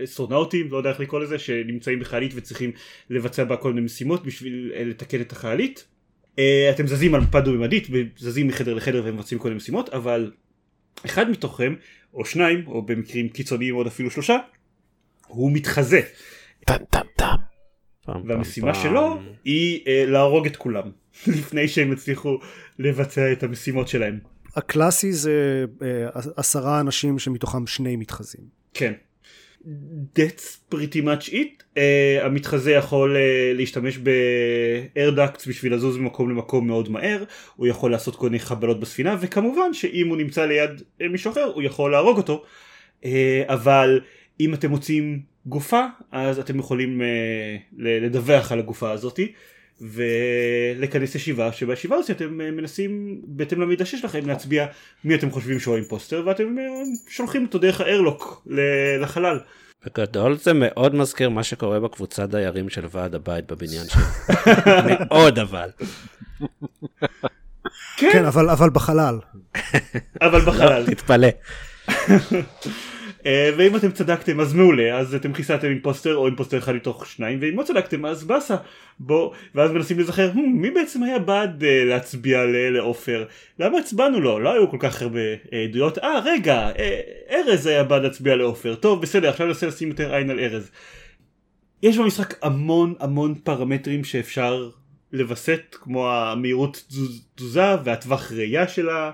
אסטרונאוטים 0.03 0.71
לא 0.71 0.77
יודע 0.77 0.89
איך 0.89 0.99
לקרוא 0.99 1.19
לזה 1.19 1.39
שנמצאים 1.39 1.99
בחיילית 1.99 2.31
וצריכים 2.35 2.71
לבצע 3.09 3.43
בה 3.43 3.57
כל 3.57 3.73
מיני 3.73 3.85
משימות 3.85 4.25
בשביל 4.25 4.71
לתקן 4.75 5.21
את 5.21 5.31
החיילית 5.31 5.85
אתם 6.69 6.87
זזים 6.87 7.15
על 7.15 7.21
מפה 7.21 7.41
דו-ממדית 7.41 7.87
וזזים 7.91 8.47
מחדר 8.47 8.73
לחדר 8.73 9.01
ומבצעים 9.05 9.39
כל 9.39 9.47
מיני 9.47 9.57
משימות 9.57 9.89
אבל 9.89 10.31
אחד 11.05 11.29
מתוכם 11.29 11.75
או 12.13 12.25
שניים 12.25 12.67
או 12.67 12.81
במקרים 12.81 13.29
קיצוניים 13.29 13.75
עוד 13.75 13.87
אפילו 13.87 14.11
שלושה 14.11 14.37
הוא 15.27 15.51
מתחזה. 15.51 16.01
טם 16.65 16.77
טם 16.89 17.05
טם. 17.17 17.35
והמשימה 18.27 18.73
שלו 18.73 19.19
היא 19.45 19.81
אה, 19.87 20.05
להרוג 20.07 20.45
את 20.45 20.55
כולם 20.55 20.91
לפני 21.37 21.67
שהם 21.67 21.93
יצליחו 21.93 22.37
לבצע 22.79 23.31
את 23.31 23.43
המשימות 23.43 23.87
שלהם. 23.87 24.19
הקלאסי 24.55 25.13
זה 25.13 25.65
אה, 25.81 26.09
עשרה 26.35 26.79
אנשים 26.79 27.19
שמתוכם 27.19 27.67
שני 27.67 27.95
מתחזים. 27.95 28.43
כן. 28.73 28.93
That's 30.15 30.57
pretty 30.69 31.01
much 31.01 31.29
it. 31.29 31.63
Uh, 31.75 31.79
המתחזה 32.21 32.71
יכול 32.71 33.15
uh, 33.15 33.57
להשתמש 33.57 33.97
ב-air 33.97 35.47
בשביל 35.47 35.73
לזוז 35.73 35.97
ממקום 35.97 36.29
למקום 36.29 36.67
מאוד 36.67 36.89
מהר, 36.89 37.23
הוא 37.55 37.67
יכול 37.67 37.91
לעשות 37.91 38.15
כל 38.15 38.25
מיני 38.25 38.39
חבלות 38.39 38.79
בספינה, 38.79 39.17
וכמובן 39.19 39.73
שאם 39.73 40.07
הוא 40.07 40.17
נמצא 40.17 40.45
ליד 40.45 40.81
מישהו 40.99 41.31
אחר 41.31 41.43
הוא 41.43 41.63
יכול 41.63 41.91
להרוג 41.91 42.17
אותו. 42.17 42.43
Uh, 43.01 43.05
אבל 43.47 44.01
אם 44.39 44.53
אתם 44.53 44.69
מוצאים 44.69 45.21
גופה 45.45 45.85
אז 46.11 46.39
אתם 46.39 46.59
יכולים 46.59 47.01
uh, 47.01 47.75
לדווח 47.77 48.51
על 48.51 48.59
הגופה 48.59 48.91
הזאתי 48.91 49.31
ולכנס 49.81 51.15
ישיבה 51.15 51.51
שבישיבה 51.51 51.95
הזאת 51.95 52.11
אתם 52.11 52.25
uh, 52.25 52.51
מנסים 52.51 53.21
בהתאם 53.23 53.61
למידע 53.61 53.85
שיש 53.85 54.05
לכם 54.05 54.27
להצביע 54.27 54.65
מי 55.03 55.15
אתם 55.15 55.31
חושבים 55.31 55.59
שהוא 55.59 55.75
האימפוסטר 55.75 56.23
ואתם 56.25 56.57
uh, 56.57 57.11
שולחים 57.11 57.45
אותו 57.45 57.57
דרך 57.57 57.81
האיירלוק 57.81 58.47
לחלל. 59.01 59.39
בגדול 59.85 60.37
זה 60.37 60.51
מאוד 60.53 60.95
מזכיר 60.95 61.29
מה 61.29 61.43
שקורה 61.43 61.79
בקבוצת 61.79 62.29
דיירים 62.29 62.69
של 62.69 62.85
ועד 62.91 63.15
הבית 63.15 63.51
בבניין 63.51 63.85
שלי. 63.87 64.01
מאוד 65.09 65.39
אבל. 65.39 65.69
כן. 67.97 68.09
כן 68.13 68.25
אבל 68.25 68.49
אבל 68.49 68.69
בחלל. 68.69 69.19
אבל 70.21 70.41
בחלל. 70.41 70.85
תתפלא. 70.85 71.27
אה, 73.25 73.49
ואם 73.57 73.75
אתם 73.75 73.91
צדקתם 73.91 74.39
אז 74.39 74.53
מעולה. 74.53 74.97
אז 74.97 75.15
אתם 75.15 75.33
חיסלתם 75.33 75.67
אימפוסטר 75.67 76.15
או 76.15 76.27
אימפוסטר 76.27 76.57
אחד 76.57 76.75
מתוך 76.75 77.05
שניים 77.05 77.39
ואם 77.41 77.59
לא 77.59 77.63
צדקתם 77.63 78.05
אז 78.05 78.23
באסה. 78.23 78.55
בוא 78.99 79.33
ואז 79.55 79.71
מנסים 79.71 79.97
להיזכר 79.97 80.31
hmm, 80.31 80.37
מי 80.37 80.71
בעצם 80.71 81.03
היה 81.03 81.19
בעד 81.19 81.63
uh, 81.63 81.65
להצביע 81.85 82.45
לעופר? 82.45 83.25
למה 83.59 83.77
הצבענו 83.77 84.19
לו? 84.19 84.39
לא 84.39 84.53
היו 84.53 84.71
כל 84.71 84.77
כך 84.79 85.01
הרבה 85.01 85.19
אה, 85.53 85.63
עדויות. 85.63 85.97
אה 85.97 86.19
רגע 86.25 86.69
ארז 87.31 87.67
היה 87.67 87.83
בעד 87.83 88.03
להצביע 88.03 88.35
לעופר. 88.35 88.75
טוב 88.75 89.01
בסדר 89.01 89.29
עכשיו 89.29 89.47
ננסה 89.47 89.67
לשים 89.67 89.87
יותר 89.87 90.13
עין 90.13 90.29
על 90.29 90.39
ארז. 90.39 90.71
יש 91.83 91.97
במשחק 91.97 92.35
המון 92.41 92.93
המון 92.99 93.35
פרמטרים 93.35 94.03
שאפשר 94.03 94.69
לווסת 95.11 95.61
כמו 95.71 96.11
המהירות 96.11 96.83
תזוזה 97.35 97.75
והטווח 97.83 98.31
ראייה 98.31 98.67
של, 98.67 98.89
ה, 98.89 99.11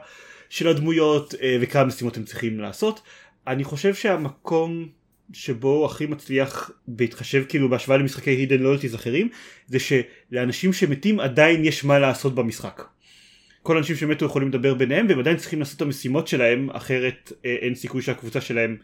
של 0.49 0.67
הדמויות 0.67 1.33
וכמה 1.61 1.83
משימות 1.83 2.17
הם 2.17 2.23
צריכים 2.23 2.59
לעשות 2.59 3.01
אני 3.47 3.63
חושב 3.63 3.93
שהמקום 3.93 4.87
שבו 5.33 5.67
הוא 5.67 5.85
הכי 5.85 6.05
מצליח 6.05 6.71
בהתחשב 6.87 7.43
כאילו 7.49 7.69
בהשוואה 7.69 7.97
למשחקי 7.97 8.29
הידן 8.29 8.59
לויאלטיז 8.59 8.95
אחרים 8.95 9.29
זה 9.67 9.77
שלאנשים 9.79 10.73
שמתים 10.73 11.19
עדיין 11.19 11.65
יש 11.65 11.85
מה 11.85 11.99
לעשות 11.99 12.35
במשחק. 12.35 12.83
כל 13.63 13.75
האנשים 13.75 13.95
שמתו 13.95 14.25
יכולים 14.25 14.47
לדבר 14.49 14.73
ביניהם 14.73 15.05
והם 15.09 15.19
עדיין 15.19 15.37
צריכים 15.37 15.59
לעשות 15.59 15.77
את 15.77 15.81
המשימות 15.81 16.27
שלהם 16.27 16.69
אחרת 16.69 17.31
אה, 17.45 17.55
אין 17.61 17.75
סיכוי 17.75 18.01
שהקבוצה 18.01 18.41
שלהם 18.41 18.77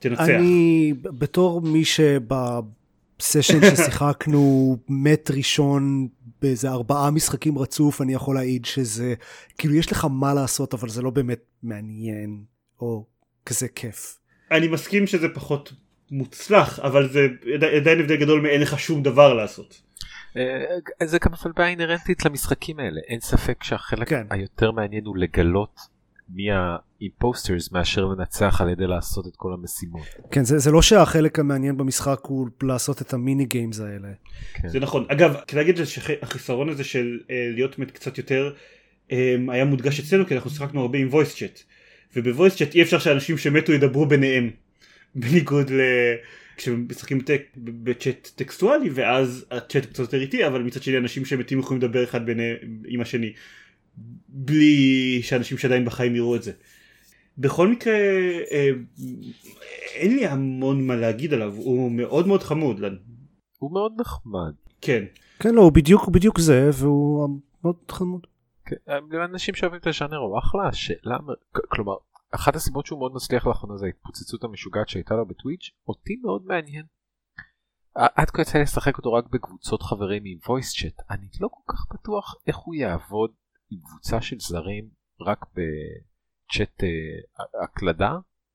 תנצח. 0.00 0.20
אני 0.20 0.94
בתור 1.02 1.60
מי 1.62 1.84
שבסשן 1.84 3.60
ששיחקנו 3.76 4.76
מת 4.88 5.30
ראשון 5.30 6.08
באיזה 6.42 6.70
ארבעה 6.70 7.10
משחקים 7.10 7.58
רצוף 7.58 8.02
אני 8.02 8.14
יכול 8.14 8.34
להעיד 8.34 8.64
שזה 8.64 9.14
כאילו 9.58 9.74
יש 9.74 9.92
לך 9.92 10.06
מה 10.10 10.34
לעשות 10.34 10.74
אבל 10.74 10.88
זה 10.88 11.02
לא 11.02 11.10
באמת 11.10 11.40
מעניין 11.62 12.42
או 12.80 13.04
כזה 13.48 13.68
כיף. 13.68 14.18
אני 14.50 14.68
מסכים 14.68 15.06
שזה 15.06 15.28
פחות 15.34 15.72
מוצלח 16.10 16.80
אבל 16.80 17.08
זה 17.08 17.26
עדיין 17.76 18.00
הבדל 18.00 18.16
גדול 18.16 18.40
מאין 18.40 18.60
לך 18.60 18.78
שום 18.78 19.02
דבר 19.02 19.34
לעשות. 19.34 19.82
אה, 20.36 21.06
זה 21.06 21.18
גם 21.24 21.32
אבל 21.42 21.52
בעיה 21.56 21.68
אינרנטית 21.68 22.24
למשחקים 22.24 22.78
האלה 22.78 23.00
אין 23.08 23.20
ספק 23.20 23.62
שהחלק 23.62 24.08
כן. 24.08 24.26
היותר 24.30 24.70
מעניין 24.70 25.04
הוא 25.04 25.16
לגלות 25.16 25.80
מי 26.28 26.44
האימפוסטרס 26.50 27.72
מאשר 27.72 28.04
לנצח 28.04 28.60
על 28.60 28.68
ידי 28.68 28.86
לעשות 28.86 29.26
את 29.26 29.36
כל 29.36 29.52
המשימות. 29.52 30.06
כן 30.30 30.44
זה, 30.44 30.58
זה 30.58 30.70
לא 30.70 30.82
שהחלק 30.82 31.38
המעניין 31.38 31.76
במשחק 31.76 32.20
הוא 32.22 32.48
לעשות 32.62 33.02
את 33.02 33.12
המיני 33.12 33.44
גיימס 33.44 33.80
האלה. 33.80 34.08
כן. 34.54 34.68
זה 34.68 34.80
נכון 34.80 35.06
אגב 35.08 35.36
כדאי 35.46 35.64
להגיד 35.64 35.84
שהחיסרון 35.84 36.68
הזה 36.68 36.84
של 36.84 37.18
uh, 37.22 37.30
להיות 37.54 37.76
קצת 37.92 38.18
יותר 38.18 38.52
um, 39.08 39.12
היה 39.48 39.64
מודגש 39.64 40.00
אצלנו 40.00 40.26
כי 40.26 40.34
אנחנו 40.34 40.50
שיחקנו 40.50 40.80
הרבה 40.80 40.98
עם 40.98 41.08
voice 41.08 41.36
chat. 41.36 41.62
ובוויס 42.16 42.56
צ'אט 42.56 42.74
אי 42.74 42.82
אפשר 42.82 42.98
שאנשים 42.98 43.38
שמתו 43.38 43.72
ידברו 43.72 44.06
ביניהם 44.06 44.50
בניגוד 45.20 45.70
ל... 45.70 45.80
כשמשחקים 46.56 47.20
טק 47.20 47.42
בצ'אט 47.56 48.30
טקסטואלי 48.34 48.90
ואז 48.94 49.46
הצ'אט 49.50 49.86
קצת 49.86 49.98
יותר 49.98 50.20
איטי 50.20 50.46
אבל 50.46 50.62
מצד 50.62 50.82
שני 50.82 50.98
אנשים 50.98 51.24
שמתים 51.24 51.58
יכולים 51.58 51.82
לדבר 51.82 52.04
אחד 52.04 52.26
ביניהם 52.26 52.56
עם 52.86 53.00
השני 53.00 53.32
בלי 54.28 55.18
שאנשים 55.22 55.58
שעדיין 55.58 55.84
בחיים 55.84 56.16
יראו 56.16 56.36
את 56.36 56.42
זה. 56.42 56.52
בכל 57.38 57.68
מקרה 57.68 57.94
אה, 58.50 58.70
אין 59.94 60.16
לי 60.16 60.26
המון 60.26 60.86
מה 60.86 60.96
להגיד 60.96 61.34
עליו 61.34 61.54
הוא 61.56 61.92
מאוד 61.92 62.26
מאוד 62.26 62.42
חמוד. 62.42 62.80
הוא 63.58 63.72
מאוד 63.72 63.92
נחמד. 64.00 64.52
כן. 64.80 65.04
כן 65.38 65.54
לא 65.54 65.60
הוא 65.60 65.72
בדיוק 65.72 66.08
בדיוק 66.08 66.40
זה 66.40 66.70
והוא 66.72 67.38
מאוד 67.64 67.76
חמוד. 67.90 68.26
אנשים 69.24 69.54
שאוהבים 69.54 69.80
את 69.80 69.86
הז'אנר 69.86 70.16
הוא 70.16 70.38
אחלה 70.38 70.72
שאלה 70.72 71.16
כלומר 71.68 71.94
אחת 72.34 72.56
הסיבות 72.56 72.86
שהוא 72.86 72.98
מאוד 72.98 73.12
מצליח 73.14 73.46
לאחרונה 73.46 73.76
זה 73.76 73.86
ההתפוצצות 73.86 74.44
המשוגעת 74.44 74.88
שהייתה 74.88 75.14
לו 75.14 75.26
בטוויץ' 75.26 75.70
אותי 75.88 76.16
מאוד 76.22 76.42
מעניין. 76.46 76.84
עד 77.94 78.30
כה 78.30 78.42
יצא 78.42 78.58
לשחק 78.58 78.98
אותו 78.98 79.12
רק 79.12 79.24
בקבוצות 79.30 79.82
חברים 79.82 80.22
עם 80.26 80.38
voice 80.44 80.80
chat 80.80 81.04
אני 81.10 81.26
לא 81.40 81.48
כל 81.48 81.72
כך 81.72 81.86
בטוח 81.94 82.34
איך 82.46 82.56
הוא 82.56 82.74
יעבוד 82.74 83.30
עם 83.70 83.78
קבוצה 83.84 84.20
של 84.20 84.36
זרים 84.40 84.88
רק 85.20 85.44
בצ'אט 85.52 86.82
uh, 86.82 87.42
הקלדה 87.64 88.12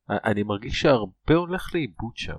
אני 0.10 0.44
מרגיש 0.44 0.82
שהרבה 0.82 1.36
הולך 1.36 1.76
לאיבוד 1.76 2.18
שם. 2.18 2.38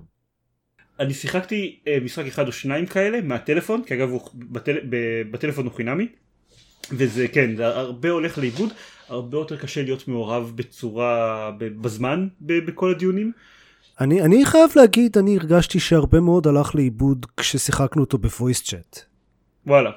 אני 0.99 1.13
שיחקתי 1.13 1.83
uh, 1.83 2.03
משחק 2.03 2.25
אחד 2.25 2.47
או 2.47 2.51
שניים 2.51 2.85
כאלה 2.85 3.21
מהטלפון 3.21 3.83
כי 3.83 3.93
אגב 3.93 4.09
הוא 4.09 4.21
בטל... 4.35 4.77
בטלפון 5.31 5.65
הוא 5.65 5.73
חינמי 5.73 6.07
וזה 6.91 7.27
כן 7.27 7.55
זה 7.55 7.67
הרבה 7.67 8.09
הולך 8.09 8.37
לאיבוד 8.37 8.69
הרבה 9.09 9.37
יותר 9.37 9.57
קשה 9.57 9.83
להיות 9.83 10.07
מעורב 10.07 10.51
בצורה 10.55 11.51
בזמן 11.59 12.27
בכל 12.41 12.91
הדיונים. 12.91 13.31
אני, 13.99 14.21
אני 14.21 14.45
חייב 14.45 14.69
להגיד 14.75 15.17
אני 15.17 15.37
הרגשתי 15.37 15.79
שהרבה 15.79 16.19
מאוד 16.19 16.47
הלך 16.47 16.75
לאיבוד 16.75 17.25
כששיחקנו 17.37 18.01
אותו 18.01 18.17
בוויס 18.17 18.63
צ'אט. 18.63 18.99
וואלה. 19.67 19.91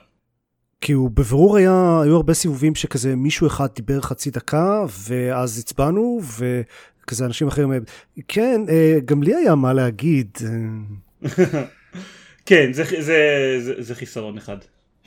כי 0.80 0.93
הוא 0.93 1.11
בבירור 1.11 1.57
היה 1.57 2.01
היו 2.05 2.16
הרבה 2.16 2.34
סיבובים 2.34 2.74
שכזה 2.74 3.16
מישהו 3.16 3.47
אחד 3.47 3.68
דיבר 3.74 4.01
חצי 4.01 4.30
דקה 4.30 4.84
ואז 5.09 5.59
הצבענו 5.59 6.20
וכזה 6.39 7.24
אנשים 7.24 7.49
אחרים 7.49 7.72
כן 8.28 8.61
אה, 8.68 8.99
גם 9.05 9.22
לי 9.22 9.34
היה 9.34 9.55
מה 9.55 9.72
להגיד. 9.72 10.39
כן 12.47 12.72
זה, 12.72 12.84
זה, 12.84 13.57
זה, 13.61 13.74
זה 13.78 13.95
חיסרון 13.95 14.36
אחד. 14.39 14.57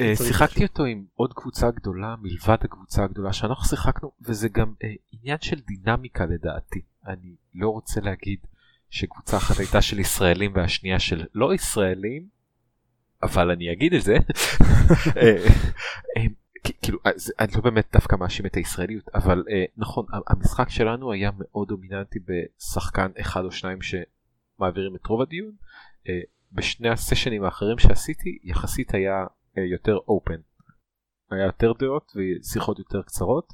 אה, 0.02 0.16
שיחקתי 0.16 0.64
אותו 0.64 0.86
עם 0.86 1.06
עוד 1.16 1.34
קבוצה 1.34 1.72
גדולה 1.72 2.16
מלבד 2.22 2.58
הקבוצה 2.64 3.04
הגדולה 3.04 3.34
שאנחנו 3.34 3.66
שיחקנו 3.66 4.12
וזה 4.22 4.50
גם 4.50 4.74
uh, 4.84 4.88
עניין 5.12 5.38
של 5.42 5.60
דינמיקה 5.60 6.26
לדעתי. 6.26 6.82
אני 7.08 7.36
לא 7.54 7.70
רוצה 7.70 8.02
להגיד 8.02 8.40
שקבוצה 8.90 9.38
אחת 9.38 9.58
הייתה 9.60 9.82
של 9.82 10.00
ישראלים 10.00 10.52
והשנייה 10.56 11.00
של 11.00 11.26
לא 11.36 11.54
ישראלים, 11.54 12.28
אבל 13.24 13.52
אני 13.52 13.72
אגיד 13.72 13.94
את 13.94 14.02
זה, 14.02 14.16
אה, 15.18 15.38
אה, 16.18 16.24
כאילו 16.82 17.00
אני 17.40 17.52
לא 17.56 17.62
באמת 17.62 17.88
דווקא 17.94 18.16
מאשים 18.16 18.46
את 18.46 18.56
הישראליות 18.56 19.10
אבל 19.16 19.44
נכון 19.78 20.06
המשחק 20.28 20.70
שלנו 20.70 21.12
היה 21.12 21.32
מאוד 21.40 21.68
דומיננטי 21.68 22.20
בשחקן 22.20 23.12
אחד 23.22 23.44
או 23.44 23.52
שניים 23.52 23.80
שמעבירים 23.82 24.96
את 24.96 25.06
רוב 25.08 25.22
הדיון. 25.22 25.52
בשני 26.52 26.90
הסשנים 26.90 27.44
האחרים 27.44 27.80
שעשיתי 27.80 28.40
יחסית 28.44 28.94
היה 28.94 29.26
יותר 29.58 29.98
אופן 30.08 30.42
היה 31.32 31.46
יותר 31.46 31.74
דעות 31.74 32.12
ושיחות 32.16 32.80
יותר 32.80 33.02
קצרות 33.02 33.54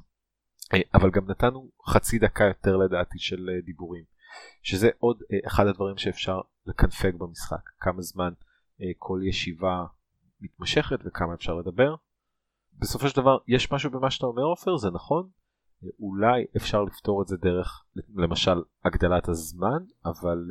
אבל 0.93 1.11
גם 1.11 1.31
נתנו 1.31 1.69
חצי 1.87 2.19
דקה 2.19 2.43
יותר 2.43 2.77
לדעתי 2.77 3.19
של 3.19 3.49
דיבורים 3.65 4.03
שזה 4.61 4.89
עוד 4.99 5.23
אחד 5.47 5.67
הדברים 5.67 5.97
שאפשר 5.97 6.41
לקנפג 6.65 7.15
במשחק 7.15 7.69
כמה 7.79 8.01
זמן 8.01 8.33
כל 8.97 9.19
ישיבה 9.23 9.85
מתמשכת 10.41 10.99
וכמה 11.05 11.33
אפשר 11.33 11.53
לדבר. 11.53 11.95
בסופו 12.73 13.09
של 13.09 13.21
דבר 13.21 13.37
יש 13.47 13.71
משהו 13.71 13.91
במה 13.91 14.11
שאתה 14.11 14.25
אומר 14.25 14.43
עופר? 14.43 14.77
זה 14.77 14.89
נכון? 14.89 15.29
אולי 15.99 16.45
אפשר 16.57 16.83
לפתור 16.83 17.21
את 17.21 17.27
זה 17.27 17.37
דרך 17.37 17.85
למשל 18.15 18.63
הגדלת 18.85 19.29
הזמן 19.29 19.83
אבל 20.05 20.47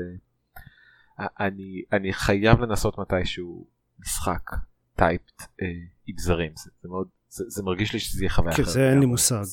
אני 1.19 1.85
אני 1.93 2.13
חייב 2.13 2.61
לנסות 2.61 2.99
מתישהו 2.99 3.67
משחק 3.99 4.51
טייפט 4.97 5.43
אה, 5.43 5.67
עם 6.07 6.19
זרים 6.19 6.53
זה, 6.57 6.71
זה 6.83 6.89
מאוד 6.89 7.09
זה, 7.29 7.45
זה 7.49 7.63
מרגיש 7.63 7.93
לי 7.93 8.01
שזה 8.01 8.25
יהיה 8.25 8.31
חוויה 8.31 8.55
אחרת. 8.55 8.69
זה 8.69 8.91
אין 8.91 9.01
לי 9.01 9.07
מושג. 9.07 9.45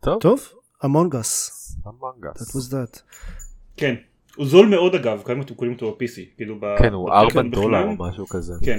טוב. 0.00 0.20
טוב, 0.20 0.52
המונגס. 0.82 1.50
המונגס. 1.84 2.42
That 2.42 2.60
was 2.60 2.72
that. 2.72 3.00
כן. 3.76 3.94
הוא 4.36 4.46
זול 4.46 4.68
מאוד 4.68 4.94
אגב, 4.94 5.22
כמה 5.24 5.42
אתם 5.42 5.54
קוראים 5.54 5.74
אותו 5.74 5.92
ב-PC. 5.92 6.36
כאילו 6.36 6.60
כן, 6.78 6.92
הוא 6.92 7.10
4 7.10 7.42
דולר 7.50 7.84
או 7.84 8.08
משהו 8.08 8.26
כזה. 8.26 8.52
כן. 8.64 8.78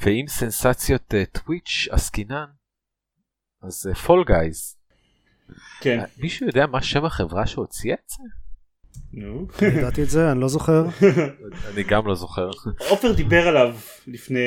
ואם 0.00 0.24
סנסציות 0.28 1.14
Twitch 1.32 1.88
עסקינן, 1.90 2.46
אז 3.62 3.86
Fall 4.06 4.22
uh, 4.22 4.26
Guys. 4.26 4.76
כן. 5.80 6.04
מישהו 6.18 6.46
יודע 6.46 6.66
מה 6.66 6.82
שם 6.82 7.04
החברה 7.04 7.46
שהוציאה 7.46 7.94
את 7.94 8.10
זה? 8.10 8.22
נו. 9.12 9.46
ידעתי 9.62 10.02
את 10.02 10.10
זה, 10.10 10.32
אני 10.32 10.40
לא 10.40 10.48
זוכר. 10.48 10.84
אני 11.74 11.82
גם 11.82 12.06
לא 12.06 12.14
זוכר. 12.14 12.50
עופר 12.90 13.12
דיבר 13.12 13.48
עליו 13.48 13.76
לפני 14.06 14.40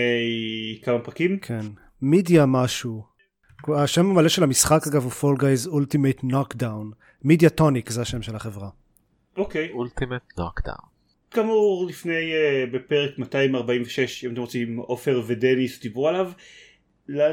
כמה 0.83 0.99
פרקים. 0.99 1.39
כן. 1.39 1.65
מידיה 2.01 2.45
משהו. 2.45 3.03
השם 3.67 4.05
המלא 4.05 4.29
של 4.29 4.43
המשחק 4.43 4.87
אגב 4.87 5.03
הוא 5.03 5.11
Fall 5.11 5.37
Guys 5.39 5.67
Ultimate 5.67 6.23
Knockdown. 6.23 6.91
Mediatonic 7.23 7.89
זה 7.89 8.01
השם 8.01 8.21
של 8.21 8.35
החברה. 8.35 8.69
אוקיי. 9.37 9.71
Ultimate 9.71 10.21
Knockdown. 10.37 10.89
כאמור 11.31 11.85
לפני 11.89 12.31
uh, 12.33 12.73
בפרק 12.73 13.19
246 13.19 14.25
אם 14.25 14.31
אתם 14.31 14.41
רוצים 14.41 14.77
עופר 14.77 15.21
ודניס 15.27 15.81
דיברו 15.81 16.07
עליו. 16.07 16.31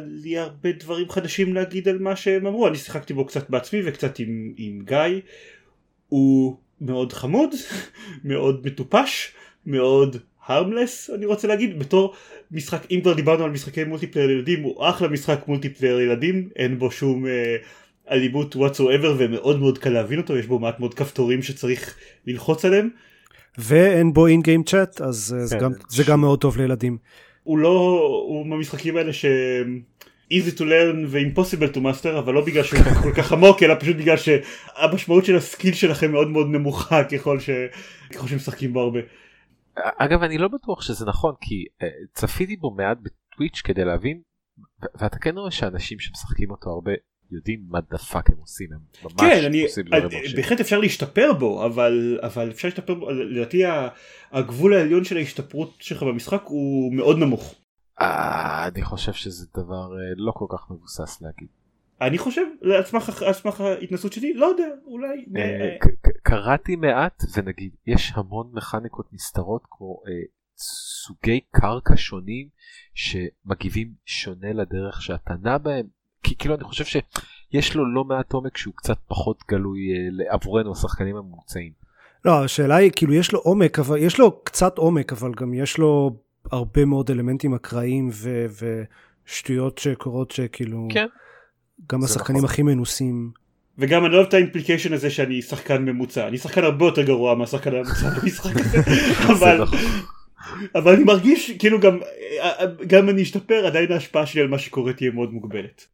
לי 0.05 0.39
הרבה 0.39 0.73
דברים 0.73 1.11
חדשים 1.11 1.55
להגיד 1.55 1.89
על 1.89 1.99
מה 1.99 2.17
שהם 2.17 2.47
אמרו 2.47 2.69
אני 2.69 2.77
שיחקתי 2.77 3.15
בו 3.15 3.25
קצת 3.25 3.51
בעצמי 3.51 3.81
וקצת 3.85 4.19
עם, 4.19 4.53
עם 4.57 4.83
גיא. 4.85 5.21
הוא 6.09 6.57
מאוד 6.81 7.13
חמוד, 7.13 7.51
מאוד 8.25 8.67
מטופש, 8.67 9.33
מאוד 9.67 10.17
harmless 10.47 11.11
אני 11.15 11.27
רוצה 11.27 11.49
להגיד 11.49 11.79
בתור 11.79 12.15
משחק 12.51 12.87
אם 12.91 13.01
כבר 13.03 13.15
דיברנו 13.15 13.45
על 13.45 13.51
משחקי 13.51 13.85
multiplayer 13.85 14.27
לילדים 14.27 14.63
הוא 14.63 14.89
אחלה 14.89 15.09
משחק 15.09 15.49
multiplayer 15.49 15.97
לילדים 15.97 16.49
אין 16.57 16.79
בו 16.79 16.91
שום 16.91 17.27
אה, 17.27 17.57
אלימות 18.11 18.57
whatsoever 18.57 19.09
ומאוד 19.19 19.61
מאוד 19.61 19.79
קל 19.79 19.91
להבין 19.91 20.19
אותו 20.19 20.37
יש 20.37 20.47
בו 20.47 20.59
מעט 20.59 20.81
מאוד 20.81 20.95
כפתורים 20.95 21.43
שצריך 21.43 21.97
ללחוץ 22.27 22.65
עליהם. 22.65 22.89
ואין 23.59 24.13
בו 24.13 24.27
אין 24.27 24.43
גיים 24.43 24.65
צ'אט 24.65 25.01
אז 25.01 25.35
כן, 25.39 25.45
זה, 25.47 25.57
גם, 25.57 25.73
ש... 25.73 25.97
זה 25.97 26.05
גם 26.09 26.21
מאוד 26.21 26.41
טוב 26.41 26.57
לילדים. 26.57 26.97
הוא 27.43 27.59
לא 27.59 28.01
הוא 28.29 28.47
מהמשחקים 28.47 28.97
האלה 28.97 29.13
ש... 29.13 29.25
easy 30.33 30.59
to 30.59 30.61
learn 30.61 31.07
ו-impossible 31.07 31.75
to 31.75 31.79
master 31.79 32.19
אבל 32.19 32.35
לא 32.35 32.45
בגלל 32.45 32.63
שהוא 32.63 32.81
כל 33.03 33.13
כך 33.17 33.33
עמוק 33.33 33.63
אלא 33.63 33.75
פשוט 33.81 33.97
בגלל 33.97 34.17
שהמשמעות 34.17 35.25
של 35.25 35.37
הסקיל 35.37 35.75
שלכם 35.75 36.13
מאוד 36.13 36.29
מאוד 36.29 36.47
נמוכה 36.51 37.05
ככל, 37.05 37.41
ש... 37.41 37.51
ככל 38.15 38.29
שמשחקים 38.29 38.73
בו 38.73 38.81
הרבה. 38.81 39.01
אגב 39.77 40.23
אני 40.23 40.39
לא 40.39 40.49
בטוח 40.49 40.83
שזה 40.83 41.07
נכון 41.07 41.35
כי 41.41 41.65
uh, 41.83 41.87
צפיתי 42.15 42.57
בו 42.57 42.71
מעט 42.71 42.99
בטוויץ' 43.03 43.61
כדי 43.65 43.85
להבין 43.85 44.21
ואתה 45.01 45.19
כן 45.19 45.39
רואה 45.39 45.51
שאנשים 45.51 45.99
שמשחקים 45.99 46.51
אותו 46.51 46.71
הרבה 46.71 46.93
יודעים 47.33 47.61
מה 47.69 47.79
דפאק 47.91 48.31
הם 48.31 48.37
עושים 48.39 48.69
הם 48.73 48.79
ממש 49.05 49.13
כן, 49.21 49.45
אני, 49.45 49.65
אני, 49.93 50.35
בהחלט 50.37 50.61
אפשר 50.61 50.79
להשתפר 50.79 51.33
בו 51.33 51.67
אבל 51.67 52.19
אבל 52.23 52.51
אפשר 52.51 52.69
להשתפר 52.69 52.95
בו 52.95 53.11
לדעתי 53.11 53.63
הגבול 54.33 54.75
העליון 54.75 55.05
של 55.05 55.17
ההשתפרות 55.17 55.75
שלך 55.81 56.03
במשחק 56.03 56.43
הוא 56.45 56.95
מאוד 56.95 57.19
נמוך. 57.19 57.55
אה, 58.01 58.67
אני 58.69 58.83
חושב 58.83 59.13
שזה 59.13 59.47
דבר 59.57 59.93
אה, 59.93 60.13
לא 60.17 60.33
כל 60.33 60.47
כך 60.49 60.71
מבוסס 60.71 61.23
להגיד. 61.23 61.49
אני 62.01 62.19
חושב 62.19 62.43
על 63.27 63.33
סמך 63.33 63.61
ההתנסות 63.61 64.13
שלי 64.13 64.35
לא 64.35 64.47
יודע 64.47 64.69
אולי 64.85 65.27
אה, 65.37 65.77
קראתי 66.23 66.77
מעט 66.77 67.23
ונגיד 67.37 67.71
יש 67.87 68.13
המון 68.15 68.51
מכניקות 68.53 69.13
נסתרות 69.13 69.63
כמו 69.71 70.03
סוגי 70.57 71.41
קרקע 71.51 71.95
שונים 71.97 72.49
שמגיבים 72.95 73.93
שונה 74.05 74.53
לדרך 74.53 75.03
שאתה 75.03 75.35
נע 75.43 75.59
בהם 75.59 75.87
כי 76.23 76.37
כאילו 76.37 76.55
אני 76.55 76.65
חושב 76.65 76.85
שיש 76.85 77.75
לו 77.75 77.95
לא 77.95 78.05
מעט 78.05 78.33
עומק 78.33 78.57
שהוא 78.57 78.75
קצת 78.77 78.99
פחות 79.09 79.43
גלוי 79.49 79.79
עבורנו 80.29 80.73
השחקנים 80.73 81.17
הממוצעים. 81.17 81.73
לא 82.25 82.45
השאלה 82.45 82.77
היא 82.77 82.93
כאילו 82.97 83.15
יש 83.15 83.33
לו 83.33 83.39
עומק 83.39 83.79
אבל 83.79 83.99
יש 83.99 84.19
לו 84.19 84.45
קצת 84.45 84.79
עומק 84.79 85.13
אבל 85.13 85.33
גם 85.37 85.55
יש 85.55 85.79
לו 85.79 86.17
הרבה 86.53 86.85
מאוד 86.85 87.11
אלמנטים 87.11 87.55
אקראיים 87.55 88.09
ו- 88.13 88.47
ושטויות 89.27 89.79
שקורות 89.79 90.31
שכאילו 90.31 90.89
כן. 90.93 91.07
גם 91.91 92.05
השחקנים 92.05 92.39
נכון. 92.39 92.51
הכי 92.51 92.63
מנוסים. 92.63 93.31
וגם 93.79 94.05
אני 94.05 94.13
לא 94.13 94.17
אוהב 94.17 94.29
את 94.29 94.35
האימפליקיישן 94.35 94.93
הזה 94.93 95.11
שאני 95.11 95.43
שחקן 95.43 95.83
ממוצע 95.83 96.29
אני 96.29 96.39
שחקן 96.39 96.65
הרבה 96.65 96.85
יותר 96.85 97.03
גרוע 97.03 97.35
מהשחקן 97.35 97.75
הממוצע 97.75 98.11
במשחק 98.23 98.57
הזה 98.57 98.79
אבל 99.39 99.63
נכון. 99.63 99.79
אבל 100.75 100.95
אני 100.95 101.05
מרגיש 101.05 101.51
כאילו 101.51 101.81
גם 101.81 101.99
גם 102.87 103.09
אני 103.09 103.23
אשתפר 103.23 103.67
עדיין 103.67 103.93
ההשפעה 103.93 104.27
שלי 104.27 104.41
על 104.41 104.49
מה 104.49 104.59
שקורה 104.59 104.93
תהיה 104.93 105.11
מאוד 105.11 105.33
מוגבלת. 105.33 105.87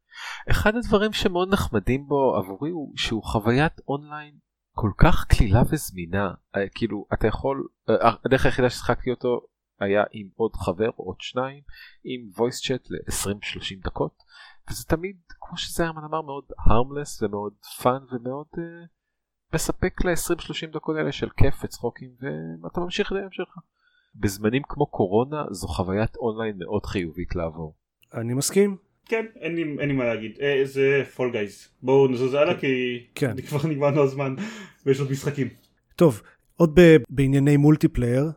אחד 0.50 0.76
הדברים 0.76 1.12
שמאוד 1.12 1.52
נחמדים 1.52 2.06
בו 2.06 2.36
עבורי 2.36 2.70
הוא 2.70 2.92
שהוא 2.96 3.22
חוויית 3.22 3.72
אונליין 3.88 4.34
כל 4.74 4.90
כך 4.98 5.24
קלילה 5.28 5.62
וזמינה 5.72 6.30
אה, 6.56 6.60
כאילו 6.74 7.06
אתה 7.14 7.26
יכול 7.26 7.66
אה, 7.90 8.10
הדרך 8.24 8.46
היחידה 8.46 8.70
ששחקתי 8.70 9.10
אותו 9.10 9.40
היה 9.80 10.04
עם 10.12 10.28
עוד 10.34 10.56
חבר 10.56 10.88
או 10.98 11.04
עוד 11.04 11.20
שניים 11.20 11.62
עם 12.04 12.30
voice 12.36 12.66
chat 12.66 12.86
ל-20-30 12.90 13.84
דקות 13.84 14.22
וזה 14.70 14.84
תמיד 14.84 15.16
כמו 15.40 15.56
שזה 15.56 15.82
היה 15.82 15.90
אמר 15.90 16.22
מאוד 16.22 16.44
harmless 16.60 17.24
ומאוד 17.24 17.52
fun 17.80 18.14
ומאוד 18.14 18.46
uh, 18.54 18.60
מספק 19.54 20.04
ל-20-30 20.04 20.72
דקות 20.72 20.96
האלה 20.96 21.12
של 21.12 21.28
כיף 21.36 21.54
וצחוקים 21.64 22.10
ואתה 22.62 22.80
ממשיך 22.80 23.12
ליום 23.12 23.30
שלך. 23.30 23.58
בזמנים 24.14 24.62
כמו 24.68 24.86
קורונה 24.86 25.44
זו 25.50 25.68
חוויית 25.68 26.16
אונליין 26.16 26.58
מאוד 26.58 26.86
חיובית 26.86 27.36
לעבור. 27.36 27.74
אני 28.14 28.34
מסכים. 28.34 28.76
כן 29.06 29.26
אין 29.40 29.54
לי, 29.54 29.62
אין 29.62 29.88
לי 29.88 29.92
מה 29.92 30.04
להגיד 30.04 30.38
אה, 30.40 30.60
זה 30.64 31.02
Fall 31.16 31.32
Guys 31.32 31.68
בואו 31.82 32.08
נזוז 32.08 32.34
הלאה 32.34 32.60
כי 32.60 33.06
כן. 33.14 33.40
כבר 33.48 33.68
נגמרנו 33.68 34.02
הזמן 34.02 34.34
ויש 34.86 35.00
עוד 35.00 35.10
משחקים. 35.10 35.48
טוב 35.96 36.22
עוד 36.56 36.80
בענייני 37.10 37.56
multiplayer 37.56 38.30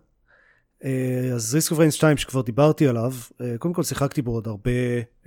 אז 1.35 1.55
Risk 1.55 1.71
of 1.71 1.79
Rain 1.79 1.93
2 1.93 2.17
שכבר 2.17 2.41
דיברתי 2.41 2.87
עליו, 2.87 3.13
אה, 3.41 3.57
קודם 3.57 3.73
כל 3.73 3.83
שיחקתי 3.83 4.21
בו 4.21 4.31
עוד 4.31 4.47
הרבה, 4.47 4.71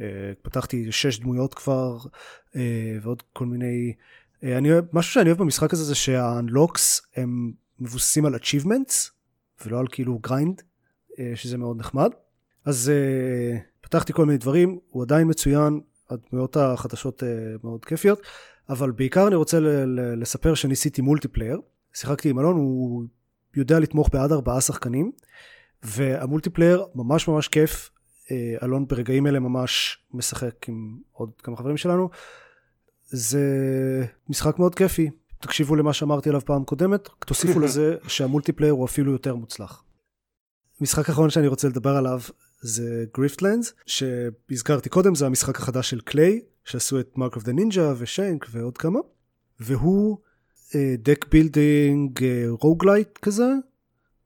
אה, 0.01 0.07
פתחתי 0.43 0.93
שש 0.93 1.19
דמויות 1.21 1.55
כבר, 1.55 1.99
ועוד 3.03 3.23
כל 3.33 3.47
מיני... 3.47 3.93
אני, 4.43 4.69
משהו 4.93 5.13
שאני 5.13 5.29
אוהב 5.29 5.39
במשחק 5.39 5.73
הזה 5.73 5.85
זה 5.85 5.95
שה 5.95 6.27
unlocks 6.27 7.03
הם 7.17 7.53
מבוססים 7.81 8.27
על 8.27 8.35
achievements, 8.35 9.11
ולא 9.67 9.79
על 9.79 9.87
כאילו 9.93 10.19
grind, 10.19 10.63
שזה 11.35 11.59
מאוד 11.59 11.79
נחמד. 11.79 12.11
אז 12.65 12.93
פתחתי 13.81 14.13
כל 14.13 14.27
מיני 14.27 14.39
דברים, 14.39 14.79
הוא 14.89 15.03
עדיין 15.03 15.29
מצוין, 15.31 15.81
הדמויות 16.11 16.57
החדשות 16.57 17.23
מאוד 17.65 17.85
כיפיות, 17.85 18.23
אבל 18.69 18.91
בעיקר 18.91 19.27
אני 19.27 19.35
רוצה 19.35 19.59
לספר 20.17 20.55
שניסיתי 20.55 21.03
multiplayer. 21.03 21.61
שיחקתי 21.95 22.31
עם 22.31 22.39
אלון, 22.39 22.57
הוא 22.57 23.05
יודע 23.59 23.79
לתמוך 23.79 24.09
בעד 24.13 24.33
ארבעה 24.33 24.61
שחקנים, 24.61 25.13
וה 25.83 25.99
multiplayer 25.99 26.87
ממש 26.95 27.29
ממש 27.29 27.49
כיף. 27.49 27.91
אה, 28.31 28.57
אלון 28.63 28.87
ברגעים 28.87 29.27
אלה 29.27 29.41
ממש 29.41 29.99
משחק 30.15 30.69
עם 30.69 30.99
עוד 31.13 31.31
כמה 31.43 31.57
חברים 31.57 31.77
שלנו. 31.77 32.09
זה 33.07 33.45
משחק 34.29 34.59
מאוד 34.59 34.75
כיפי. 34.75 35.11
תקשיבו 35.41 35.77
למה 35.77 35.93
שאמרתי 35.93 36.29
עליו 36.29 36.41
פעם 36.41 36.65
קודמת, 36.65 37.09
תוסיפו 37.27 37.61
לזה 37.65 37.97
שה 38.09 38.22
multiplayer 38.22 38.73
הוא 38.73 38.85
אפילו 38.85 39.13
יותר 39.13 39.35
מוצלח. 39.35 39.85
משחק 40.81 41.09
אחרון 41.09 41.31
שאני 41.31 41.49
רוצה 41.49 41.69
לדבר 41.69 41.97
עליו 41.97 42.21
זה 42.61 43.05
Griftlands, 43.17 43.73
שהזכרתי 43.87 44.89
קודם, 44.89 45.15
זה 45.15 45.27
המשחק 45.27 45.57
החדש 45.57 45.91
של 45.91 46.01
Klei, 46.01 46.41
שעשו 46.65 47.01
את 47.01 47.19
Mark 47.19 47.37
of 47.37 47.45
the 47.45 47.53
Ninja 47.53 47.95
ו 47.99 48.07
Shank 48.07 48.47
ועוד 48.51 48.79
כמה, 48.79 48.99
והוא 49.61 50.19
deck 50.99 51.27
building 51.31 52.21
roguelite 52.49 53.19
כזה, 53.19 53.49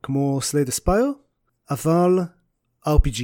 כמו 0.03 0.39
Slay 0.41 0.56
the 0.56 0.67
Spire, 0.67 1.11
אבל 1.69 2.19
RPG. 2.87 3.21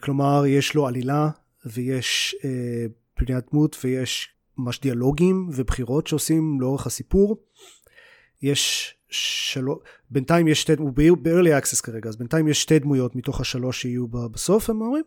כלומר, 0.00 0.46
יש 0.46 0.74
לו 0.74 0.86
עלילה 0.86 1.30
ויש 1.66 2.36
אה, 2.44 2.86
בניית 3.20 3.44
דמות 3.52 3.76
ויש 3.84 4.28
ממש 4.58 4.80
דיאלוגים 4.80 5.48
ובחירות 5.54 6.06
שעושים 6.06 6.60
לאורך 6.60 6.86
הסיפור. 6.86 7.36
יש 8.42 8.94
שלוש, 9.08 9.78
בינתיים 10.10 10.48
יש 10.48 10.60
שתי, 10.60 10.72
הוא 10.78 10.92
ב-early 10.92 11.62
access 11.62 11.82
כרגע, 11.82 12.08
אז 12.08 12.16
בינתיים 12.16 12.48
יש 12.48 12.62
שתי 12.62 12.78
דמויות 12.78 13.16
מתוך 13.16 13.40
השלוש 13.40 13.82
שיהיו 13.82 14.08
בסוף, 14.08 14.70
הם 14.70 14.80
אומרים. 14.80 15.04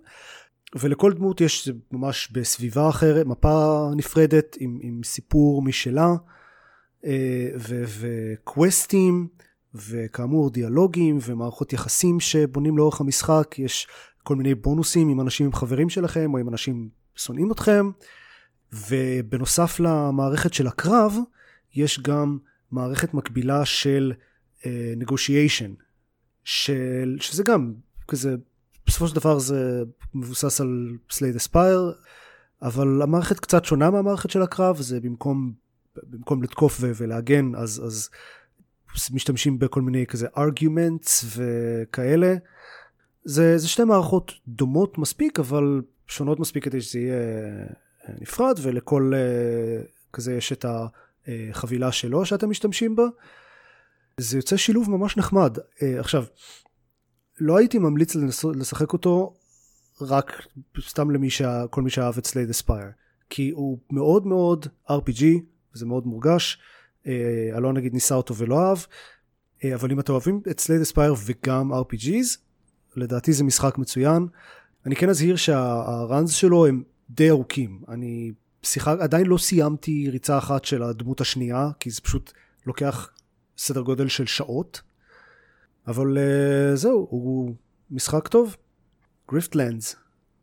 ולכל 0.76 1.14
דמות 1.14 1.42
יש 1.42 1.70
ממש 1.92 2.32
בסביבה 2.32 2.90
אחרת, 2.90 3.26
מפה 3.26 3.88
נפרדת 3.96 4.58
עם, 4.60 4.80
עם 4.82 5.02
סיפור 5.04 5.62
משלה, 5.62 6.14
וקווסטים, 8.00 9.28
וכאמור 9.76 10.50
דיאלוגים 10.50 11.18
ומערכות 11.26 11.74
יחסים 11.74 12.20
שבונים 12.20 12.78
לאורך 12.78 13.02
המשחק, 13.02 13.56
יש 13.60 13.88
כל 14.24 14.36
מיני 14.36 14.56
בונוסים 14.56 15.10
עם 15.10 15.22
אנשים 15.22 15.46
עם 15.46 15.54
חברים 15.54 15.90
שלכם 15.90 16.34
או 16.34 16.38
עם 16.38 16.50
אנשים 16.50 16.90
שונאים 17.16 17.52
אתכם, 17.52 17.90
ובנוסף 18.74 19.80
למערכת 19.80 20.54
של 20.54 20.68
הקרב, 20.68 21.16
יש 21.76 22.00
גם 22.00 22.38
מערכת 22.72 23.14
מקבילה 23.14 23.66
של 23.66 24.14
uh, 24.60 24.64
negotiation, 25.04 25.84
של, 26.44 27.18
שזה 27.20 27.44
גם 27.44 27.74
כזה, 28.08 28.36
בסופו 28.86 29.08
של 29.08 29.16
דבר 29.16 29.40
זה 29.40 29.84
מבוסס 30.14 30.62
על 30.62 30.98
סלייד 31.12 31.36
אספייר, 31.36 31.94
אבל 32.62 33.02
המערכת 33.02 33.40
קצת 33.40 33.66
שונה 33.66 33.90
מהמערכת 33.92 34.30
של 34.30 34.42
הקרב, 34.42 34.78
זה 34.78 35.00
במקום, 35.00 35.54
במקום 36.04 36.44
לתקוף 36.44 36.78
ו- 36.82 36.92
ולהגן, 36.96 37.56
אז, 37.56 37.82
אז 37.86 38.10
משתמשים 39.14 39.60
בכל 39.60 39.82
מיני 39.82 40.06
כזה 40.06 40.28
arguments 40.28 41.26
וכאלה. 41.36 42.36
זה, 43.24 43.58
זה 43.58 43.68
שתי 43.68 43.84
מערכות 43.84 44.32
דומות 44.48 44.98
מספיק, 44.98 45.40
אבל 45.40 45.82
שונות 46.08 46.40
מספיק 46.40 46.64
כדי 46.64 46.82
שזה 46.82 47.00
יהיה 47.00 47.22
אה, 48.10 48.14
נפרד, 48.22 48.60
ולכל 48.62 49.14
uh, 49.14 50.12
כזה 50.14 50.34
יש 50.34 50.52
את 50.52 50.66
ה... 50.66 50.88
אה, 51.28 51.92
שלו 51.92 52.26
שאתם 52.26 52.50
משתמשים 52.50 52.96
בה. 52.96 53.04
זה 54.18 54.38
יוצא 54.38 54.58
שילוב 54.58 54.90
ממש 54.90 55.18
נחמד. 55.18 55.58
אה, 55.82 56.00
עכשיו, 56.00 56.24
לא 57.40 57.58
הייתי 57.58 57.80
ממליץ 57.80 58.16
לשחק 58.56 58.94
אותו 58.94 59.38
רק 60.02 60.48
סתם 60.80 61.12
למי 61.12 61.30
שה... 61.30 61.68
מי 61.84 61.90
שאהב 61.90 62.18
את 62.18 62.26
סלייד 62.26 62.50
אספייר. 62.50 62.90
כי 63.30 63.50
הוא 63.50 63.80
מאוד 63.92 64.28
מאוד 64.28 64.68
RPG, 64.90 65.24
וזה 65.76 65.86
מאוד 65.86 66.08
מורגש. 66.08 66.58
אה, 67.08 67.50
אלון 67.58 67.78
נגיד 67.78 67.94
ניסה 67.94 68.16
אותו 68.16 68.36
ולא 68.36 68.60
אהב. 68.60 68.78
אבל 69.76 69.92
אם 69.92 70.00
אתם 70.00 70.14
אוהבים 70.14 70.42
את 70.52 70.60
Slay 70.60 70.72
the 70.72 70.82
Spire 70.82 71.16
וגם 71.26 71.74
RPGs, 71.74 72.38
לדעתי 72.96 73.34
זה 73.34 73.44
משחק 73.44 73.78
מצוין. 73.78 74.28
אני 74.86 74.96
כן 74.96 75.10
אזהיר 75.10 75.36
שה 75.36 75.77
runs 75.77 76.32
שלו 76.32 76.66
הם 76.66 76.84
די 77.10 77.30
ארוכים. 77.30 77.82
אני 77.88 78.32
שיחקתי, 78.64 78.92
עדיין 78.92 79.26
לא 79.26 79.38
סיימתי 79.38 80.10
ריצה 80.10 80.38
אחת 80.38 80.66
של 80.66 80.84
הדמות 80.84 81.22
השנייה, 81.22 81.70
כי 81.80 81.90
זה 81.90 82.02
פשוט 82.02 82.32
לוקח 82.66 83.10
סדר 83.58 83.82
גודל 83.82 84.08
של 84.08 84.26
שעות. 84.26 84.82
אבל 85.88 86.18
uh, 86.18 86.76
זהו, 86.76 87.08
הוא 87.10 87.56
משחק 87.92 88.28
טוב. 88.28 88.56
Griftlands. 89.32 89.96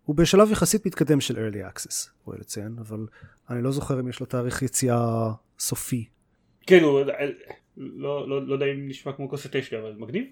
הוא 0.09 0.17
בשלב 0.17 0.53
יחסית 0.53 0.87
מתקדם 0.87 1.21
של 1.21 1.37
early 1.37 1.75
access, 1.75 2.11
ראוי 2.25 2.39
לציין, 2.39 2.77
אבל 2.81 3.07
אני 3.51 3.63
לא 3.63 3.71
זוכר 3.71 4.01
אם 4.01 4.09
יש 4.09 4.21
לו 4.21 4.27
תאריך 4.27 4.63
יציאה 4.63 5.31
סופי. 5.59 6.05
כן, 6.67 6.83
הוא 6.83 7.01
לא, 7.77 8.29
לא, 8.29 8.47
לא 8.47 8.53
יודע 8.53 8.67
אם 8.67 8.89
נשמע 8.89 9.13
כמו 9.13 9.29
כוסת 9.29 9.57
אש, 9.57 9.73
אבל 9.73 9.95
מגניב. 9.99 10.25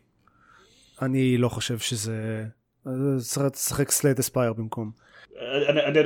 אני 1.02 1.38
לא 1.38 1.48
חושב 1.48 1.78
שזה... 1.78 2.44
תשחק 3.52 3.90
Slay 3.90 4.06
the 4.06 4.18
Spire 4.18 4.52
במקום. 4.52 4.90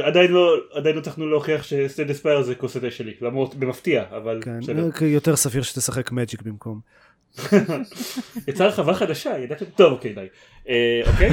עדיין 0.04 0.32
לא 0.32 0.56
עדיין 0.72 0.94
לא 0.94 1.00
הצלחנו 1.00 1.26
להוכיח 1.28 1.62
ש 1.62 1.73
Slay 1.73 1.94
the 1.94 2.10
Spire 2.10 2.42
זה 2.42 2.54
כוס 2.54 2.76
התה 2.76 2.90
שלי 2.90 3.14
למרות 3.20 3.54
במפתיע 3.54 4.04
אבל 4.16 4.40
כן, 4.42 4.60
יותר 5.06 5.36
סביר 5.36 5.62
שתשחק 5.62 6.12
Magic 6.12 6.42
במקום. 6.42 6.80
יצאה 8.48 8.66
הרחבה 8.66 8.94
חדשה 8.94 9.38
ידעתם 9.38 9.64
טוב 9.64 9.92
אוקיי 9.92 10.14
די 10.14 10.26
אה, 10.68 11.00
אוקיי 11.06 11.30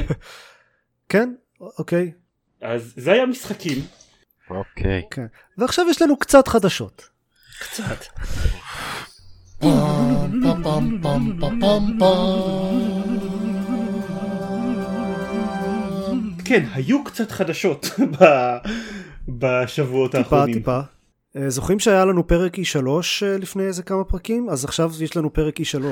כן 1.10 1.34
אוקיי 1.62 2.12
אז 2.62 2.94
זה 2.98 3.12
היה 3.12 3.26
משחקים 3.26 3.86
אוקיי 4.50 5.02
כן. 5.12 5.26
ועכשיו 5.58 5.86
יש 5.90 6.02
לנו 6.02 6.18
קצת 6.18 6.48
חדשות. 6.48 7.10
קצת. 7.60 8.06
כן, 16.46 16.66
היו 16.74 17.04
קצת 17.04 17.32
חדשות 17.32 17.90
בשבועות 19.40 20.16
האחרונים. 20.16 20.54
טיפה, 20.54 20.82
טיפה. 20.82 21.42
אה, 21.44 21.50
זוכרים 21.50 21.80
שהיה 21.80 22.06
לנו 22.06 22.28
פרק 22.28 22.58
E3 22.60 22.88
אה, 23.24 23.38
לפני 23.38 23.64
איזה 23.64 23.84
כמה 23.84 24.04
פרקים? 24.04 24.50
אז 24.50 24.66
עכשיו 24.66 24.92
יש 25.00 25.18
לנו 25.18 25.34
פרק 25.34 25.60
E3. 25.60 25.84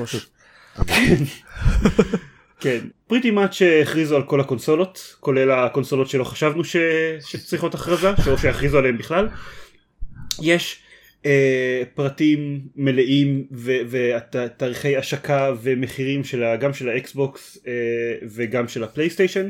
כן, 2.59 2.79
פריטי 3.07 3.31
מאץ' 3.31 3.61
הכריזו 3.81 4.15
על 4.15 4.23
כל 4.23 4.39
הקונסולות, 4.39 5.15
כולל 5.19 5.51
הקונסולות 5.51 6.09
שלא 6.09 6.23
חשבנו 6.23 6.63
ש... 6.63 6.75
שצריכות 7.19 7.73
הכרזה, 7.73 8.09
או 8.31 8.37
שיכריזו 8.37 8.77
עליהן 8.77 8.97
בכלל. 8.97 9.27
יש 10.41 10.79
אה, 11.25 11.83
פרטים 11.93 12.61
מלאים 12.75 13.43
ותאריכי 13.89 14.97
השקה 14.97 15.53
ומחירים 15.61 16.23
של, 16.23 16.55
גם 16.59 16.73
של 16.73 16.89
ה 16.89 17.03
Xbox 17.03 17.57
אה, 17.67 17.71
וגם 18.21 18.67
של 18.67 18.83
ה 18.83 18.88
PlayStation. 18.88 19.49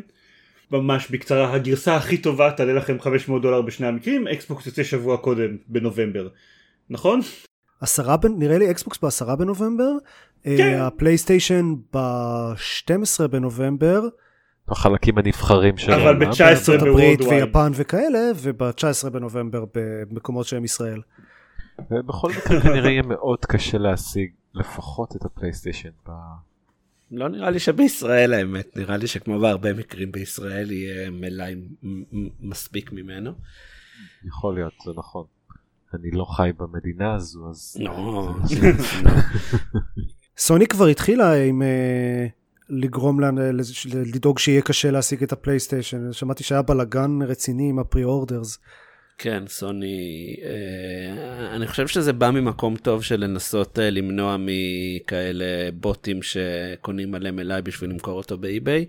ממש 0.72 1.08
בקצרה 1.12 1.54
הגרסה 1.54 1.96
הכי 1.96 2.18
טובה 2.18 2.52
תעלה 2.52 2.74
לכם 2.74 3.00
500 3.00 3.42
דולר 3.42 3.62
בשני 3.62 3.88
המקרים 3.88 4.28
Xbox 4.28 4.66
יוצא 4.66 4.84
שבוע 4.84 5.18
קודם 5.18 5.58
בנובמבר 5.68 6.28
נכון? 6.90 7.20
עשרה. 7.82 8.16
נראה 8.38 8.58
לי 8.58 8.72
Xbox 8.72 8.98
בעשרה 9.02 9.36
בנובמבר 9.36 9.92
כן. 10.46 10.80
ה 10.80 10.88
PlayStation 10.88 11.76
ב-12 11.94 13.28
בנובמבר 13.28 14.02
החלקים 14.68 15.18
הנבחרים 15.18 15.78
שלו 15.78 15.96
אבל 15.96 16.26
ב-19 16.26 16.86
בברית 16.86 17.22
ויפן 17.22 17.72
וכאלה 17.76 18.32
וב-19 18.36 19.10
בנובמבר 19.10 19.66
במקומות 19.76 20.46
שהם 20.46 20.64
ישראל. 20.64 21.02
ובכל 21.92 22.30
מקרה 22.38 22.62
כנראה 22.62 22.90
יהיה 22.92 23.02
מאוד 23.02 23.46
קשה 23.46 23.78
להשיג 23.78 24.32
לפחות 24.54 25.16
את 25.16 25.26
הפלייסטיישן 25.26 25.90
לא 27.12 27.30
נראה 27.30 27.50
לי 27.50 27.60
שבישראל 27.60 28.34
האמת, 28.34 28.78
נראה 28.78 28.98
לי 28.98 29.08
שכמו 29.08 29.40
בהרבה 29.40 29.74
מקרים 29.74 30.12
בישראל 30.12 30.72
יהיה 30.72 31.10
מלאי 31.10 31.56
מספיק 32.40 32.92
ממנו. 32.92 33.32
יכול 34.28 34.56
להיות, 34.56 34.74
זה 34.86 34.92
נכון. 34.98 35.26
אני 35.94 36.12
לא 36.12 36.26
חי 36.26 36.52
במדינה 36.58 37.16
הזו, 37.16 37.50
אז... 37.50 37.78
לא. 37.80 38.34
סוני 40.38 40.68
כבר 40.68 40.86
התחילה 40.86 41.34
עם 41.34 41.62
uh, 41.62 42.32
לגרום 42.70 43.20
לנו, 43.20 43.42
לדאוג 44.14 44.40
שיהיה 44.40 44.62
קשה 44.62 44.92
להשיג 44.92 45.24
את 45.24 45.32
הפלייסטיישן. 45.32 46.14
שמעתי 46.14 46.44
שהיה 46.44 46.62
בלאגן 46.62 47.20
רציני 47.28 47.70
עם 47.70 47.80
הפרי-אורדרס. 47.80 48.58
כן, 49.18 49.44
סוני, 49.48 50.36
אה, 50.44 51.56
אני 51.56 51.68
חושב 51.68 51.88
שזה 51.88 52.14
בא 52.14 52.32
ממקום 52.32 52.76
טוב 52.76 53.04
של 53.04 53.20
לנסות 53.20 53.80
אה, 53.80 53.90
למנוע 53.90 54.38
מכאלה 54.40 55.72
בוטים 55.74 56.20
שקונים 56.22 57.12
מלא 57.12 57.32
מלאי 57.32 57.62
בשביל 57.62 57.90
למכור 57.90 58.18
אותו 58.18 58.38
באי-ביי, 58.38 58.86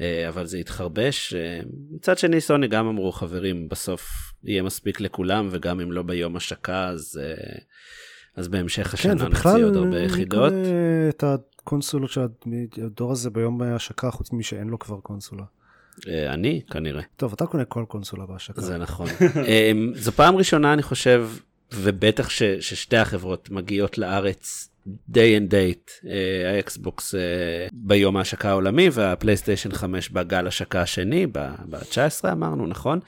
אה, 0.00 0.28
אבל 0.28 0.46
זה 0.46 0.58
התחרבש. 0.58 1.34
אה, 1.34 1.60
מצד 1.90 2.18
שני, 2.18 2.40
סוני 2.40 2.68
גם 2.68 2.86
אמרו, 2.86 3.12
חברים, 3.12 3.68
בסוף 3.68 4.10
יהיה 4.44 4.62
מספיק 4.62 5.00
לכולם, 5.00 5.48
וגם 5.50 5.80
אם 5.80 5.92
לא 5.92 6.02
ביום 6.02 6.36
השקה, 6.36 6.88
אז, 6.88 7.20
אה, 7.22 7.58
אז 8.36 8.48
בהמשך 8.48 8.86
כן, 8.88 8.94
השנה 8.94 9.14
נוציא 9.14 9.64
עוד 9.64 9.76
הרבה 9.76 10.00
יחידות. 10.00 10.52
את 11.08 11.24
הקונסולות 11.24 12.10
של 12.10 12.20
הדור 12.84 13.12
הזה 13.12 13.30
ביום 13.30 13.62
השקה, 13.62 14.10
חוץ 14.10 14.32
ממי 14.32 14.42
שאין 14.42 14.68
לו 14.68 14.78
כבר 14.78 15.00
קונסולה. 15.00 15.44
אה, 16.08 16.34
אני 16.34 16.60
כנראה. 16.70 17.02
טוב, 17.16 17.32
אתה 17.32 17.46
קונה 17.46 17.64
כל 17.64 17.84
קונסולה 17.88 18.26
בהשקה. 18.26 18.60
זה 18.60 18.78
נכון. 18.78 19.06
אה, 19.36 19.72
זו 19.94 20.12
פעם 20.12 20.36
ראשונה, 20.36 20.72
אני 20.72 20.82
חושב, 20.82 21.28
ובטח 21.74 22.30
ש, 22.30 22.42
ששתי 22.42 22.96
החברות 22.96 23.50
מגיעות 23.50 23.98
לארץ 23.98 24.68
day 25.10 25.38
and 25.38 25.50
date, 25.50 26.06
ה 26.46 26.60
Xbox 26.60 27.14
ביום 27.72 28.16
ההשקה 28.16 28.50
העולמי 28.50 28.88
וה 28.92 29.04
PlayStation 29.04 29.72
5 29.72 30.10
בגל 30.10 30.46
השקה 30.46 30.82
השני, 30.82 31.26
ב-19 31.26 32.32
אמרנו, 32.32 32.66
נכון? 32.66 33.00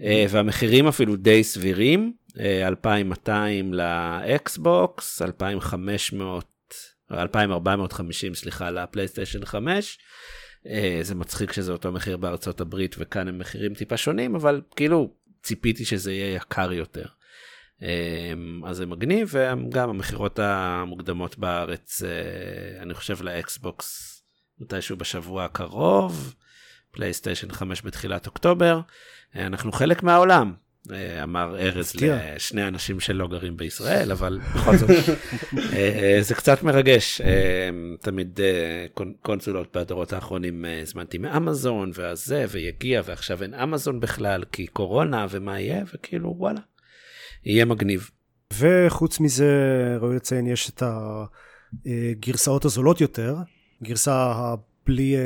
והמחירים 0.00 0.86
אפילו 0.86 1.16
די 1.16 1.44
סבירים, 1.44 2.12
2,200 2.40 3.74
לאקסבוקס, 3.74 5.22
2,500, 5.22 6.44
2,450 7.12 8.34
סליחה 8.34 8.70
לפלייסטיישן 8.70 9.44
5. 9.44 9.98
אה, 10.66 10.98
זה 11.02 11.14
מצחיק 11.14 11.52
שזה 11.52 11.72
אותו 11.72 11.92
מחיר 11.92 12.16
בארצות 12.16 12.60
הברית 12.60 12.96
וכאן 12.98 13.28
הם 13.28 13.38
מחירים 13.38 13.74
טיפה 13.74 13.96
שונים, 13.96 14.34
אבל 14.34 14.60
כאילו 14.76 15.14
ציפיתי 15.42 15.84
שזה 15.84 16.12
יהיה 16.12 16.36
יקר 16.36 16.72
יותר. 16.72 17.06
אז 18.66 18.76
זה 18.76 18.86
מגניב, 18.86 19.32
וגם 19.32 19.90
המכירות 19.90 20.38
המוקדמות 20.38 21.38
בארץ, 21.38 22.02
אני 22.80 22.94
חושב 22.94 23.22
לאקסבוקס 23.22 24.22
מתישהו 24.58 24.96
בשבוע 24.96 25.44
הקרוב, 25.44 26.34
פלייסטיישן 26.90 27.52
5 27.52 27.82
בתחילת 27.82 28.26
אוקטובר. 28.26 28.80
אנחנו 29.34 29.72
חלק 29.72 30.02
מהעולם, 30.02 30.48
אה, 30.48 30.71
אמר 31.22 31.58
ארז 31.58 31.92
לשני 32.00 32.68
אנשים 32.68 33.00
שלא 33.00 33.28
גרים 33.28 33.56
בישראל, 33.56 34.12
אבל 34.12 34.38
בכל 34.54 34.76
זאת, 34.76 34.90
אה, 35.72 36.18
זה 36.20 36.34
קצת 36.34 36.62
מרגש. 36.62 37.20
אה, 37.20 37.70
תמיד 38.00 38.40
קונסולות 39.22 39.76
בדורות 39.76 40.12
האחרונים 40.12 40.64
הזמנתי 40.82 41.18
מאמזון, 41.18 41.90
ואז 41.94 42.26
זה, 42.26 42.44
ויגיע, 42.50 43.02
ועכשיו 43.04 43.42
אין 43.42 43.54
אמזון 43.54 44.00
בכלל, 44.00 44.44
כי 44.52 44.66
קורונה, 44.66 45.26
ומה 45.30 45.60
יהיה, 45.60 45.84
וכאילו, 45.94 46.34
וואלה, 46.38 46.60
יהיה 47.44 47.64
מגניב. 47.64 48.10
וחוץ 48.58 49.20
מזה, 49.20 49.52
ראוי 50.00 50.16
לציין, 50.16 50.46
יש 50.46 50.70
את 50.70 50.82
הגרסאות 51.86 52.64
הזולות 52.64 53.00
יותר, 53.00 53.36
גרסה 53.82 54.32
בלי 54.86 55.16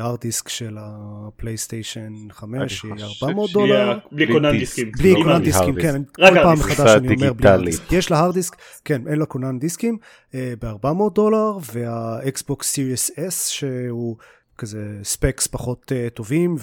הארד 0.00 0.20
דיסק 0.20 0.48
של 0.48 0.76
ה 0.80 0.91
PlayStation 0.91 2.12
5 2.30 2.82
היא 2.82 3.04
400 3.22 3.52
דולר. 3.52 3.98
בלי 4.12 4.26
כונן 4.32 4.58
דיסקים. 4.58 4.92
בלי 4.98 5.14
כונן 5.14 5.42
דיסקים, 5.42 5.74
כן. 5.82 6.02
כל 6.04 6.22
פעם 6.42 6.58
מחדש 6.58 6.90
אני 6.96 7.14
אומר 7.14 7.32
בלי 7.32 7.48
הארד 7.48 7.64
דיסק. 7.64 7.92
יש 7.92 8.10
לה 8.10 8.18
הארד 8.18 8.34
דיסק, 8.34 8.56
כן, 8.84 9.08
אין 9.08 9.18
לה 9.18 9.26
כונן 9.26 9.58
דיסקים, 9.58 9.98
ב-400 10.34 11.14
דולר, 11.14 11.58
וה 11.72 12.05
Xbox 12.05 12.70
Series 12.70 13.10
S 13.10 13.48
שהוא 13.48 14.16
כזה 14.58 14.98
specs 15.02 15.46
פחות 15.46 15.92
טובים 16.14 16.56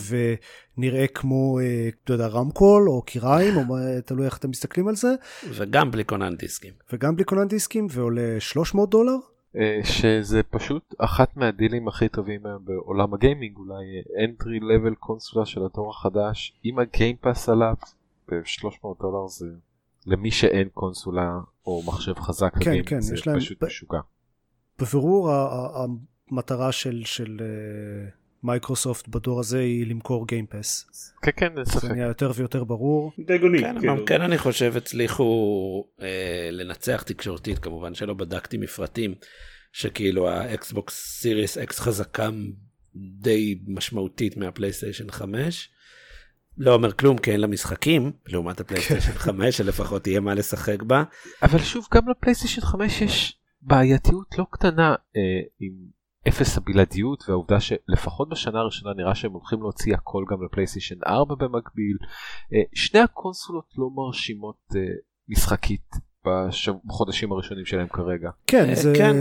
ונראה 0.77 1.07
כמו, 1.07 1.59
אתה 2.03 2.13
יודע, 2.13 2.27
רמקול 2.27 2.89
או 2.89 3.01
קיריים, 3.01 3.57
או 3.57 3.63
תלוי 4.05 4.25
איך 4.25 4.37
אתם 4.37 4.49
מסתכלים 4.49 4.87
על 4.87 4.95
זה. 4.95 5.13
וגם 5.49 5.91
בלי 5.91 6.03
כונן 6.03 6.35
דיסקים. 6.35 6.73
וגם 6.93 7.15
בלי 7.15 7.23
כונן 7.23 7.47
דיסקים, 7.47 7.87
ועולה 7.91 8.35
300 8.39 8.89
דולר. 8.89 9.15
אה, 9.55 9.79
שזה 9.83 10.43
פשוט 10.43 10.95
אחת 10.97 11.37
מהדילים 11.37 11.87
הכי 11.87 12.09
טובים 12.09 12.45
היום 12.45 12.65
בעולם 12.65 13.13
ה 13.13 13.20
gaming 13.20 13.57
אולי 13.57 14.01
entry 14.25 14.61
level 14.61 14.95
קונסולה 14.99 15.45
של 15.45 15.65
הדור 15.65 15.89
החדש 15.89 16.59
עם 16.63 16.79
ה 16.79 16.87
Game 16.87 17.18
Pass 17.18 17.49
עליו 17.49 17.75
ב-300 18.27 18.87
דולר 19.01 19.27
זה 19.27 19.47
למי 20.05 20.31
שאין 20.31 20.69
קונסולה 20.73 21.39
או 21.65 21.81
מחשב 21.85 22.13
חזק 22.13 22.53
כן, 22.53 22.59
ל 22.59 22.64
gaming 22.64 22.89
כן, 22.89 23.01
זה 23.01 23.15
פשוט. 23.35 23.63
משוגע. 23.63 23.99
בבירור 24.79 25.31
המטרה 25.31 26.71
של, 26.71 27.01
של 27.05 27.37
מייקרוסופט 28.43 29.07
בדור 29.07 29.39
הזה 29.39 29.59
היא 29.59 29.87
למכור 29.87 30.27
Game 30.27 30.53
Pass. 30.53 30.85
כן 31.21 31.31
כן 31.37 31.63
זה 31.63 31.89
נהיה 31.89 32.07
יותר 32.07 32.31
ויותר 32.35 32.63
ברור. 32.63 33.11
דגוני. 33.19 33.59
כן, 33.59 33.79
כאילו. 33.79 34.05
כן 34.05 34.21
אני 34.21 34.37
חושב 34.37 34.77
הצליחו 34.77 35.85
אה, 36.01 36.49
לנצח 36.51 37.01
תקשורתית 37.01 37.59
כמובן 37.59 37.93
שלא 37.93 38.13
בדקתי 38.13 38.57
מפרטים 38.57 39.15
שכאילו 39.71 40.29
ה 40.29 40.47
Xbox 40.47 41.19
Series 41.21 41.57
X 41.57 41.79
חזקה 41.79 42.29
די 42.95 43.59
משמעותית 43.67 44.37
מה 44.37 44.49
PlayStation 44.49 45.11
5. 45.11 45.69
לא 46.57 46.73
אומר 46.73 46.91
כלום 46.91 47.17
כי 47.17 47.31
אין 47.31 47.39
לה 47.39 47.47
משחקים 47.47 48.11
לעומת 48.27 48.59
ה 48.59 48.64
PlayStation 48.64 49.11
5 49.11 49.45
כן. 49.45 49.51
שלפחות 49.51 50.07
יהיה 50.07 50.19
מה 50.19 50.33
לשחק 50.33 50.83
בה. 50.83 51.03
אבל 51.43 51.59
שוב 51.59 51.87
גם 51.93 52.09
ל 52.09 52.14
PlayStation 52.14 52.61
5 52.61 53.01
יש 53.01 53.37
בעייתיות 53.61 54.37
לא 54.37 54.45
קטנה 54.51 54.89
אה, 54.89 55.41
עם 55.59 55.98
אפס 56.27 56.57
הבלעדיות 56.57 57.23
והעובדה 57.27 57.59
שלפחות 57.59 58.29
בשנה 58.29 58.59
הראשונה 58.59 58.93
נראה 58.93 59.15
שהם 59.15 59.31
הולכים 59.31 59.59
להוציא 59.59 59.93
הכל 59.93 60.23
גם 60.31 60.37
ל 60.45 60.50
PlayStation 60.50 60.95
4 61.07 61.35
במקביל. 61.35 61.97
אה, 62.53 62.61
שני 62.73 62.99
הקונסולות 62.99 63.65
לא 63.77 63.89
מרשימות 63.95 64.57
אה, 64.75 64.81
משחקית 65.27 65.95
בחודשים 66.85 67.31
הראשונים 67.31 67.65
שלהם 67.65 67.87
כרגע. 67.87 68.29
כן, 68.47 68.69
אה, 68.69 68.75
זה, 68.75 68.93
כן. 68.97 69.15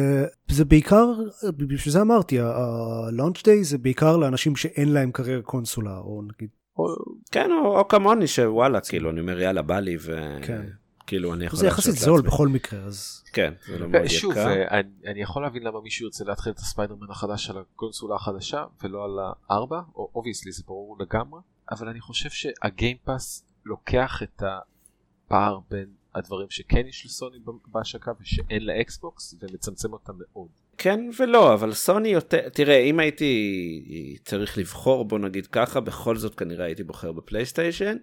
זה 0.49 0.65
בעיקר, 0.65 1.13
בשביל 1.57 1.93
זה 1.93 2.01
אמרתי, 2.01 2.41
ה-launch 2.41 3.39
day 3.39 3.63
זה 3.63 3.79
בעיקר 3.79 4.17
לאנשים 4.17 4.57
שאין 4.57 4.93
להם 4.93 5.13
כרגע 5.13 5.43
קונסולה, 5.43 5.99
או 5.99 6.23
נגיד... 6.23 6.49
או, 6.79 6.85
כן, 7.31 7.51
או, 7.53 7.79
או 7.79 7.89
כמוני 7.89 8.27
שוואלה, 8.27 8.81
כאילו, 8.81 9.11
אני 9.11 9.21
אומר 9.21 9.41
יאללה 9.41 9.63
בא 9.63 9.81
לי 9.81 9.97
ו... 10.01 10.39
כן. 10.43 10.67
כאילו 11.09 11.35
אני 11.35 11.45
יכול 11.45 11.59
זה 11.59 11.67
יחסית 11.67 11.95
זול 11.95 12.23
בכל 12.23 12.49
מקרה 12.49 12.81
אז 12.81 13.25
כן 13.33 13.55
זה 13.67 13.79
לא 13.79 13.89
מאוד 13.89 14.05
יקר. 14.05 14.15
שוב 14.15 14.39
אני, 14.39 14.89
אני 15.07 15.23
יכול 15.23 15.43
להבין 15.43 15.63
למה 15.63 15.81
מישהו 15.81 16.05
ירצה 16.05 16.25
להתחיל 16.25 16.53
את 16.53 16.59
הספיידרמן 16.59 17.11
החדש 17.11 17.51
על 17.51 17.59
הקונסולה 17.59 18.15
החדשה 18.17 18.65
ולא 18.83 19.05
על 19.05 19.19
הארבע 19.51 19.81
או 19.95 20.11
obviously 20.15 20.53
זה 20.53 20.63
ברור 20.67 20.97
לגמרי 21.01 21.41
אבל 21.71 21.89
אני 21.89 22.01
חושב 22.01 22.31
שה 22.31 22.62
Game 22.62 23.03
Pass 23.03 23.45
לוקח 23.65 24.23
את 24.23 24.43
הפער 24.43 25.59
בין 25.71 25.87
הדברים 26.15 26.47
שכן 26.51 26.87
יש 26.87 27.07
לסוני 27.07 27.39
בהשקה 27.67 28.13
ושאין 28.21 28.67
ל 28.67 28.80
Xbox 28.80 29.35
ומצמצם 29.41 29.93
אותם 29.93 30.13
מאוד. 30.19 30.49
כן 30.79 31.01
ולא 31.19 31.55
אבל 31.55 31.73
סוני 31.73 32.09
יותר 32.09 32.49
תראה 32.49 32.79
אם 32.79 33.01
הייתי 33.01 34.19
צריך 34.25 34.59
לבחור 34.59 35.05
בוא 35.05 35.19
נגיד 35.19 35.47
ככה 35.47 35.81
בכל 35.81 36.17
זאת 36.17 36.35
כנראה 36.35 36.65
הייתי 36.65 36.85
בוחר 36.85 37.13
ב 37.13 37.19
PlayStation. 37.19 37.97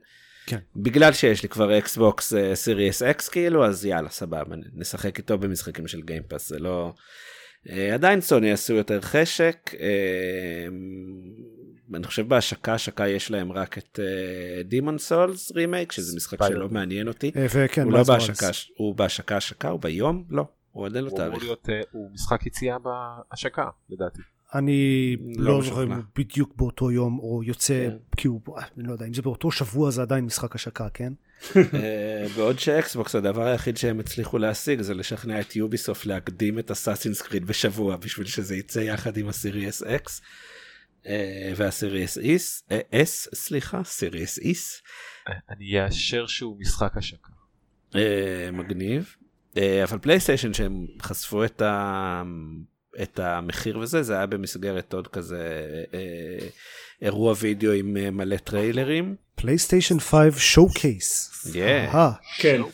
כן. 0.45 0.57
בגלל 0.75 1.13
שיש 1.13 1.43
לי 1.43 1.49
כבר 1.49 1.77
Xbox 1.77 2.33
Series 2.53 3.01
X 3.01 3.29
כאילו 3.29 3.65
אז 3.65 3.85
יאללה 3.85 4.09
סבבה 4.09 4.55
נשחק 4.73 5.17
איתו 5.17 5.37
במשחקים 5.37 5.87
של 5.87 6.01
Game 6.01 6.25
Pass 6.25 6.49
זה 6.49 6.59
לא 6.59 6.93
uh, 7.67 7.71
עדיין 7.93 8.21
סוני 8.21 8.51
עשו 8.51 8.73
יותר 8.73 9.01
חשק 9.01 9.57
uh, 9.73 9.75
אני 11.93 12.03
חושב 12.03 12.27
בהשקה 12.27 12.73
השקה 12.73 13.07
יש 13.07 13.31
להם 13.31 13.51
רק 13.51 13.77
את 13.77 13.99
Demon's 14.65 14.97
Souls 14.97 15.51
remake 15.51 15.91
שזה 15.91 16.15
משחק 16.15 16.41
Spider. 16.41 16.47
שלא 16.47 16.69
מעניין 16.69 17.07
אותי 17.07 17.31
וכן, 17.49 17.83
הוא 17.83 17.91
לא 17.91 18.03
בהשקה 18.03 18.49
הוא 18.77 18.95
בהשקה 18.95 19.37
השקה 19.37 19.69
הוא 19.69 19.79
ביום 19.79 20.25
לא 20.29 20.45
הוא 20.71 20.83
עוד 20.83 20.95
אין 20.95 21.03
לו 21.03 21.11
תאריך. 21.11 21.43
הוא 21.91 22.11
משחק 22.13 22.45
יציאה 22.45 22.77
בהשקה 22.79 23.69
לדעתי. 23.89 24.21
אני 24.55 25.15
לא, 25.37 25.57
לא 25.57 25.63
זוכר 25.63 25.83
אם 25.83 25.91
הוא 25.91 26.03
בדיוק 26.15 26.55
באותו 26.55 26.91
יום 26.91 27.19
או 27.19 27.43
יוצא, 27.43 27.87
כן. 27.89 27.97
כי 28.17 28.27
הוא, 28.27 28.41
אני 28.77 28.87
לא 28.87 28.91
יודע, 28.91 29.05
אם 29.05 29.13
זה 29.13 29.21
באותו 29.21 29.51
שבוע 29.51 29.91
זה 29.91 30.01
עדיין 30.01 30.25
משחק 30.25 30.55
השקה, 30.55 30.87
כן? 30.93 31.13
אה, 31.57 32.25
בעוד 32.35 32.59
ש 32.59 32.78
Xbox 32.78 33.15
הדבר 33.15 33.43
היחיד 33.43 33.77
שהם 33.77 33.99
הצליחו 33.99 34.37
להשיג 34.37 34.81
זה 34.81 34.93
לשכנע 34.93 35.41
את 35.41 35.55
Ubisoft 35.55 36.05
להקדים 36.05 36.59
את 36.59 36.71
Assassin's 36.71 37.21
Creed 37.21 37.45
בשבוע 37.45 37.95
בשביל 37.95 38.27
שזה 38.27 38.55
יצא 38.55 38.79
יחד 38.79 39.17
עם 39.17 39.27
ה 39.27 39.35
Series 39.35 39.83
X 39.83 40.21
אה, 41.07 41.53
וה 41.55 41.71
Series 41.71 42.17
X, 42.17 42.63
S 42.91 43.27
סליחה, 43.33 43.83
Series 43.83 44.39
S. 44.39 44.81
אני 45.49 45.85
אאשר 45.85 46.27
שהוא 46.27 46.59
משחק 46.59 46.97
השקה. 46.97 47.29
אה, 47.95 48.49
מגניב. 48.53 49.15
אבל 49.83 49.99
PlayStation 49.99 50.53
שהם 50.53 50.85
חשפו 51.01 51.45
את 51.45 51.61
ה... 51.61 52.23
את 53.01 53.19
המחיר 53.19 53.79
וזה, 53.79 54.03
זה 54.03 54.13
היה 54.13 54.25
במסגרת 54.25 54.93
עוד 54.93 55.07
כזה 55.07 55.65
אה, 55.93 56.47
אירוע 57.01 57.33
וידאו 57.39 57.71
עם 57.71 57.97
אה, 57.97 58.11
מלא 58.11 58.37
טריילרים. 58.37 59.15
PlayStation 59.35 59.99
5 59.99 60.33
Showcase. 60.37 61.31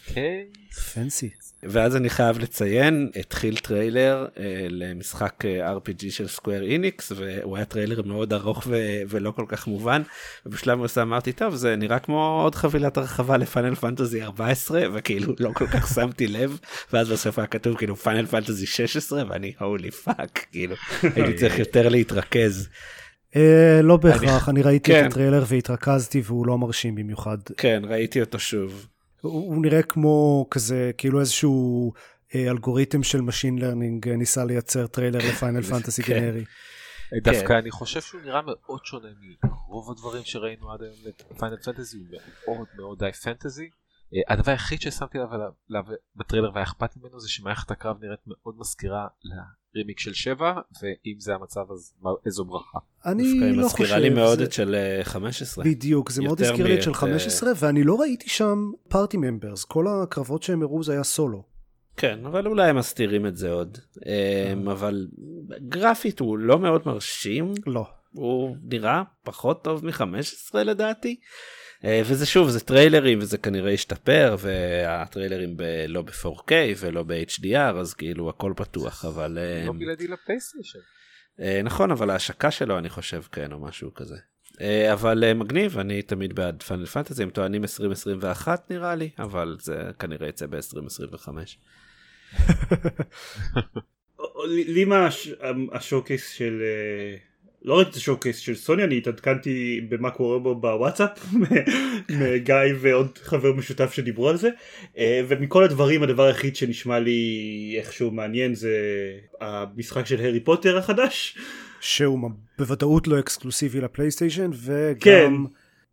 כן. 0.06 0.61
Fancy. 0.94 1.30
ואז 1.64 1.96
אני 1.96 2.10
חייב 2.10 2.40
לציין, 2.40 3.10
התחיל 3.16 3.58
טריילר 3.58 4.28
אה, 4.40 4.68
למשחק 4.70 5.46
אה, 5.46 5.74
RPG 5.74 6.10
של 6.10 6.28
Square 6.28 6.64
Enix, 6.64 7.12
והוא 7.16 7.56
היה 7.58 7.66
טריילר 7.66 8.02
מאוד 8.02 8.34
ארוך 8.34 8.64
ו- 8.68 9.02
ולא 9.10 9.32
כל 9.32 9.46
כך 9.48 9.68
מובן, 9.68 10.02
ובשלב 10.46 10.80
מסוים 10.80 11.08
אמרתי, 11.08 11.32
טוב, 11.32 11.56
זה 11.56 11.76
נראה 11.76 12.00
כמו 12.00 12.42
עוד 12.44 12.56
חבילת 12.56 12.98
הרחבה 12.98 13.38
ל 13.38 13.44
Final 13.44 13.76
Fantasy 13.76 14.24
14, 14.24 14.84
וכאילו 14.94 15.34
לא 15.40 15.52
כל 15.54 15.68
כך 15.68 15.88
שמתי 15.96 16.28
לב, 16.28 16.60
ואז 16.94 17.10
בסוף 17.10 17.40
היה 17.40 17.48
כתוב 17.48 17.78
כאילו 17.78 17.96
Final 17.96 18.26
Fantasy 18.26 18.66
16, 18.66 19.24
ואני 19.30 19.54
holy 19.60 19.92
fuck, 19.92 20.46
כאילו, 20.52 20.76
הייתי 21.16 21.34
צריך 21.34 21.60
יותר 21.60 21.90
להתרכז. 21.90 22.70
Uh, 23.34 23.38
לא 23.84 23.98
בהכרח, 23.98 24.50
אני 24.50 24.62
ראיתי 24.62 24.92
כן. 24.92 25.06
את 25.06 25.12
הטריילר 25.12 25.44
והתרכזתי 25.48 26.22
והוא 26.26 26.48
לא 26.48 26.58
מרשים 26.58 26.96
במיוחד. 26.96 27.38
כן, 27.58 27.82
ראיתי 27.88 28.22
אותו 28.22 28.40
שוב. 28.40 28.88
הוא 29.22 29.62
נראה 29.62 29.84
כמו 29.84 30.48
כזה, 30.52 30.92
כאילו 30.98 31.20
איזשהו 31.20 31.94
אה, 32.36 32.52
אלגוריתם 32.52 33.04
של 33.04 33.20
Machine 33.20 33.60
Learning 33.60 34.10
אה, 34.10 34.16
ניסה 34.16 34.46
לייצר 34.46 34.88
טריילר 34.88 35.20
ל 35.20 35.27
Final 35.27 35.62
Fantasy 35.62 36.04
כן. 36.04 36.20
גנרי. 36.20 36.46
דווקא 37.24 37.48
כן. 37.48 37.54
אני 37.54 37.72
חושב 37.72 38.02
שהוא 38.02 38.22
נראה 38.22 38.42
מאוד 38.42 38.86
שונה 38.86 39.08
מרוב 39.44 39.92
הדברים 39.92 40.24
שראינו 40.26 40.72
עד 40.72 40.82
היום 40.82 40.96
לפיינל 41.32 41.58
פנטזי, 41.58 41.98
הוא 41.98 42.56
מאוד 42.56 42.68
מאוד 42.78 43.00
די 43.00 43.12
פנטזי. 43.12 43.70
אה, 44.16 44.34
הדבר 44.34 44.52
היחיד 44.52 44.82
ששמתי 44.82 45.18
לב 45.70 45.84
בטריילר 46.16 46.52
והיה 46.54 46.64
אכפת 46.64 46.98
ממנו 46.98 47.20
זה 47.20 47.30
שמערכת 47.30 47.72
הקרב 47.72 47.98
נראית 48.02 48.20
מאוד 48.28 48.56
מזכירה 48.58 49.08
רימיק 49.76 50.00
של 50.00 50.14
7 50.14 50.54
ואם 50.82 51.20
זה 51.20 51.36
המצב 51.36 51.66
אז 51.72 51.94
איזו 52.26 52.46
ברכה. 52.46 52.80
אני 53.06 53.40
לא 53.40 53.64
חושב. 53.64 53.66
מזכירה 53.66 54.00
לי 54.00 54.10
מאוד 54.10 54.42
את 54.42 54.54
של 54.54 54.76
15. 55.04 55.66
אה, 55.66 55.70
בדיוק 55.70 56.12
זה 56.12 56.22
מאוד 56.22 56.42
הזכיר 56.42 56.68
לי 56.68 56.76
את 56.76 56.84
של 56.84 56.94
15 56.94 57.50
אה, 57.50 57.56
ואני 57.60 57.84
לא 57.84 58.00
ראיתי 58.00 58.30
שם 58.30 58.72
פארטי 58.90 59.18
ממברס 59.18 59.66
כל 59.66 59.86
הקרבות 59.88 60.44
שהם 60.44 60.62
הראו 60.62 60.84
זה 60.84 60.94
היה 60.94 61.04
סולו. 61.04 61.44
כן 61.98 62.26
אבל 62.26 62.48
אולי 62.48 62.70
הם 62.70 62.76
מסתירים 62.76 63.26
את 63.26 63.38
זה 63.38 63.52
עוד. 63.52 63.78
אבל 64.72 65.08
גרפית 65.70 66.20
הוא 66.20 66.38
לא 66.38 66.60
מאוד 66.60 66.82
מרשים. 66.86 67.54
לא. 67.68 67.86
הוא 68.12 68.58
נראה 68.64 69.04
פחות 69.24 69.64
טוב 69.64 69.86
מ-15 69.86 70.02
לדעתי. 70.58 71.20
אה, 71.86 72.02
וזה 72.06 72.26
שוב 72.26 72.50
זה 72.50 72.60
טריילרים 72.60 73.20
וזה 73.20 73.38
כנראה 73.38 73.72
ישתפר 73.72 74.36
והטריילרים 74.40 75.58
ב- 75.58 75.86
לא 75.88 76.02
ב-4K 76.02 76.52
ולא 76.80 77.04
ב-HDR 77.04 77.56
אז 77.80 77.94
כאילו 77.94 78.30
הכל 78.30 78.54
פתוח 78.56 79.06
אבל 79.06 79.38
אה, 79.38 79.64
לא 79.68 79.74
בלעדי 79.74 80.08
לפלייסטיישן. 80.08 80.80
אה, 81.40 81.62
נכון 81.64 81.92
אבל 81.92 82.10
ההשקה 82.10 82.52
שלו 82.52 82.78
אני 82.78 82.90
חושב 82.90 83.22
כן 83.32 83.52
או 83.52 83.60
משהו 83.60 83.94
כזה. 83.94 84.16
אבל 84.94 85.34
מגניב 85.34 85.78
אני 85.80 86.02
תמיד 86.02 86.36
בעד 86.36 86.64
פאנל 86.64 86.86
פנטזי 86.86 87.24
הם 87.24 87.30
טוענים 87.30 87.62
2021 87.64 88.72
נראה 88.72 88.96
לי 88.96 89.10
אבל 89.20 89.58
זה 89.60 89.82
כנראה 90.00 90.28
יצא 90.28 90.46
ב-2025. 90.46 91.28
לי 94.68 94.86
מה 94.86 95.06
הש- 95.08 95.34
השואו-קייס 95.72 96.30
של 96.32 96.62
לא 97.62 97.78
ראיתי 97.78 97.92
את 97.92 97.96
השואו-קייס 97.96 98.38
של 98.38 98.56
סוני 98.56 98.84
אני 98.84 98.98
התעדכנתי 98.98 99.82
במה 99.90 100.12
קורה 100.12 100.40
בו 100.40 100.56
בוואטסאפ 100.56 101.26
מגיא 102.20 102.56
ועוד 102.80 103.18
חבר 103.24 103.54
משותף 103.54 103.94
שדיברו 103.94 104.30
על 104.30 104.38
זה 104.38 104.50
אה, 104.98 105.22
ומכל 105.28 105.64
הדברים 105.64 106.04
הדבר 106.04 106.24
היחיד 106.24 106.56
שנשמע 106.56 107.00
לי 107.00 107.76
איכשהו 107.78 108.12
מעניין 108.12 108.56
זה 108.56 108.78
המשחק 109.42 110.06
של 110.06 110.20
הארי 110.20 110.40
פוטר 110.40 110.78
החדש 110.78 111.38
שהוא 111.82 112.30
בוודאות 112.58 113.08
לא 113.08 113.20
אקסקלוסיבי 113.20 113.82
לפלייסטיישן, 113.82 114.52
וגם 114.54 114.98
כן. 115.00 115.34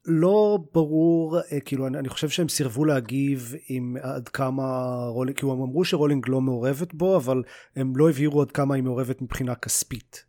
לא 0.04 0.58
ברור, 0.74 1.38
אה, 1.52 1.60
כאילו 1.60 1.86
אני, 1.86 1.98
אני 1.98 2.08
חושב 2.08 2.28
שהם 2.28 2.48
סירבו 2.48 2.84
להגיב 2.84 3.54
עם 3.68 3.96
עד 4.02 4.28
כמה 4.28 4.62
רולינג, 5.08 5.36
כאילו 5.36 5.52
הם 5.52 5.60
אמרו 5.60 5.84
שרולינג 5.84 6.28
לא 6.28 6.40
מעורבת 6.40 6.94
בו, 6.94 7.16
אבל 7.16 7.42
הם 7.76 7.92
לא 7.96 8.10
הבהירו 8.10 8.42
עד 8.42 8.50
כמה 8.50 8.74
היא 8.74 8.82
מעורבת 8.82 9.22
מבחינה 9.22 9.54
כספית. 9.54 10.27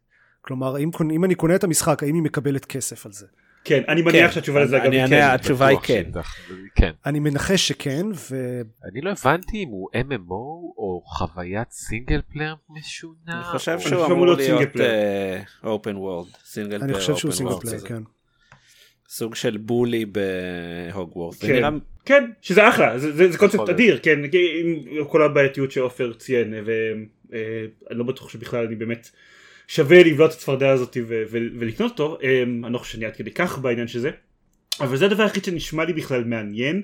כלומר, 0.50 0.78
אם, 0.78 0.90
אם 1.12 1.26
אני 1.26 1.36
קונה 1.36 1.56
את 1.56 1.64
המשחק, 1.64 2.04
האם 2.04 2.16
היא 2.16 2.24
מקבלת 2.24 2.66
כסף 2.66 3.06
על 3.06 3.12
זה? 3.12 3.26
כן 3.64 3.82
אני 3.88 4.02
מניח 4.02 4.32
שהתשובה 4.32 4.64
לזה 4.64 4.78
אני 4.78 4.86
אגב 4.86 4.94
היא 4.94 5.02
אענה, 5.02 5.30
כן. 5.30 5.36
התשובה 5.36 5.68
היא 5.68 5.78
כן. 5.84 6.04
כן. 6.76 6.92
אני 7.06 7.20
מנחש 7.20 7.68
שכן, 7.68 8.06
ו... 8.32 8.62
אני 8.92 9.02
לא 9.02 9.12
הבנתי 9.12 9.64
אם 9.64 9.68
הוא 9.68 9.90
MMO 9.96 10.32
או 10.78 11.02
חוויית 11.06 11.72
single 11.72 12.22
player 12.34 12.56
משונה. 12.70 13.14
אני 13.28 13.44
חושב 13.44 13.80
שהוא 13.80 14.06
אמור 14.06 14.26
להיות. 14.26 14.70
open 15.64 15.96
world. 15.96 16.28
single 16.46 16.84
אני 16.84 16.94
חושב 16.94 17.16
שהוא 17.16 17.32
single 17.32 17.56
player. 17.62 17.80
כן. 17.80 18.04
סוג 19.10 19.36
של 19.36 19.58
Bully 19.58 20.06
בהוגוורטס. 20.06 21.42
זה 21.42 21.48
כן. 21.48 21.54
נראה 21.54 21.70
כן 22.06 22.32
שזה 22.42 22.70
אחלה 22.70 23.00
זה, 23.00 23.12
זה, 23.12 23.32
זה 23.32 23.38
קונספט 23.38 23.56
יכול 23.56 23.74
אדיר 23.74 24.00
כן 24.04 24.20
עם 24.60 25.06
כל 25.08 25.24
הבעייתיות 25.24 25.72
שעופר 25.72 26.14
ציין 26.14 26.54
ואני 26.54 28.00
לא 28.00 28.04
בטוח 28.04 28.30
שבכלל 28.30 28.66
אני 28.66 28.76
באמת 28.76 29.10
שווה 29.70 30.04
לבלוע 30.04 30.30
את 30.32 30.36
הצפרדע 30.36 30.70
הזאת 30.70 30.98
ו- 31.08 31.24
ו- 31.32 31.48
ולקנות 31.60 31.92
אותו 31.92 32.18
אה, 32.24 32.44
אני 32.64 32.74
לא 32.74 32.78
חושב 32.78 32.94
שאני 32.94 33.06
עד 33.06 33.16
כדי 33.16 33.32
כך 33.32 33.58
בעניין 33.60 33.88
של 33.88 34.00
זה 34.00 34.10
אבל 34.80 34.98
זה 34.98 35.06
הדבר 35.06 35.24
היחיד 35.24 35.44
שנשמע 35.46 35.86
לי 35.86 35.94
בכלל 35.94 36.24
מעניין 36.24 36.82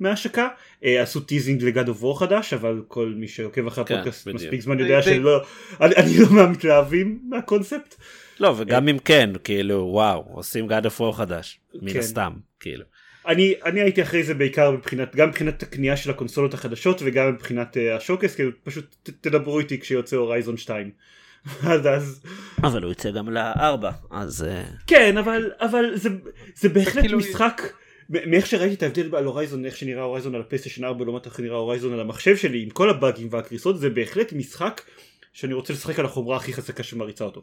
מההשקה 0.00 0.48
אה, 0.84 1.02
עשו 1.02 1.20
teasing 1.20 1.62
ל 1.64 1.70
God 1.70 1.88
of 1.88 2.02
War 2.02 2.20
חדש 2.20 2.52
אבל 2.52 2.82
כל 2.88 3.14
מי 3.16 3.28
שעוקב 3.28 3.66
אחרי 3.66 3.84
כן, 3.84 3.94
הפודקאסט. 3.94 4.28
מספיק 4.28 4.60
זמן 4.60 4.76
די- 4.76 4.82
יודע 4.82 4.98
די- 5.00 5.04
שלא 5.04 5.40
אני, 5.80 5.94
אני 5.96 6.18
לא 6.18 6.26
מהמתלהבים 6.30 7.18
מהקונספט 7.28 7.94
לא 8.40 8.54
וגם 8.56 8.88
אם 8.88 8.98
כן 8.98 9.30
כאילו 9.44 9.88
וואו 9.92 10.24
עושים 10.32 10.56
God 10.56 10.68
of 10.70 11.00
War 11.00 11.12
חדש 11.12 11.60
מן 11.82 11.92
כן. 11.92 11.98
הסתם 11.98 12.32
כאילו. 12.60 12.84
אני, 13.26 13.54
אני 13.64 13.80
הייתי 13.80 14.02
אחרי 14.02 14.22
זה 14.22 14.34
בעיקר 14.34 14.70
מבחינת, 14.70 15.16
גם 15.16 15.28
מבחינת 15.28 15.62
הקנייה 15.62 15.96
של 15.96 16.10
הקונסולות 16.10 16.54
החדשות 16.54 17.00
וגם 17.04 17.32
מבחינת 17.32 17.76
uh, 17.76 17.96
השוקס, 17.96 18.34
כאילו 18.34 18.50
פשוט 18.64 18.94
ת, 19.02 19.10
תדברו 19.20 19.58
איתי 19.58 19.80
כשיוצא 19.80 20.16
הורייזון 20.16 20.56
2. 20.56 20.90
עד 21.70 21.86
אז, 21.86 22.20
אבל 22.62 22.82
הוא 22.82 22.92
יצא 22.92 23.10
גם 23.10 23.28
לארבע 23.28 23.90
אז 24.10 24.44
אה, 24.44 24.64
כן, 24.86 25.16
אבל, 25.18 25.52
אבל 25.60 25.96
זה, 25.96 26.08
זה 26.54 26.68
בהחלט 26.68 27.04
כאילו- 27.04 27.18
משחק, 27.18 27.62
מ- 28.10 28.30
מאיך 28.30 28.46
שראיתי 28.46 28.74
את 28.74 28.82
ההבדל 28.82 29.16
על 29.16 29.24
הורייזון, 29.24 29.64
איך 29.64 29.76
שנראה 29.76 30.02
הורייזון 30.02 30.34
על 30.34 30.40
הפלייסטיישן 30.40 30.84
4 30.84 31.04
לעומת 31.04 31.26
איך 31.26 31.40
נראה 31.40 31.56
הורייזון 31.56 31.92
על 31.92 32.00
המחשב 32.00 32.36
שלי, 32.36 32.62
עם 32.62 32.70
כל 32.70 32.90
הבאגים 32.90 33.28
והקריסות, 33.30 33.78
זה 33.78 33.90
בהחלט 33.90 34.32
משחק 34.32 34.80
שאני 35.32 35.54
רוצה 35.54 35.72
לשחק 35.72 35.98
על 35.98 36.04
החומרה 36.04 36.36
הכי 36.36 36.52
חזקה 36.52 36.82
שמריצה 36.82 37.24
אותו. 37.24 37.42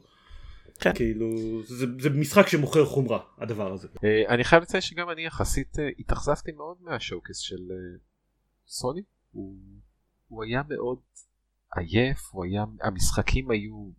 כן. 0.79 0.93
כאילו, 0.95 1.27
זה, 1.63 1.85
זה 1.99 2.09
משחק 2.09 2.47
שמוכר 2.47 2.85
חומרה, 2.85 3.19
הדבר 3.37 3.73
הזה. 3.73 3.87
אה, 4.03 4.33
אני 4.33 4.43
חייב 4.43 4.61
לציין 4.61 4.81
שגם 4.81 5.09
אני 5.09 5.25
יחסית 5.25 5.79
אה, 5.79 5.89
התאכזבתי 5.99 6.51
מאוד 6.51 6.77
מה 6.81 6.92
showcase 6.92 7.37
של 7.37 7.57
סוני. 8.67 9.01
הוא 9.31 9.55
הוא 10.27 10.43
היה 10.43 10.61
מאוד 10.69 10.97
עייף, 11.77 12.19
הוא 12.31 12.45
היה, 12.45 12.63
המשחקים 12.83 13.51
היו 13.51 13.89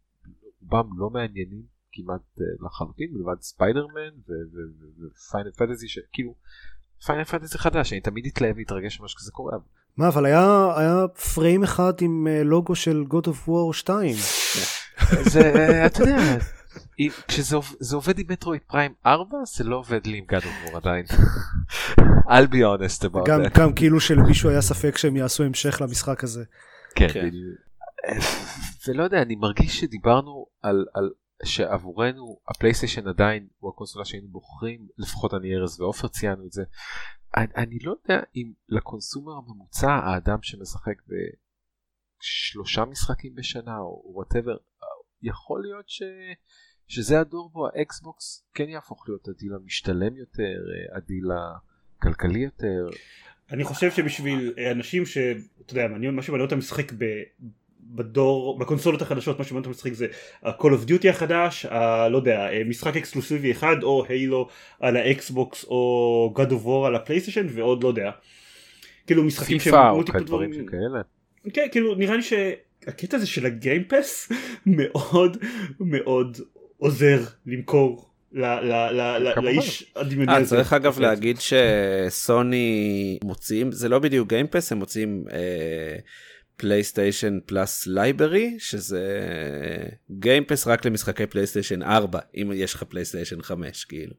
רובם 0.62 0.90
לא 0.98 1.10
מעניינים 1.10 1.62
כמעט 1.92 2.20
אה, 2.40 2.66
לחלוטין 2.66 3.08
מלבד 3.12 3.40
Spider-Man 3.40 4.11
ו 4.26 4.47
Final 4.47 5.50
Fantasy 5.57 5.88
שכאילו 5.88 6.34
Final 7.07 7.24
Fantasy 7.24 7.59
חדש 7.58 7.92
אני 7.92 8.00
תמיד 8.00 8.26
אתלהב 8.32 8.56
להתרגש 8.56 9.00
ממה 9.00 9.08
שכזה 9.08 9.32
קורה. 9.32 9.52
מה, 9.96 10.08
אבל 10.08 10.26
היה, 10.26 10.72
היה 10.76 11.08
פריים 11.34 11.62
אחד 11.62 11.92
עם 12.00 12.26
אה, 12.30 12.42
לוגו 12.42 12.74
של 12.74 13.04
God 13.08 13.26
of 13.26 13.48
War 13.48 13.72
2. 13.72 14.14
זה 15.32 15.40
אה, 15.40 15.86
אתה 15.86 16.02
יודע 16.02 16.16
כשזה 17.28 17.56
עוב- 17.56 17.76
זה 17.80 17.96
עובד 17.96 18.18
עם 18.18 18.26
Metroid 18.28 18.61
Prime 18.66 18.92
4 19.06 19.38
זה 19.56 19.64
לא 19.64 19.76
עובד 19.76 20.06
לי 20.06 20.18
עם 20.18 20.24
God 20.28 20.40
of 20.44 20.74
עדיין. 20.74 21.04
I'll 22.28 22.50
be 22.50 22.60
honest 22.62 23.04
about 23.04 23.26
גם, 23.26 23.44
that. 23.44 23.58
גם 23.58 23.72
כאילו 23.74 24.00
שלמישהו 24.00 24.50
היה 24.50 24.60
ספק 24.62 24.96
שהם 24.96 25.16
יעשו 25.16 25.44
המשך 25.44 25.80
למשחק 25.80 26.24
הזה. 26.24 26.44
כן, 26.97 27.09
כן. 27.12 27.26
בדיוק. 27.26 27.61
ולא 28.88 29.03
יודע, 29.03 29.22
אני 29.22 29.36
מרגיש 29.36 29.80
שדיברנו 29.80 30.47
על, 30.62 30.86
על 30.94 31.11
שעבורנו 31.44 32.40
הפלייסטיישן 32.49 33.09
עדיין 33.09 33.49
הוא 33.59 33.70
הקונסולה 33.70 34.05
שהיינו 34.05 34.28
בוחרים, 34.28 34.88
לפחות 34.99 35.34
אני 35.34 35.57
ארז 35.57 35.80
ועופר 35.80 36.09
ציינו 36.09 36.47
את 36.47 36.53
זה. 36.53 36.62
אני, 37.36 37.47
אני 37.57 37.78
לא 37.78 37.90
יודע 37.90 38.22
אם 38.36 38.53
ל 38.68 38.76
consumer 38.76 39.32
הממוצע, 39.32 39.90
האדם 39.90 40.38
שמשחק 40.42 40.94
בשלושה 42.22 42.84
משחקים 42.84 43.34
בשנה 43.34 43.78
או 43.78 44.03
whatever, 44.14 44.57
יכול 45.22 45.62
להיות 45.62 45.88
ש... 45.88 46.03
שזה 46.88 47.20
הדור 47.20 47.51
בו 47.53 47.68
האקסבוקס 47.68 48.47
כן 48.55 48.68
יהפוך 48.68 49.05
להיות 49.09 49.28
הדיל 49.28 49.55
המשתלם 49.55 50.16
יותר, 50.16 50.59
הדיל 50.97 51.24
הכלכלי 51.99 52.38
יותר. 52.38 52.86
אני 53.53 53.64
חושב 53.64 53.90
שבשביל 53.90 54.53
אה, 54.59 54.70
אנשים 54.70 55.07
ש... 55.07 55.18
אתה 55.66 55.72
יודע, 55.72 55.88
מה 55.88 56.22
שמעניין 56.22 56.44
אותם 56.47 56.59
לשחק 56.59 56.92
ב... 56.99 57.05
בדור, 57.90 58.59
בקונסולות 58.59 59.03
החדשות, 59.03 59.38
מה 59.38 59.44
שמעניין 59.44 59.64
אותם 59.64 59.70
לשחק 59.70 59.92
זה 59.92 60.07
ה-call 60.42 60.64
of 60.84 60.88
duty 60.88 61.09
החדש, 61.09 61.66
ה... 61.66 62.09
לא 62.09 62.16
יודע, 62.16 62.49
אה, 62.53 62.62
משחק 62.64 62.97
אקסקלוסיבי 62.97 63.51
אחד, 63.53 63.76
או 63.82 64.05
Halo 64.09 64.48
על 64.80 64.97
האקסבוקס, 64.97 65.64
או 65.64 66.34
God 66.36 66.51
of 66.51 66.66
War 66.66 66.86
על 66.86 66.94
הפלייסטיישן, 66.97 67.47
ועוד 67.51 67.82
לא 67.82 67.88
יודע. 67.88 68.11
כאילו 69.07 69.24
משחקים 69.24 69.59
פיפא 69.59 69.88
או 69.90 69.94
מולטיפל 69.94 70.24
דברים 70.24 70.51
דברים- 70.51 70.66
שכאלה. 70.68 71.01
כן, 71.53 71.66
כאילו 71.72 71.94
נראה 71.94 72.16
לי 72.16 72.22
שהקטע 72.22 73.16
הזה 73.16 73.26
של 73.26 73.47
ה 73.46 73.56
Game 73.56 73.94
Pass 73.94 74.32
מאוד 74.66 75.36
מאוד 75.80 76.38
עוזר 76.78 77.20
למכור 77.47 78.09
כמובן. 79.34 79.45
לאיש 79.45 79.93
הדמיוני 79.97 80.32
אה, 80.32 80.37
הזה. 80.37 80.57
צריך 80.57 80.72
אגב 80.72 80.99
להגיד 81.01 81.37
שסוני 81.41 83.18
מוציאים 83.24 83.72
זה 83.72 83.89
לא 83.89 83.99
בדיוק 83.99 84.28
Game 84.28 84.50
Pass 84.50 84.72
הם 84.72 84.78
מוציאים 84.78 85.24
PlayStation 86.57 87.38
Plus 87.46 87.86
Library 87.86 88.54
שזה 88.59 89.20
Game 90.11 90.38
Pass 90.38 90.66
רק 90.66 90.84
למשחקי 90.84 91.26
פלייסטיישן 91.26 91.82
4 91.82 92.18
אם 92.37 92.53
יש 92.55 92.74
לך 92.74 92.82
פלייסטיישן 92.82 93.43
5 93.43 93.84
כאילו. 93.84 94.14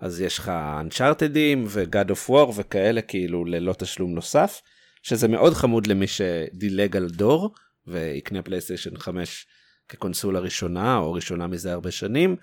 אז 0.00 0.20
יש 0.20 0.38
לך 0.38 0.48
Uncharted 0.80 1.49
ים 1.49 1.64
ו 1.68 1.78
God 1.78 2.10
of 2.10 2.30
War 2.30 2.52
וכאלה 2.56 3.02
כאילו 3.02 3.44
ללא 3.44 3.72
תשלום 3.72 4.14
נוסף 4.14 4.62
שזה 5.02 5.28
מאוד 5.28 5.54
חמוד 5.54 5.86
למי 5.86 6.06
שדילג 6.06 6.96
על 6.96 7.08
דור 7.08 7.54
ויקנה 7.86 8.42
פלייסטיישן 8.42 8.96
5 8.96 9.46
כקונסולה 9.88 10.40
ראשונה 10.40 10.96
או 10.96 11.12
ראשונה 11.12 11.46
מזה 11.46 11.72
הרבה 11.72 11.90
שנים. 11.90 12.36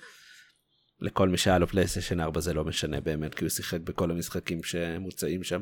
לכל 1.03 1.29
מי 1.29 1.37
שהיה 1.37 1.59
לו 1.59 1.67
פלייסטיישן 1.67 2.19
4 2.19 2.39
זה 2.39 2.53
לא 2.53 2.63
משנה 2.63 3.01
באמת 3.01 3.35
כי 3.35 3.43
הוא 3.43 3.49
שיחק 3.49 3.79
בכל 3.79 4.11
המשחקים 4.11 4.63
שמוצעים 4.63 5.43
שם. 5.43 5.61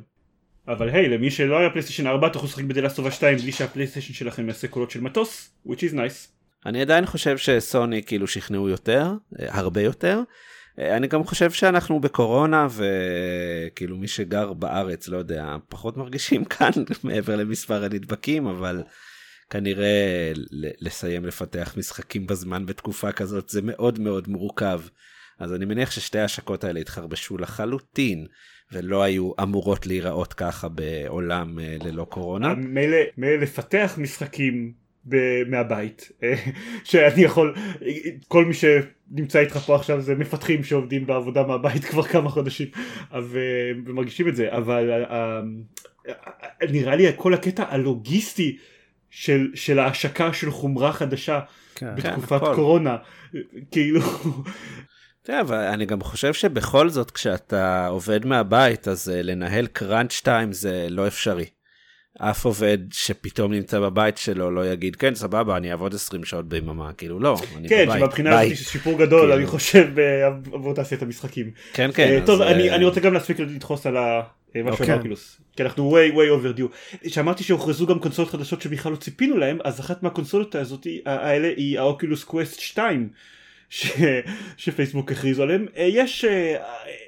אבל 0.68 0.90
היי 0.90 1.10
למי 1.10 1.32
שלא 1.32 1.60
היה 1.60 1.70
פלייסטיישן 1.70 2.08
4 2.08 2.28
אתה 2.28 2.38
יכול 2.38 2.48
לשחק 2.48 2.64
בדלסטובה 2.64 3.12
2 3.12 3.38
בלי 3.38 3.52
שהפלייסטיישן 3.52 4.14
שלכם 4.14 4.48
יעשה 4.48 4.68
קולות 4.68 4.92
של 4.92 5.02
מטוס 5.02 5.54
which 5.68 5.80
is 5.80 5.94
nice. 5.94 6.28
אני 6.66 6.82
עדיין 6.82 7.06
חושב 7.06 7.38
שסוני 7.38 8.04
כאילו 8.04 8.28
שכנעו 8.28 8.70
יותר 8.70 9.12
אה, 9.40 9.48
הרבה 9.50 9.82
יותר. 9.82 10.20
אה, 10.80 10.98
אני 10.98 11.08
גם 11.08 11.24
חושב 11.24 11.52
שאנחנו 11.52 12.00
בקורונה 12.00 12.68
וכאילו 12.72 13.98
מי 13.98 14.08
שגר 14.08 14.54
בארץ 14.54 15.08
לא 15.08 15.18
יודע 15.18 15.56
פחות 15.70 15.98
מרגישים 15.98 16.46
כאן 16.54 16.72
מעבר 17.04 17.36
למספר 17.36 17.84
הנדבקים 17.84 18.48
אבל 18.48 18.84
כנראה 19.50 20.32
לסיים 20.82 21.26
לפתח 21.26 21.74
משחקים 21.78 22.28
בזמן 22.28 22.66
בתקופה 22.66 23.12
כזאת 23.12 23.50
זה 23.50 23.62
מאוד 23.64 24.00
מאוד 24.00 24.28
מורכב. 24.28 24.82
אז 25.42 25.54
אני 25.54 25.66
מניח 25.66 25.92
ששתי 25.92 26.20
ההשקות 26.20 26.64
האלה 26.64 26.80
התחרבשו 26.80 27.38
לחלוטין 27.38 28.26
ולא 28.72 29.04
היו 29.04 29.32
אמורות 29.42 29.88
להיראות 29.88 30.34
ככה 30.34 30.68
בעולם 30.68 31.60
אה, 31.60 31.78
ללא 31.84 32.04
קורונה. 32.04 32.54
מילא 32.54 32.98
מילא 33.18 33.36
לפתח 33.36 33.96
משחקים 33.98 34.74
ב- 35.06 35.44
מהבית 35.48 36.12
שאני 36.84 37.22
יכול 37.22 37.56
כל 38.28 38.46
מי 38.46 38.54
שנמצא 38.54 39.40
איתך 39.40 39.58
פה 39.58 39.76
עכשיו 39.76 40.02
זה 40.02 40.16
מפתחים 40.16 40.64
שעובדים 40.64 41.06
בעבודה 41.06 41.44
מהבית 41.44 41.86
כבר 41.86 42.04
כמה 42.04 42.30
חודשים 42.30 42.68
ומרגישים 43.12 44.28
את 44.28 44.36
זה 44.36 44.52
אבל 44.52 44.92
נראה 46.70 46.96
לי 46.96 47.08
כל 47.16 47.34
הקטע 47.34 47.64
הלוגיסטי 47.70 48.58
של, 49.10 49.52
של 49.56 49.80
ההשקה 49.80 50.34
של 50.34 50.52
חומרה 50.52 50.94
חדשה 50.94 51.40
כן, 51.76 51.96
בתקופת 51.96 52.42
כן, 52.42 52.56
קורונה 52.56 52.98
כאילו. 53.72 54.02
תראה, 55.24 55.42
אבל 55.42 55.56
אני 55.58 55.86
גם 55.86 56.02
חושב 56.02 56.34
שבכל 56.34 56.90
זאת 56.90 57.12
כשאתה 57.12 57.88
עובד 57.88 58.26
מהבית 58.26 58.88
אז 58.88 59.10
uh, 59.10 59.24
לנהל 59.24 59.68
קראנץ' 59.68 60.22
טיים 60.24 60.52
זה 60.52 60.88
לא 60.90 61.08
אפשרי. 61.08 61.46
אף 62.18 62.46
עובד 62.46 62.78
שפתאום 62.92 63.54
נמצא 63.54 63.80
בבית 63.80 64.18
שלו 64.18 64.52
לא 64.52 64.72
יגיד 64.72 64.96
כן 64.96 65.16
סבבה 65.16 65.58
אני 65.58 65.72
אעבוד 65.72 65.94
20 65.94 66.24
שעות 66.24 66.50
ביממה 66.50 66.94
כאילו 66.94 67.20
לא 67.20 67.38
אני 67.58 67.70
כן, 67.70 67.86
בבית. 67.86 67.96
כן 67.96 68.00
שמבחינה 68.00 68.40
הזאת 68.40 68.52
יש 68.52 68.60
שיפור 68.60 69.00
גדול 69.00 69.32
כן. 69.32 69.38
אני 69.38 69.48
חושב 69.48 69.88
עבור 70.54 70.74
תעשיית 70.74 71.02
המשחקים. 71.02 71.52
כן 71.74 71.90
כן. 71.94 72.20
Uh, 72.24 72.26
טוב 72.26 72.42
אז, 72.42 72.52
אני, 72.52 72.72
uh... 72.72 72.76
אני 72.76 72.86
רוצה 72.86 73.00
גם 73.00 73.14
להספיק 73.14 73.40
לדחוס 73.40 73.86
על 73.86 73.98
ה... 73.98 74.22
משהו 74.56 74.86
okay. 74.86 74.92
אוקילוס. 74.92 75.42
כי 75.56 75.64
אנחנו 75.64 75.98
way 75.98 76.14
way 76.14 76.58
overdue. 76.58 77.08
שאמרתי 77.10 77.44
שהוכרזו 77.44 77.88
גם 77.88 78.00
קונסולות 78.00 78.32
חדשות 78.32 78.62
שבכלל 78.62 78.92
לא 78.92 78.98
ציפינו 78.98 79.38
להם 79.38 79.58
אז 79.64 79.80
אחת 79.80 80.04
מהקונסולות 80.04 80.56
הזאת 80.56 80.88
האלה 81.06 81.48
היא 81.48 81.80
האוקילוס 81.80 82.24
קווסט 82.24 82.60
2. 82.60 83.10
ש... 83.72 83.92
שפייסבוק 84.58 85.12
הכריזו 85.12 85.44
עליהם 85.44 85.66
יש 85.76 86.26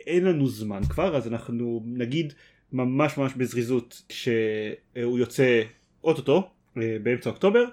אין 0.08 0.24
לנו 0.24 0.48
זמן 0.48 0.82
כבר 0.90 1.18
אז 1.18 1.28
אנחנו 1.28 1.84
נגיד 1.86 2.34
ממש 2.74 3.18
ממש 3.18 3.32
בזריזות 3.38 4.02
כשהוא 4.10 5.20
יוצא 5.20 5.62
אוטוטו 6.04 6.50
אה, 6.78 6.98
באמצע 7.04 7.30
אוקטובר. 7.30 7.64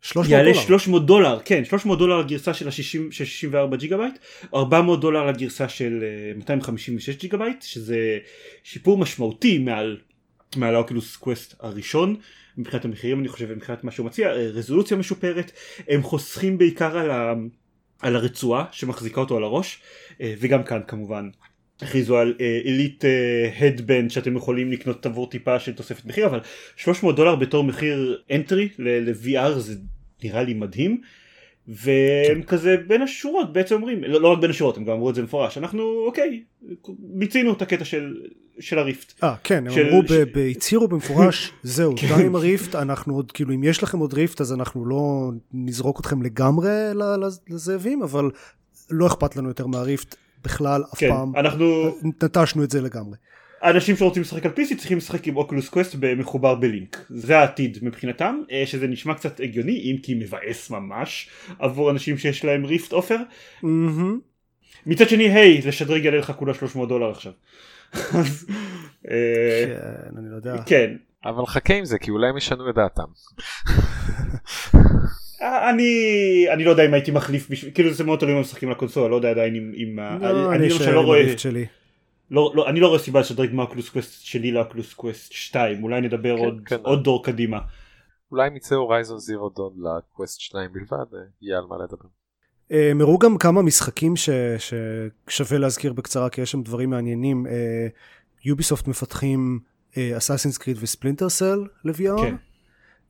300 0.00 0.30
יעלה 0.30 0.52
דולר. 0.52 0.64
300 0.66 1.06
דולר, 1.06 1.38
כן, 1.44 1.64
300 1.64 1.98
דולר 1.98 2.20
לגרסה 2.20 2.54
של 2.54 2.68
ה-64 2.68 3.76
ג'יגה 3.76 3.96
בייט, 3.96 4.18
400 4.54 5.00
דולר 5.00 5.26
לגרסה 5.26 5.68
של 5.68 6.04
256 6.36 7.08
אה, 7.08 7.14
ג'יגה 7.20 7.38
בייט, 7.38 7.62
שזה 7.62 8.18
שיפור 8.64 8.98
משמעותי 8.98 9.58
מעל, 9.58 9.98
מעל 10.56 10.74
ה 10.74 10.80
Oculus 10.80 11.16
Quest 11.16 11.54
הראשון, 11.60 12.16
מבחינת 12.56 12.84
המחירים 12.84 13.20
אני 13.20 13.28
חושב, 13.28 13.54
מבחינת 13.54 13.84
מה 13.84 13.90
שהוא 13.90 14.06
מציע, 14.06 14.28
אה, 14.28 14.34
רזולוציה 14.36 14.96
משופרת, 14.96 15.52
הם 15.88 16.02
חוסכים 16.02 16.58
בעיקר 16.58 16.98
על, 16.98 17.10
ה, 17.10 17.34
על 18.02 18.16
הרצועה 18.16 18.64
שמחזיקה 18.72 19.20
אותו 19.20 19.36
על 19.36 19.44
הראש, 19.44 19.82
וגם 20.20 20.62
כאן 20.62 20.80
כמובן. 20.86 21.28
הכריזו 21.82 22.18
על 22.18 22.34
אליט 22.64 23.04
הדבנד 23.60 24.10
שאתם 24.10 24.36
יכולים 24.36 24.72
לקנות 24.72 25.06
עבור 25.06 25.30
טיפה 25.30 25.58
של 25.58 25.72
תוספת 25.72 26.04
מחיר 26.04 26.26
אבל 26.26 26.40
300 26.76 27.16
דולר 27.16 27.36
בתור 27.36 27.64
מחיר 27.64 28.22
אנטרי 28.30 28.68
ל-VR 28.78 29.58
זה 29.58 29.74
נראה 30.24 30.42
לי 30.42 30.54
מדהים 30.54 31.00
והם 31.68 32.42
כן. 32.42 32.42
כזה 32.42 32.76
בין 32.86 33.02
השורות 33.02 33.52
בעצם 33.52 33.74
אומרים 33.74 34.04
לא, 34.04 34.20
לא 34.20 34.28
רק 34.32 34.38
בין 34.38 34.50
השורות 34.50 34.76
הם 34.76 34.84
גם 34.84 34.92
אמרו 34.92 35.10
את 35.10 35.14
זה 35.14 35.22
מפורש 35.22 35.58
אנחנו 35.58 36.04
אוקיי 36.06 36.42
מיצינו 36.98 37.52
את 37.52 37.62
הקטע 37.62 37.84
של 37.84 38.14
של 38.60 38.78
הריפט. 38.78 39.12
אה 39.22 39.34
כן 39.44 39.66
הם 39.66 39.72
של... 39.72 39.86
אמרו 39.86 40.02
ש... 40.08 40.12
הצהירו 40.50 40.88
במפורש 40.88 41.52
זהו 41.62 41.94
כן. 41.96 42.06
די 42.16 42.26
עם 42.26 42.36
הריפט 42.36 42.74
אנחנו 42.74 43.14
עוד 43.14 43.32
כאילו 43.32 43.54
אם 43.54 43.64
יש 43.64 43.82
לכם 43.82 43.98
עוד 43.98 44.14
ריפט 44.14 44.40
אז 44.40 44.52
אנחנו 44.52 44.86
לא 44.86 45.30
נזרוק 45.52 46.00
אתכם 46.00 46.22
לגמרי 46.22 46.70
לזאבים 47.48 48.02
אבל 48.02 48.30
לא 48.90 49.06
אכפת 49.06 49.36
לנו 49.36 49.48
יותר 49.48 49.66
מה 49.66 49.83
Rift 49.83 50.16
בכלל 50.44 50.82
אף 50.92 50.98
כן, 50.98 51.08
פעם 51.08 51.36
אנחנו 51.36 51.94
נטשנו 52.02 52.64
את 52.64 52.70
זה 52.70 52.80
לגמרי. 52.80 53.16
אנשים 53.62 53.96
שרוצים 53.96 54.22
לשחק 54.22 54.46
על 54.46 54.52
PC 54.52 54.76
צריכים 54.78 54.98
לשחק 54.98 55.26
עם 55.26 55.36
Oculus 55.36 55.68
Quest 55.68 55.96
מחובר 56.16 56.54
בלינק 56.54 57.06
זה 57.08 57.38
העתיד 57.38 57.78
מבחינתם 57.82 58.40
אה, 58.50 58.62
שזה 58.66 58.86
נשמע 58.86 59.14
קצת 59.14 59.40
הגיוני 59.40 59.72
אם 59.72 59.96
כי 60.02 60.14
מבאס 60.14 60.70
ממש 60.70 61.28
עבור 61.58 61.90
אנשים 61.90 62.18
שיש 62.18 62.44
להם 62.44 62.64
Rift 62.64 62.92
עופר. 62.92 63.16
מצד 64.86 65.08
שני 65.08 65.28
היי 65.28 65.60
לשדרג 65.66 66.04
יעלה 66.04 66.18
לך 66.18 66.32
כולה 66.36 66.54
300 66.54 66.88
דולר 66.88 67.10
עכשיו. 67.10 67.32
אה, 69.10 69.64
כן 69.66 70.16
אני 70.18 70.30
לא 70.30 70.36
יודע. 70.36 70.62
כן. 70.66 70.96
אבל 71.24 71.46
חכה 71.46 71.74
עם 71.74 71.84
זה 71.84 71.98
כי 71.98 72.10
אולי 72.10 72.28
הם 72.28 72.36
ישנו 72.36 72.70
את 72.70 72.74
דעתם. 72.74 73.04
אני 75.70 76.46
אני 76.52 76.64
לא 76.64 76.70
יודע 76.70 76.86
אם 76.86 76.94
הייתי 76.94 77.10
מחליף 77.10 77.50
בשביל 77.50 77.70
כאילו 77.74 77.92
זה 77.92 78.04
מאוד 78.04 78.18
תלוי 78.18 78.34
אם 78.34 78.40
משחקים 78.40 78.70
לקונסולה 78.70 79.08
לא 79.08 79.16
יודע 79.16 79.30
עדיין 79.30 79.54
אם, 79.54 79.72
אם 79.76 79.98
לא, 80.20 80.52
אני 80.54 80.68
למשל 80.68 80.90
לא 80.90 81.00
רואה 81.00 81.38
שלי. 81.38 81.66
לא, 82.32 82.52
לא, 82.54 82.68
אני 82.68 82.80
לא 82.80 82.88
רואה 82.88 82.98
סיבה 82.98 83.20
לשדרג 83.20 83.54
מה 83.54 83.62
Oculus 83.62 83.88
Quest 83.88 84.24
שלי 84.24 84.50
ל 84.50 84.56
Oculus 84.56 84.94
Quest 84.94 85.32
2 85.32 85.82
אולי 85.82 86.00
נדבר 86.00 86.36
כן, 86.36 86.44
עוד, 86.44 86.62
כן. 86.66 86.76
עוד 86.82 87.04
דור 87.04 87.24
קדימה. 87.24 87.58
אולי 88.30 88.48
אם 88.48 88.56
יצא 88.56 88.74
Horizon 88.74 89.18
Zero 89.18 89.48
Dawn 89.48 89.72
ל 89.76 89.87
Quest 89.87 90.40
2 90.40 90.72
בלבד 90.72 91.14
אה, 91.14 91.18
יהיה 91.42 91.58
על 91.58 91.64
מה 91.68 91.76
לדבר. 91.84 92.08
הם 92.70 93.00
הראו 93.00 93.18
גם 93.18 93.38
כמה 93.38 93.62
משחקים 93.62 94.16
ש, 94.16 94.30
ששווה 95.28 95.58
להזכיר 95.58 95.92
בקצרה 95.92 96.30
כי 96.30 96.40
יש 96.40 96.50
שם 96.50 96.62
דברים 96.62 96.90
מעניינים 96.90 97.46
יוביסופט 98.44 98.88
מפתחים 98.88 99.60
Assassin's 99.98 100.58
Creed 100.58 100.76
ו 100.80 100.85
Splinter 100.85 101.28
Cell 101.28 101.64
ל-VR 101.84 102.22
כן. 102.22 102.36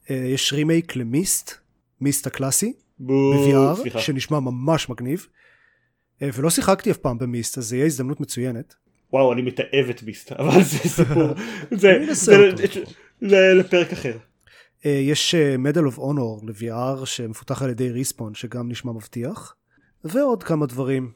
יש 0.09 0.53
רימייק 0.53 0.97
ל 0.97 1.10
Myst 1.10 1.63
Myst 2.03 2.27
הקלאסי, 2.27 2.73
ב-VR, 2.99 3.99
שנשמע 3.99 4.41
ממש 4.41 4.89
מגניב, 4.89 5.27
אה, 6.23 6.29
ולא 6.35 6.51
שיחקתי 6.51 6.91
אף 6.91 6.97
פעם 6.97 7.19
ב 7.19 7.25
Myst, 7.25 7.59
אז 7.59 7.69
זה 7.69 7.77
יהיה 7.77 7.87
הזדמנות 7.87 8.21
מצוינת. 8.21 8.75
וואו, 9.13 9.33
אני 9.33 9.43
מתעב 9.43 9.89
את 9.91 10.03
Myst, 10.03 10.33
אבל 10.39 10.63
זה 10.63 10.79
סיפור, 10.79 11.35
זה, 11.71 12.15
זה 13.21 13.55
לפרק 13.55 13.93
אחר. 13.93 14.17
אה, 14.87 14.91
יש 14.91 15.35
אה, 15.35 15.57
Medal 15.57 15.95
of 15.95 15.99
Honor 15.99 16.47
ל-VR 16.47 17.07
שמפותח 17.07 17.63
על 17.63 17.71
ידי 17.71 17.91
Respawn, 17.91 18.35
שגם 18.35 18.69
נשמע 18.69 18.93
מבטיח, 18.93 19.55
ועוד 20.05 20.43
כמה 20.43 20.67
דברים. 20.67 21.13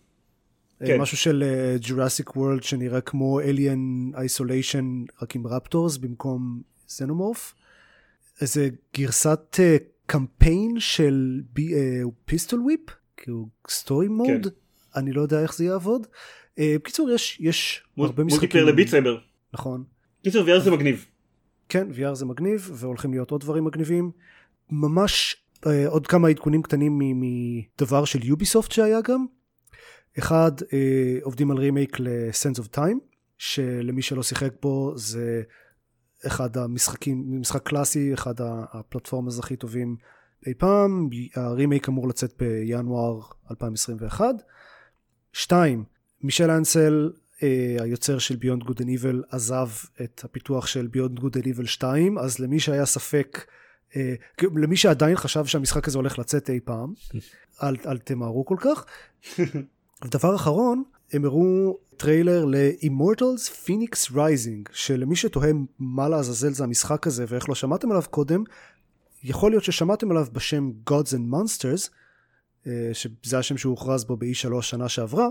כן. 0.87 1.01
משהו 1.01 1.17
של 1.17 1.45
Jurassic 1.83 2.31
World 2.37 2.63
שנראה 2.63 3.01
כמו 3.01 3.41
Alien 3.41 4.15
Isolation 4.15 5.13
רק 5.23 5.35
עם 5.35 5.47
raptors 5.47 5.97
במקום 5.97 6.63
xenomorph. 6.89 7.55
איזה 8.41 8.69
גרסת 8.97 9.61
קמפיין 10.07 10.81
של 10.81 11.41
Pistol 12.25 12.61
Whip, 12.61 12.81
כאילו 13.17 13.49
story 13.69 14.09
mode, 14.09 14.47
אני 14.97 15.13
לא 15.13 15.23
יודע 15.23 15.43
איך 15.43 15.55
זה 15.55 15.65
יעבוד. 15.65 16.07
Uh, 16.59 16.63
בקיצור 16.75 17.11
יש 17.11 17.41
יש 17.41 17.83
מול, 17.97 18.07
הרבה 18.07 18.25
משחקים. 18.25 18.41
multiplayer 18.41 18.67
ל 18.67 18.71
Beat 18.71 18.89
Saber. 18.89 19.19
נכון. 19.55 19.85
קיצור 20.25 20.47
VR 20.47 20.61
זה 20.61 20.71
מגניב. 20.71 21.07
כן 21.69 21.89
VR 21.91 22.15
זה 22.15 22.27
מגניב 22.27 22.71
והולכים 22.75 23.11
להיות 23.11 23.31
עוד 23.31 23.41
דברים 23.41 23.65
מגניבים. 23.65 24.11
ממש 24.71 25.37
uh, 25.57 25.69
עוד 25.89 26.07
כמה 26.07 26.29
עדכונים 26.29 26.63
קטנים 26.63 26.99
מדבר 27.01 28.05
של 28.05 28.25
יוביסופט 28.25 28.73
שהיה 28.73 29.01
גם. 29.01 29.27
אחד 30.19 30.53
uh, 30.61 30.65
עובדים 31.23 31.51
על 31.51 31.57
רימייק 31.57 32.01
ל- 32.01 32.18
Sands 32.18 32.61
of 32.61 32.77
Time 32.77 32.99
שלמי 33.39 34.03
שלא 34.03 34.23
שיחק 34.23 34.53
בו 34.63 34.93
זה 34.97 35.43
אחד 36.27 36.57
המשחקים, 36.57 37.41
משחק 37.41 37.63
קלאסי, 37.63 38.15
אחד 38.15 38.35
הפלטפורמרים 38.41 39.33
הכי 39.39 39.57
טובים 39.57 39.97
אי 40.47 40.55
פעם, 40.55 41.09
הרימייק 41.35 41.89
אמור 41.89 42.09
לצאת 42.09 42.35
בינואר 42.39 43.21
2021. 43.51 44.35
שתיים, 45.33 45.85
מישל 46.23 46.51
אנסל, 46.51 47.11
אה, 47.43 47.77
היוצר 47.81 48.19
של 48.19 48.37
Beyond 48.37 48.63
Good 48.63 48.81
and 48.81 48.89
Evil, 48.89 49.23
עזב 49.31 49.69
את 50.03 50.21
הפיתוח 50.25 50.67
של 50.67 50.87
Beyond 50.87 51.21
Good 51.21 51.37
and 51.37 51.47
Evil 51.47 51.67
2, 51.67 52.19
אז 52.19 52.39
למי 52.39 52.61
שהיה 52.61 52.87
ספק, 52.87 53.47
אה, 53.97 54.15
למי 54.57 54.77
שעדיין 54.77 55.17
חשב 55.17 55.47
שהמשחק 55.47 55.89
הזה 55.89 55.99
הולך 55.99 56.19
לצאת 56.19 56.51
אי 56.51 56.61
פעם, 56.65 56.93
אל, 57.63 57.77
אל 57.87 57.99
תמהרו 57.99 58.45
כל 58.45 58.57
כך. 58.61 58.85
ודבר 60.05 60.35
אחרון, 60.35 60.83
הם 61.13 61.25
הראו 61.25 61.79
טריילר 61.97 62.45
ל-Immortals 62.45 63.67
Fenyx 63.67 64.13
Rising, 64.13 64.73
שלמי 64.73 65.17
שתוהה 65.17 65.51
מה 65.79 66.09
לעזאזל 66.09 66.53
זה 66.53 66.65
המשחק 66.65 67.07
הזה 67.07 67.25
ואיך 67.29 67.49
לא 67.49 67.55
שמעתם 67.55 67.91
עליו 67.91 68.03
קודם, 68.11 68.45
יכול 69.23 69.51
להיות 69.51 69.65
ששמעתם 69.65 70.11
עליו 70.11 70.27
בשם 70.33 70.71
Gods 70.91 71.13
and 71.13 71.35
Monsters, 71.35 71.91
אה, 72.67 72.91
שזה 72.93 73.39
השם 73.39 73.57
שהוכרז 73.57 74.05
בו 74.05 74.17
ב-E3 74.17 74.63
שנה 74.63 74.89
שעברה. 74.89 75.29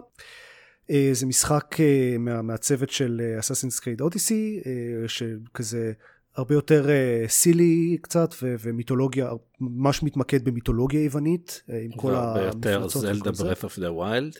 אה, 0.90 1.10
זה 1.14 1.26
משחק 1.26 1.76
אה, 1.80 2.16
מה, 2.20 2.42
מהצוות 2.42 2.90
של 2.90 3.22
Assassin's 3.40 3.80
Creed 3.80 4.02
Odyssey, 4.02 4.68
שכזה 5.08 5.92
הרבה 6.36 6.56
יותר 6.56 6.88
silly 7.28 7.98
קצת 8.02 8.36
ו- 8.42 8.56
ומיתולוגיה, 8.60 9.30
ממש 9.60 10.04
מתמקד 10.04 10.46
במיתולוגיה 10.46 11.04
יוונית, 11.04 11.64
עם 11.84 11.92
כל 11.92 12.16
המפלצות. 12.16 12.66
והרבה 12.66 12.72
יותר 12.72 12.88
זלדה 13.00 13.30
Breath 13.30 13.64
of 13.64 13.78
the 13.78 14.00
wild. 14.00 14.40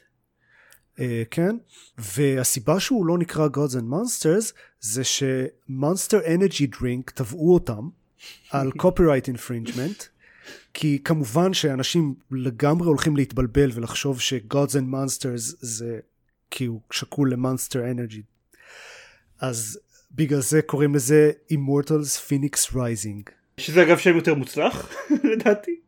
Uh, 0.96 1.02
כן, 1.32 1.56
והסיבה 1.98 2.80
שהוא 2.80 3.06
לא 3.06 3.18
נקרא 3.18 3.48
Gods 3.48 3.74
and 3.74 3.94
Monsters 3.94 4.54
זה 4.80 5.02
שמונסטר 5.04 6.20
אנרגי 6.36 6.68
דרינק 6.68 7.12
תבעו 7.12 7.54
אותם 7.54 7.90
על 8.52 8.72
copyright 8.78 9.30
infringement 9.36 10.04
כי 10.74 11.00
כמובן 11.04 11.54
שאנשים 11.54 12.16
לגמרי 12.32 12.88
הולכים 12.88 13.16
להתבלבל 13.16 13.70
ולחשוב 13.74 14.22
ש-Gods 14.22 14.72
and 14.72 14.94
Monsters 14.94 15.56
זה 15.60 16.00
כי 16.52 16.66
הוא 16.66 16.82
שקול 16.92 17.32
למונסטר 17.32 17.92
אנרגי 17.92 18.22
אז 19.40 19.80
בגלל 20.12 20.40
זה 20.42 20.62
קוראים 20.62 20.96
לזה 20.96 21.32
Immortals 21.54 22.30
Phoenix 22.30 22.74
Rising 22.74 23.32
שזה 23.58 23.84
אגב 23.84 23.98
שם 23.98 24.16
יותר 24.16 24.34
מוצלח 24.34 24.90
לדעתי. 25.32 25.80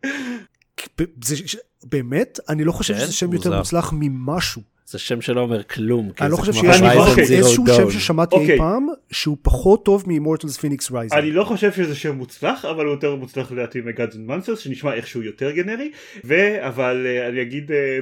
זה, 1.23 1.35
באמת? 1.83 2.39
אני 2.49 2.63
לא 2.63 2.71
חושב 2.71 2.93
כן, 2.93 2.99
שזה 2.99 3.13
שם 3.13 3.25
מוזר. 3.25 3.37
יותר 3.37 3.57
מוצלח 3.57 3.93
ממשהו. 3.93 4.61
זה 4.89 4.99
שם 4.99 5.21
שלא 5.21 5.41
אומר 5.41 5.63
כלום. 5.63 6.11
כי 6.11 6.23
אני 6.23 6.31
לא 6.31 6.35
זה 6.35 6.41
חושב 6.41 6.61
כמו 6.61 6.73
שיש 6.73 7.31
איזשהו. 7.31 7.65
שם 7.67 7.91
ששמעתי 7.91 8.35
אי 8.35 8.41
אוקיי. 8.41 8.57
פעם 8.57 8.87
שהוא 9.11 9.37
פחות 9.41 9.85
טוב 9.85 10.03
מ 10.07 10.12
Immortals 10.12 10.57
Fenyx 10.57 10.91
Rising. 10.91 11.21
אני 11.21 11.31
לא 11.31 11.43
חושב 11.43 11.71
שזה 11.71 11.95
שם 11.95 12.15
מוצלח 12.15 12.65
אבל 12.65 12.85
הוא 12.85 12.93
יותר 12.93 13.15
מוצלח 13.15 13.51
לדעתי 13.51 13.81
מ 13.81 13.88
Gods 13.88 14.15
and 14.15 14.25
Monsters 14.27 14.59
שנשמע 14.59 14.93
איכשהו 14.93 15.21
יותר 15.23 15.51
גנרי 15.51 15.91
ו- 16.25 16.67
אבל 16.67 17.05
אה, 17.07 17.27
אני 17.27 17.41
אגיד 17.41 17.71
אה, 17.71 17.99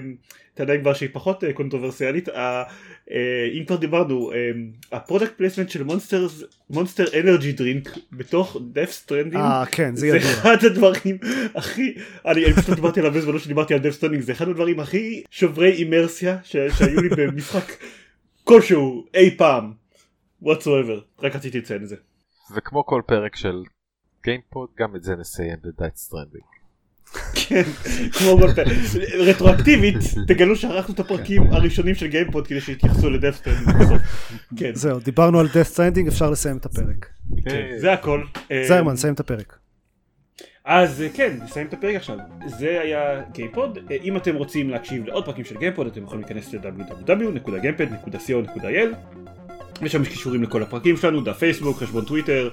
טענה 0.53 0.77
כבר 0.77 0.93
שהיא 0.93 1.09
פחות 1.13 1.43
אה, 1.43 1.53
קונטרוברסיאלית 1.53 2.29
אם 3.59 3.65
כבר 3.65 3.75
דיברנו 3.75 4.31
ה 4.91 4.97
product 4.97 5.38
placement 5.38 5.69
של 5.69 5.83
Monster 6.69 7.19
Energy 7.19 7.51
Drink 7.51 7.89
בתוך 8.11 8.57
Death 8.71 8.91
Stranding 8.91 9.36
אה, 9.43 9.63
כן, 9.71 9.95
זה 9.95 10.01
זה 10.01 10.07
ידוע. 10.17 10.19
אחד 10.31 10.55
הדברים 10.65 11.17
הכי, 11.55 11.95
אני 12.25 12.53
פשוט 12.53 12.75
דיברתי 12.75 12.99
עליו 12.99 13.11
בזמנו 13.13 13.39
שדיברתי 13.39 13.73
על 13.73 13.79
Death 13.79 13.91
Stranding, 13.91 14.23
זה 14.23 14.31
אחד 14.31 14.47
הדברים 14.49 14.79
הכי 14.79 15.23
שוברי 15.29 15.71
אימרסיה 15.71 16.37
ש- 16.43 16.55
שהיו 16.77 17.01
לי 17.01 17.09
במשחק 17.17 17.71
כלשהו 18.43 19.05
אי 19.13 19.37
פעם, 19.37 19.73
whatsoever, 20.43 20.99
רק 21.19 21.35
רציתי 21.35 21.59
לציין 21.59 21.83
את 21.83 21.87
זה. 21.89 21.95
וכמו 22.55 22.85
כל 22.85 23.01
פרק 23.07 23.35
של 23.35 23.63
גיימפוד 24.23 24.69
גם 24.79 24.95
את 24.95 25.03
זה 25.03 25.15
נסיים 25.15 25.57
ב 25.63 25.69
Death 25.69 25.95
Stranding. 25.95 26.43
כן, 27.33 27.63
כמו 28.11 28.37
כל 28.37 28.53
פעם. 28.55 28.65
רטרואקטיבית, 29.19 29.95
תגלו 30.27 30.55
שערכנו 30.55 30.93
את 30.93 30.99
הפרקים 30.99 31.53
הראשונים 31.53 31.95
של 31.95 32.07
גיימפוד 32.07 32.47
כדי 32.47 32.61
שיתייחסו 32.61 33.09
ל 33.09 33.14
Death 33.14 33.36
Stranding 33.36 33.77
בסוף. 33.79 34.01
כן, 34.57 34.71
זהו, 34.73 34.99
דיברנו 34.99 35.39
על 35.39 35.47
stranding, 35.47 36.07
אפשר 36.07 36.29
לסיים 36.29 36.57
את 36.57 36.65
הפרק. 36.65 37.09
כן, 37.45 37.65
זה 37.77 37.93
הכל. 37.93 38.23
אה, 38.51 38.63
זיירמן, 38.67 38.95
סיים 38.95 39.13
את 39.13 39.19
הפרק. 39.19 39.57
אז 40.65 41.01
אה, 41.01 41.07
כן, 41.13 41.37
נסיים 41.43 41.67
את 41.67 41.73
הפרק 41.73 41.95
עכשיו. 41.95 42.17
זה 42.45 42.79
היה 42.81 43.21
גיימפוד. 43.31 43.77
אה, 43.91 43.97
אם 44.03 44.17
אתם 44.17 44.35
רוצים 44.35 44.69
להקשיב 44.69 45.05
לעוד 45.05 45.25
פרקים 45.25 45.45
של 45.45 45.57
גיימפוד, 45.57 45.87
אתם 45.87 46.03
יכולים 46.03 46.21
להיכנס 46.21 46.53
ל- 46.53 46.79
www.gamepod.co.il 46.79 48.95
ושם 49.81 50.01
יש 50.01 50.07
קישורים 50.07 50.43
לכל 50.43 50.63
הפרקים 50.63 50.97
שלנו, 50.97 51.21
דף 51.21 51.37
פייסבוק, 51.37 51.77
חשבון 51.77 52.05
טוויטר. 52.05 52.49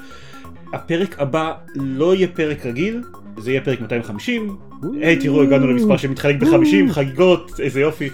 הפרק 0.73 1.21
הבא 1.21 1.55
לא 1.75 2.15
יהיה 2.15 2.29
פרק 2.29 2.67
רגיל, 2.67 3.03
זה 3.37 3.51
יהיה 3.51 3.61
פרק 3.61 3.81
250. 3.81 4.57
היי, 5.01 5.17
תראו, 5.17 5.43
הגענו 5.43 5.67
למספר 5.67 5.97
שמתחלק 5.97 6.37
ב-50, 6.37 6.93
חגיגות, 6.93 7.61
איזה 7.61 7.81
יופי. 7.81 8.11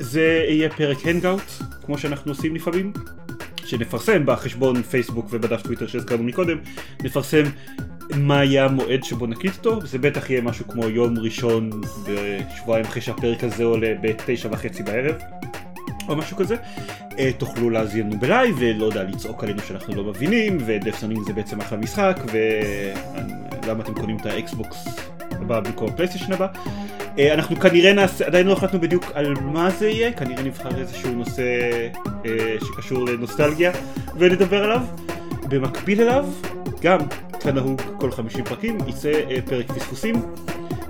זה 0.00 0.44
יהיה 0.48 0.70
פרק 0.70 1.06
hangout, 1.06 1.50
כמו 1.86 1.98
שאנחנו 1.98 2.32
עושים 2.32 2.54
לפעמים. 2.54 2.92
שנפרסם 3.68 4.26
בחשבון 4.26 4.82
פייסבוק 4.82 5.26
ובדף 5.30 5.62
טוויטר 5.62 5.86
שהזכרנו 5.86 6.22
מקודם, 6.22 6.58
נפרסם 7.04 7.42
מה 8.16 8.44
יהיה 8.44 8.64
המועד 8.64 9.04
שבו 9.04 9.26
נקליט 9.26 9.56
אותו, 9.56 9.86
זה 9.86 9.98
בטח 9.98 10.30
יהיה 10.30 10.42
משהו 10.42 10.68
כמו 10.68 10.88
יום 10.88 11.18
ראשון 11.18 11.70
בשבועיים 12.06 12.84
אחרי 12.84 13.02
שהפרק 13.02 13.44
הזה 13.44 13.64
עולה 13.64 13.94
בתשע 14.02 14.48
וחצי 14.52 14.82
בערב, 14.82 15.14
או 16.08 16.16
משהו 16.16 16.36
כזה. 16.36 16.56
אה, 17.18 17.30
תוכלו 17.38 17.70
להאזין 17.70 18.06
לנו 18.06 18.18
בלייב, 18.18 18.56
ולא 18.58 18.84
יודע, 18.84 19.02
לצעוק 19.02 19.44
עלינו 19.44 19.60
שאנחנו 19.62 19.94
לא 19.94 20.04
מבינים, 20.04 20.58
ודפסונים 20.66 21.24
זה 21.24 21.32
בעצם 21.32 21.60
אחלה 21.60 21.78
משחק, 21.78 22.20
ולמה 22.32 23.82
אתם 23.82 23.94
קונים 23.94 24.16
את 24.16 24.26
האקסבוקס 24.26 24.86
הבא 25.30 25.60
במקום 25.60 25.88
הפלייסטיישן 25.88 26.32
הבא. 26.32 26.46
אה, 27.18 27.34
אנחנו 27.34 27.56
כנראה 27.56 27.92
נעשה, 27.92 28.26
עדיין 28.26 28.46
לא 28.46 28.52
החלטנו 28.52 28.80
בדיוק 28.80 29.04
על 29.14 29.34
מה 29.34 29.70
זה 29.70 29.88
יהיה, 29.88 30.12
כנראה 30.12 30.42
נבחר 30.42 30.78
איזשהו 30.78 31.12
נושא 31.12 31.42
אה, 32.26 32.56
שקשור 32.66 33.04
לנוסטלגיה 33.04 33.72
ונדבר 34.16 34.64
עליו. 34.64 34.80
במקביל 35.48 36.00
אליו, 36.00 36.26
גם 36.82 36.98
כנהוג 37.40 37.80
כל 37.96 38.10
50 38.10 38.44
פרקים, 38.44 38.78
יצא 38.86 39.12
פרק 39.44 39.72
פספוסים 39.72 40.14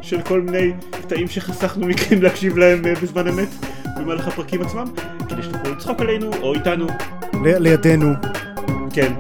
של 0.08 0.22
כל 0.22 0.40
מיני 0.40 0.72
קטעים 0.90 1.28
שחסכנו 1.28 1.86
מכם 1.86 2.22
להקשיב 2.22 2.58
להם 2.58 2.86
אה, 2.86 2.92
בזמן 3.02 3.28
אמת 3.28 3.48
במהלך 3.96 4.28
הפרקים 4.28 4.62
עצמם, 4.62 4.84
כדי 5.28 5.42
שתוכלו 5.42 5.72
לצחוק 5.72 6.00
עלינו 6.00 6.30
או 6.42 6.54
איתנו, 6.54 6.86
ל- 7.44 7.58
לידינו. 7.58 8.12
כן, 8.92 9.12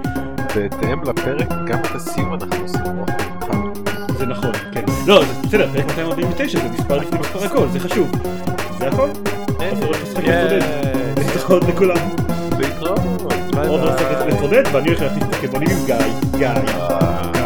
בהתאם 0.54 1.02
לפרק 1.02 1.48
גם 1.66 1.78
את 1.80 1.94
הסיום 1.94 2.34
אנחנו 2.34 2.62
עושים 2.62 2.80
רוח 2.80 3.08
מיוחד. 3.10 4.18
זה 4.18 4.26
נכון, 4.26 4.52
כן. 4.72 4.82
לא, 5.06 5.24
זה 5.24 5.32
בסדר, 5.48 5.68
פרק 5.72 5.84
249 5.86 6.58
זה 6.58 6.68
מספר 6.68 6.96
לפני 6.98 7.18
מספר 7.18 7.44
הכל, 7.44 7.68
זה 7.68 7.80
חשוב. 7.80 8.10
זה 8.78 8.88
הכל? 8.88 9.08
לשחק 10.02 10.24
להתמודד. 10.24 10.60
להתראות 11.18 11.62
לכולם. 11.68 11.96
להתראות. 12.58 12.98
עופר 13.68 13.84
ביי. 13.86 13.94
לשחק 13.94 14.26
להתמודד 14.26 14.62
ואני 14.72 14.88
הולך 14.88 15.02
פוקימונים 15.32 15.68
עם 15.70 15.86
גיא. 15.86 15.96
גיא. 16.38 16.46
אה. 16.48 17.37